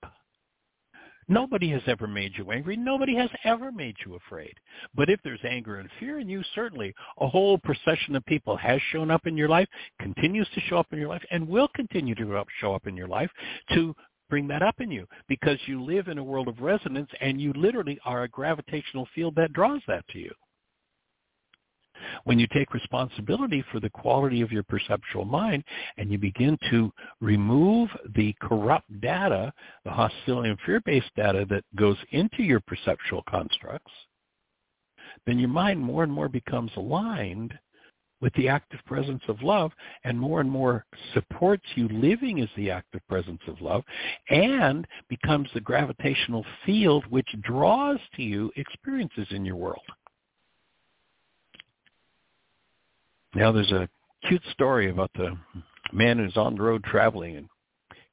[1.29, 2.75] Nobody has ever made you angry.
[2.75, 4.53] Nobody has ever made you afraid.
[4.95, 8.81] But if there's anger and fear in you, certainly a whole procession of people has
[8.91, 9.67] shown up in your life,
[10.01, 13.07] continues to show up in your life, and will continue to show up in your
[13.07, 13.29] life
[13.73, 13.95] to
[14.27, 17.53] bring that up in you because you live in a world of resonance and you
[17.53, 20.31] literally are a gravitational field that draws that to you.
[22.23, 25.63] When you take responsibility for the quality of your perceptual mind
[25.97, 26.91] and you begin to
[27.21, 29.53] remove the corrupt data,
[29.83, 33.91] the hostility and fear-based data that goes into your perceptual constructs,
[35.25, 37.53] then your mind more and more becomes aligned
[38.21, 39.71] with the active presence of love
[40.03, 43.83] and more and more supports you living as the active presence of love
[44.29, 49.81] and becomes the gravitational field which draws to you experiences in your world.
[53.35, 53.87] Now there's a
[54.27, 55.37] cute story about the
[55.93, 57.47] man who's on the road traveling and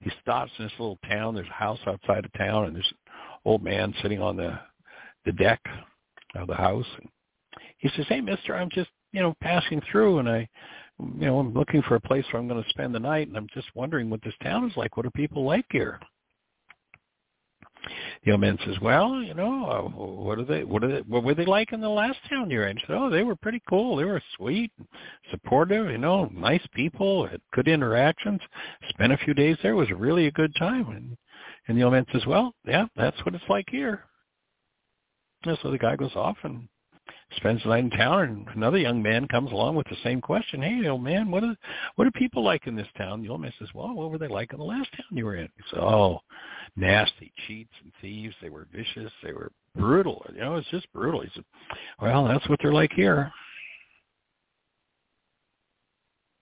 [0.00, 1.34] he stops in this little town.
[1.34, 3.12] There's a house outside of town and there's an
[3.44, 4.58] old man sitting on the
[5.24, 5.60] the deck
[6.34, 6.86] of the house.
[7.00, 7.08] And
[7.78, 10.48] he says, "Hey, Mister, I'm just you know passing through and I,
[10.98, 13.36] you know, I'm looking for a place where I'm going to spend the night and
[13.36, 14.96] I'm just wondering what this town is like.
[14.96, 15.98] What are people like here?"
[18.24, 20.64] The old man says, "Well, you know, uh, what are they?
[20.64, 21.00] What are they?
[21.02, 23.36] What were they like in the last town you're in?" She said, "Oh, they were
[23.36, 23.96] pretty cool.
[23.96, 24.72] They were sweet,
[25.30, 25.90] supportive.
[25.90, 28.40] You know, nice people, had good interactions.
[28.88, 29.72] Spent a few days there.
[29.72, 31.16] It was really a good time." And
[31.68, 34.04] and the old man says, "Well, yeah, that's what it's like here."
[35.44, 36.68] And so the guy goes off and
[37.36, 40.62] spends the night in town, and another young man comes along with the same question.
[40.62, 41.56] Hey, old man, what are
[41.96, 43.22] what are people like in this town?
[43.22, 45.36] The old man says, Well, what were they like in the last town you were
[45.36, 45.48] in?
[45.56, 46.20] He says, Oh,
[46.76, 48.34] nasty cheats and thieves.
[48.40, 49.12] They were vicious.
[49.22, 50.24] They were brutal.
[50.34, 51.20] You know, it's just brutal.
[51.20, 51.44] He said,
[52.00, 53.32] Well, that's what they're like here.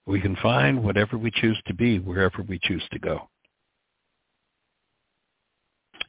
[0.07, 3.29] We can find whatever we choose to be wherever we choose to go.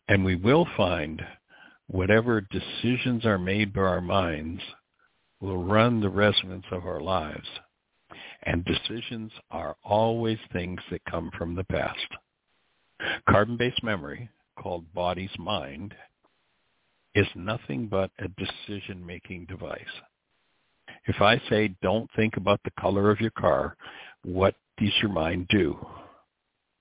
[0.07, 1.22] And we will find
[1.88, 4.62] whatever decisions are made by our minds
[5.40, 7.48] will run the resonance of our lives.
[8.44, 12.07] And decisions are always things that come from the past.
[13.30, 15.94] Carbon-based memory, called body's mind,
[17.14, 19.82] is nothing but a decision-making device.
[21.07, 23.76] If I say, don't think about the color of your car,
[24.24, 25.78] what does your mind do?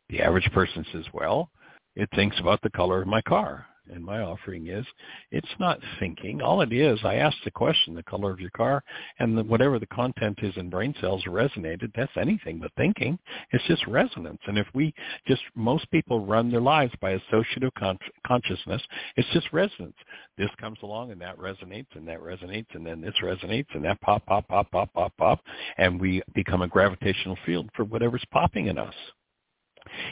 [0.09, 1.51] The average person says, well,
[1.97, 4.87] it thinks about the color of my car and my offering is
[5.31, 6.41] it's not thinking.
[6.41, 8.83] All it is, I ask the question, the color of your car,
[9.19, 13.19] and the, whatever the content is in brain cells resonated, that's anything but thinking.
[13.53, 14.41] It's just resonance.
[14.47, 14.95] And if we
[15.27, 18.83] just, most people run their lives by associative con- consciousness,
[19.17, 19.97] it's just resonance.
[20.39, 24.01] This comes along and that resonates and that resonates and then this resonates and that
[24.01, 25.41] pop, pop, pop, pop, pop, pop,
[25.79, 28.95] and we become a gravitational field for whatever's popping in us.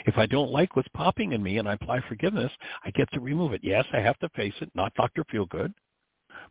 [0.06, 2.52] If I don't like what's popping in me and I apply forgiveness,
[2.84, 3.60] I get to remove it.
[3.62, 5.24] Yes, I have to face it, not Dr.
[5.24, 5.72] Feelgood.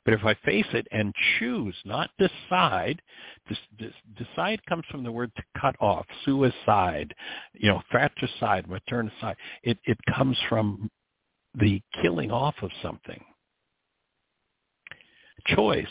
[0.03, 3.01] But if I face it and choose, not decide,
[4.17, 7.13] decide comes from the word to cut off, suicide,
[7.53, 9.35] you know, fratricide, maternicide.
[9.63, 10.89] It, it comes from
[11.55, 13.23] the killing off of something.
[15.47, 15.85] Choice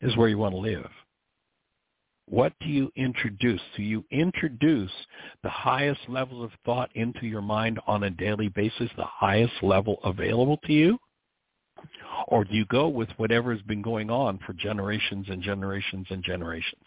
[0.00, 0.90] is where you want to live.
[2.30, 3.60] What do you introduce?
[3.74, 4.92] Do you introduce
[5.42, 9.98] the highest level of thought into your mind on a daily basis, the highest level
[10.04, 10.98] available to you?
[12.26, 16.22] Or do you go with whatever has been going on for generations and generations and
[16.22, 16.84] generations?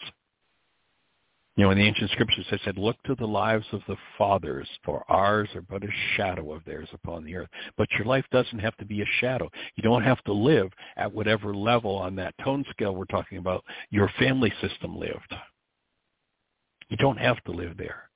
[1.58, 4.68] You know, in the ancient scriptures, they said, look to the lives of the fathers,
[4.86, 7.50] for ours are but a shadow of theirs upon the earth.
[7.78, 9.50] But your life doesn't have to be a shadow.
[9.76, 13.66] You don't have to live at whatever level on that tone scale we're talking about
[13.90, 15.36] your family system lived.
[16.90, 18.10] You don't have to live there.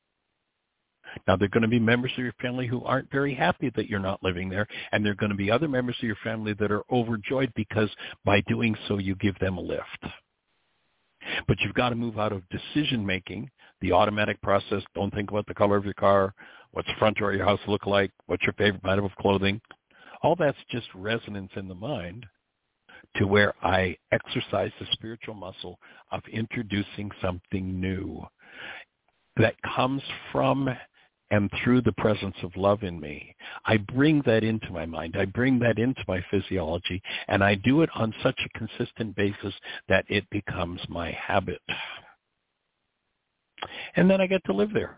[1.27, 3.89] Now, there are going to be members of your family who aren't very happy that
[3.89, 6.53] you're not living there, and there are going to be other members of your family
[6.53, 7.89] that are overjoyed because
[8.23, 10.05] by doing so, you give them a lift.
[11.47, 13.49] But you've got to move out of decision making,
[13.81, 14.83] the automatic process.
[14.93, 16.33] Don't think about the color of your car,
[16.71, 19.61] what's the front door of your house look like, what's your favorite item of clothing.
[20.21, 22.25] All that's just resonance in the mind
[23.17, 25.79] to where I exercise the spiritual muscle
[26.11, 28.25] of introducing something new
[29.37, 30.69] that comes from
[31.31, 33.35] and through the presence of love in me,
[33.65, 35.15] I bring that into my mind.
[35.17, 39.53] I bring that into my physiology, and I do it on such a consistent basis
[39.89, 41.61] that it becomes my habit.
[43.95, 44.97] And then I get to live there.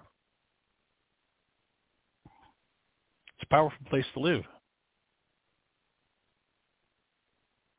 [3.37, 4.43] It's a powerful place to live.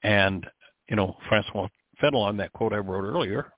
[0.03, 0.47] And,
[0.89, 1.69] you know, Francois
[2.01, 3.53] Fenelon, that quote I wrote earlier,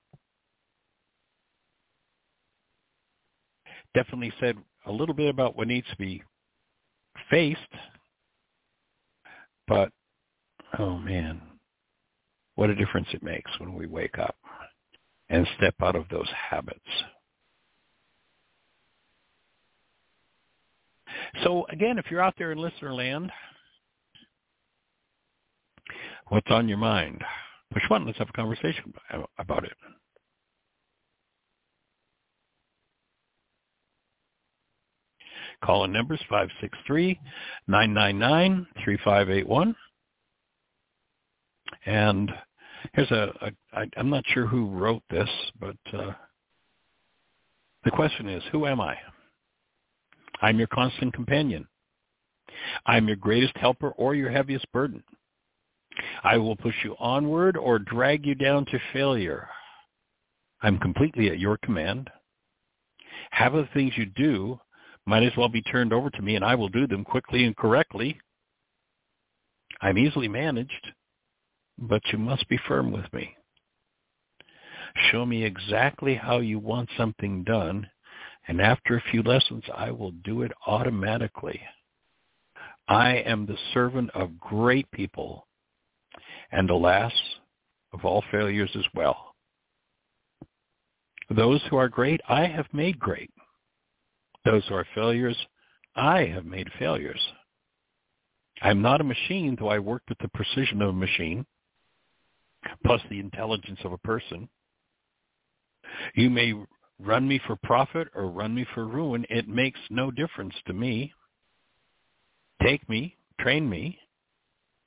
[3.93, 6.23] definitely said a little bit about what needs to be
[7.29, 7.59] faced,
[9.67, 9.91] but
[10.79, 11.41] oh man,
[12.55, 14.35] what a difference it makes when we wake up
[15.29, 16.79] and step out of those habits.
[21.43, 23.31] So again, if you're out there in listener land,
[26.27, 27.23] what's on your mind?
[27.71, 28.05] Push one.
[28.05, 28.93] Let's have a conversation
[29.37, 29.73] about it.
[35.63, 36.21] Call in numbers
[37.69, 39.75] 563-999-3581.
[41.85, 42.31] And
[42.93, 45.29] here's a, a I, I'm not sure who wrote this,
[45.59, 46.11] but uh,
[47.83, 48.95] the question is, who am I?
[50.41, 51.67] I'm your constant companion.
[52.85, 55.03] I'm your greatest helper or your heaviest burden.
[56.23, 59.47] I will push you onward or drag you down to failure.
[60.61, 62.09] I'm completely at your command.
[63.31, 64.59] Half of the things you do
[65.05, 67.55] might as well be turned over to me and I will do them quickly and
[67.55, 68.19] correctly.
[69.81, 70.91] I'm easily managed,
[71.77, 73.35] but you must be firm with me.
[75.11, 77.89] Show me exactly how you want something done,
[78.47, 81.61] and after a few lessons, I will do it automatically.
[82.87, 85.47] I am the servant of great people,
[86.51, 87.13] and alas,
[87.93, 89.35] of all failures as well.
[91.29, 93.31] Those who are great, I have made great.
[94.45, 95.37] Those who are failures,
[95.95, 97.21] I have made failures.
[98.61, 101.45] I'm not a machine, though I work with the precision of a machine,
[102.85, 104.49] plus the intelligence of a person.
[106.15, 106.53] You may
[106.99, 109.25] run me for profit or run me for ruin.
[109.29, 111.11] It makes no difference to me.
[112.61, 113.97] Take me, train me,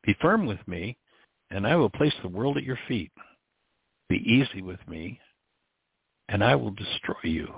[0.04, 0.96] be firm with me,
[1.50, 3.10] and I will place the world at your feet.
[4.08, 5.20] Be easy with me,
[6.28, 7.48] and I will destroy you.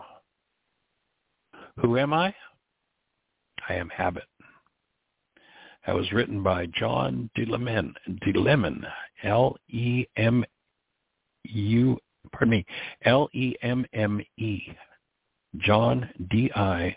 [1.81, 2.35] Who am I?
[3.69, 4.25] I am habit.
[5.87, 7.93] That was written by John DiLemme,
[8.25, 8.85] DiLemme,
[9.23, 10.49] L-E-M-U,
[12.33, 12.67] pardon me,
[13.05, 14.77] L-E-M-M-E,
[15.59, 16.97] John D-I-L-E-M-M-E.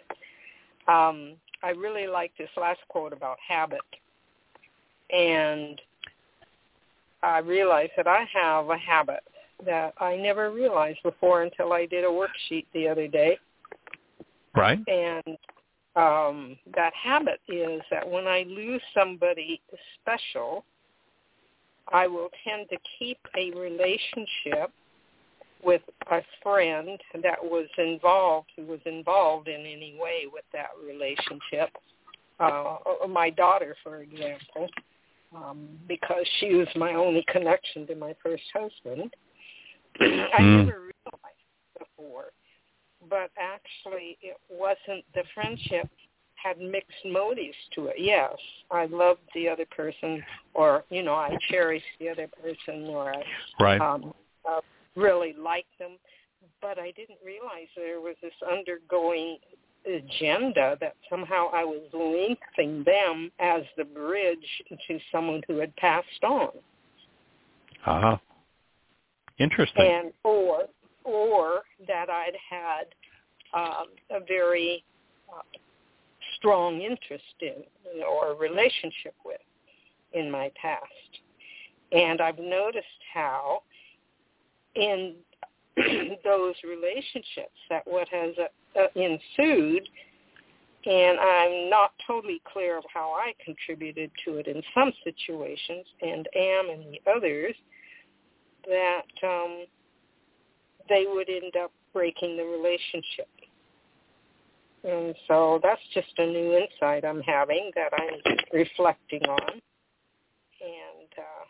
[0.87, 1.33] Um,
[1.63, 3.81] I really like this last quote about habit.
[5.13, 5.81] And
[7.23, 9.23] I realize that I have a habit
[9.67, 13.39] that I never realized before until I did a worksheet the other day.
[14.55, 14.79] Right.
[14.89, 15.39] And
[15.97, 19.61] um, that habit is that when I lose somebody
[20.01, 20.65] special,
[21.93, 24.73] I will tend to keep a relationship
[25.63, 31.71] with a friend that was involved, who was involved in any way with that relationship.
[32.39, 32.79] Uh,
[33.09, 34.69] my daughter, for example,
[35.37, 39.13] um, because she was my only connection to my first husband.
[40.01, 40.67] I mm.
[40.67, 42.27] never realized before,
[43.09, 45.89] but actually it wasn't the friendship
[46.43, 47.97] had mixed motives to it.
[47.99, 48.35] Yes,
[48.71, 50.23] I loved the other person,
[50.55, 53.23] or you know, I cherished the other person, or I
[53.61, 53.81] right.
[53.81, 54.15] um,
[54.49, 54.61] uh,
[54.97, 55.99] really liked them,
[56.63, 59.39] but I didn't realize there was this undergoing
[59.87, 64.39] agenda that somehow I was linking them as the bridge
[64.69, 66.51] to someone who had passed on.
[67.87, 68.17] Uh-huh.
[69.41, 69.85] Interesting.
[69.87, 70.65] And or
[71.05, 72.85] or that I'd had
[73.55, 74.85] um, a very
[75.33, 75.43] uh,
[76.37, 77.65] strong interest in
[78.07, 79.41] or relationship with
[80.13, 80.85] in my past.
[81.93, 83.63] And I've noticed how
[84.77, 85.15] in
[86.25, 88.35] those relationships that what has
[88.79, 89.89] uh, ensued
[90.87, 96.27] and I'm not totally clear of how I contributed to it in some situations and
[96.35, 97.55] am in the others,
[98.67, 99.65] that um,
[100.89, 103.29] they would end up breaking the relationship.
[104.83, 109.53] And so that's just a new insight I'm having that I'm reflecting on.
[110.63, 111.45] And uh,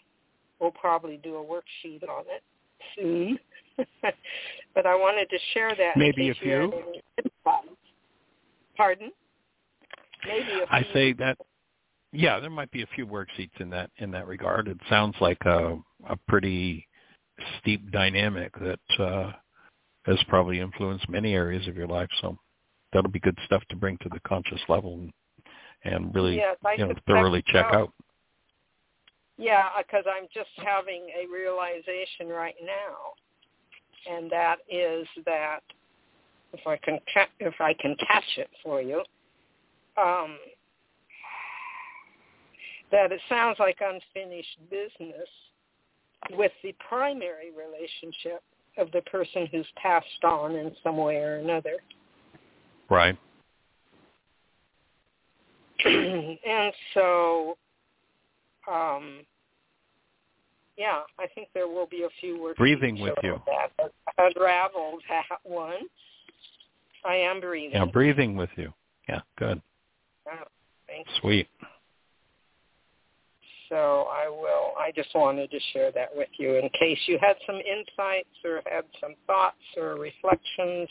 [0.59, 2.43] we'll probably do a worksheet on it
[2.97, 3.39] soon.
[4.75, 5.97] but I wanted to share that.
[5.97, 6.73] Maybe a few.
[8.77, 9.13] Pardon?
[10.27, 10.67] Maybe a few.
[10.71, 11.39] I say that
[12.13, 14.69] yeah, there might be a few worksheets in that in that regard.
[14.69, 15.79] It sounds like a
[16.09, 16.87] a pretty
[17.61, 19.33] steep dynamic that uh,
[20.07, 22.09] has probably influenced many areas of your life.
[22.21, 22.39] So
[22.93, 25.13] that'll be good stuff to bring to the conscious level and,
[25.85, 27.75] and really yes, you know thoroughly check out.
[27.75, 27.93] out.
[29.39, 35.61] Yeah, because I'm just having a realization right now, and that is that
[36.53, 39.03] if I can ca- if I can catch it for you,
[39.97, 40.37] um,
[42.91, 45.29] that it sounds like unfinished business
[46.33, 48.43] with the primary relationship
[48.79, 51.79] of the person who's passed on in some way or another.
[52.89, 53.17] Right.
[55.85, 57.57] and so,
[58.71, 59.21] um,
[60.77, 62.57] yeah, I think there will be a few words.
[62.59, 63.41] Breathing with you.
[63.47, 65.87] That unraveled that one.
[67.05, 67.73] I am breathing.
[67.73, 68.73] Yeah, breathing with you.
[69.09, 69.61] Yeah, good.
[70.31, 70.45] Oh,
[70.87, 71.49] thank Sweet.
[71.61, 71.67] You.
[73.71, 74.75] So I will.
[74.77, 78.61] I just wanted to share that with you in case you had some insights or
[78.69, 80.89] had some thoughts or reflections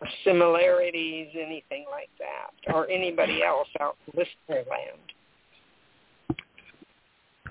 [0.00, 6.38] or similarities, anything like that, or anybody else out in listener land.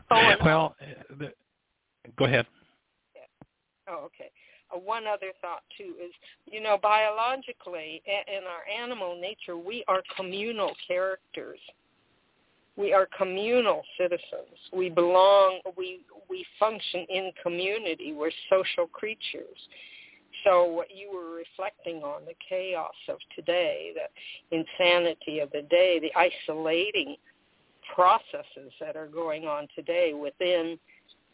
[0.09, 1.33] Oh, well, uh, the,
[2.17, 2.47] go ahead.
[3.89, 4.31] Oh, okay.
[4.73, 6.13] Uh, one other thought too is,
[6.45, 11.59] you know, biologically in our animal nature, we are communal characters
[12.77, 14.57] we are communal citizens.
[14.71, 18.13] We belong, we, we function in community.
[18.13, 19.57] We're social creatures.
[20.43, 25.99] So what you were reflecting on, the chaos of today, the insanity of the day,
[25.99, 27.15] the isolating
[27.95, 30.77] processes that are going on today within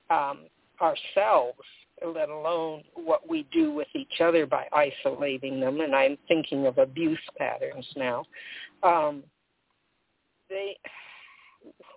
[0.10, 0.45] um,
[0.82, 1.60] ourselves,
[2.06, 5.82] let alone what we do with each other by isolating them.
[5.82, 8.24] And I'm thinking of abuse patterns now.
[8.82, 9.24] Um,
[10.49, 10.78] they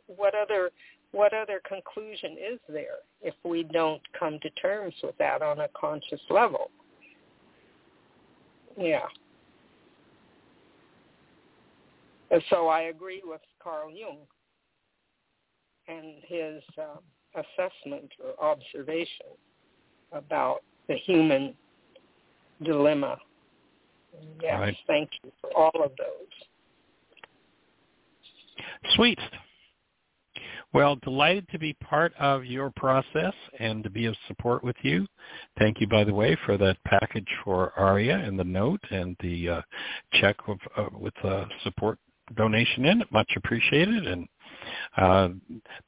[0.07, 0.70] what other
[1.12, 5.69] what other conclusion is there if we don't come to terms with that on a
[5.69, 6.70] conscious level?
[8.77, 9.07] Yeah.
[12.31, 14.19] And so I agree with Carl Jung
[15.89, 16.99] and his um,
[17.35, 19.27] assessment or observation
[20.12, 21.55] about the human
[22.62, 23.16] dilemma.
[24.43, 24.77] Yes, right.
[24.87, 26.47] thank you for all of those.
[28.95, 29.19] Sweet.
[30.77, 35.07] Well, delighted to be part of your process and to be of support with you.
[35.59, 39.48] Thank you, by the way, for that package for Aria and the note and the
[39.48, 39.62] uh,
[40.20, 41.98] check with, uh, with uh, support
[42.36, 43.11] donation in it.
[43.11, 44.07] Much appreciated.
[44.07, 44.28] And
[44.98, 45.28] uh,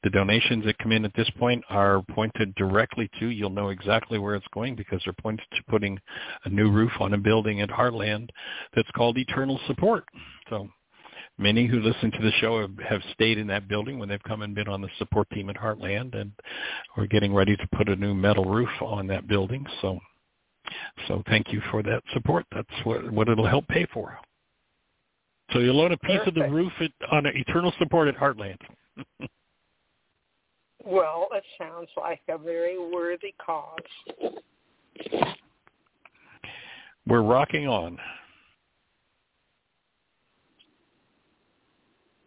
[0.01, 4.17] the donations that come in at this point are pointed directly to, you'll know exactly
[4.17, 5.99] where it's going because they're pointed to putting
[6.45, 8.29] a new roof on a building at Heartland
[8.75, 10.05] that's called Eternal Support.
[10.49, 10.67] So
[11.39, 14.41] many who listen to the show have, have stayed in that building when they've come
[14.41, 16.31] and been on the support team at Heartland, and
[16.97, 19.65] we're getting ready to put a new metal roof on that building.
[19.81, 19.99] So,
[21.07, 22.45] so thank you for that support.
[22.53, 24.19] That's what what it'll help pay for.
[25.51, 26.37] So you'll own a piece Perfect.
[26.37, 28.59] of the roof at, on eternal support at Heartland.
[30.85, 33.79] well, it sounds like a very worthy cause.
[37.07, 37.97] We're rocking on.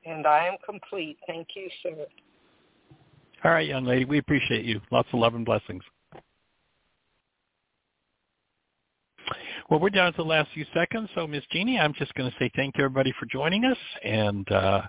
[0.05, 1.19] And I am complete.
[1.27, 2.07] Thank you, sir.
[3.45, 4.05] All right, young lady.
[4.05, 4.81] We appreciate you.
[4.91, 5.83] Lots of love and blessings.
[9.71, 12.37] Well, we're down to the last few seconds, so Miss Jeanie, I'm just going to
[12.39, 13.79] say thank you, everybody, for joining us.
[14.05, 14.83] And uh,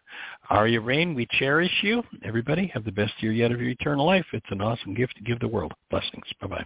[0.49, 2.03] Aria Rain, we cherish you.
[2.23, 4.25] Everybody, have the best year yet of your eternal life.
[4.33, 5.73] It's an awesome gift to give the world.
[5.89, 6.25] Blessings.
[6.41, 6.65] Bye-bye.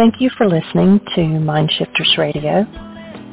[0.00, 2.64] Thank you for listening to Mindshifters Radio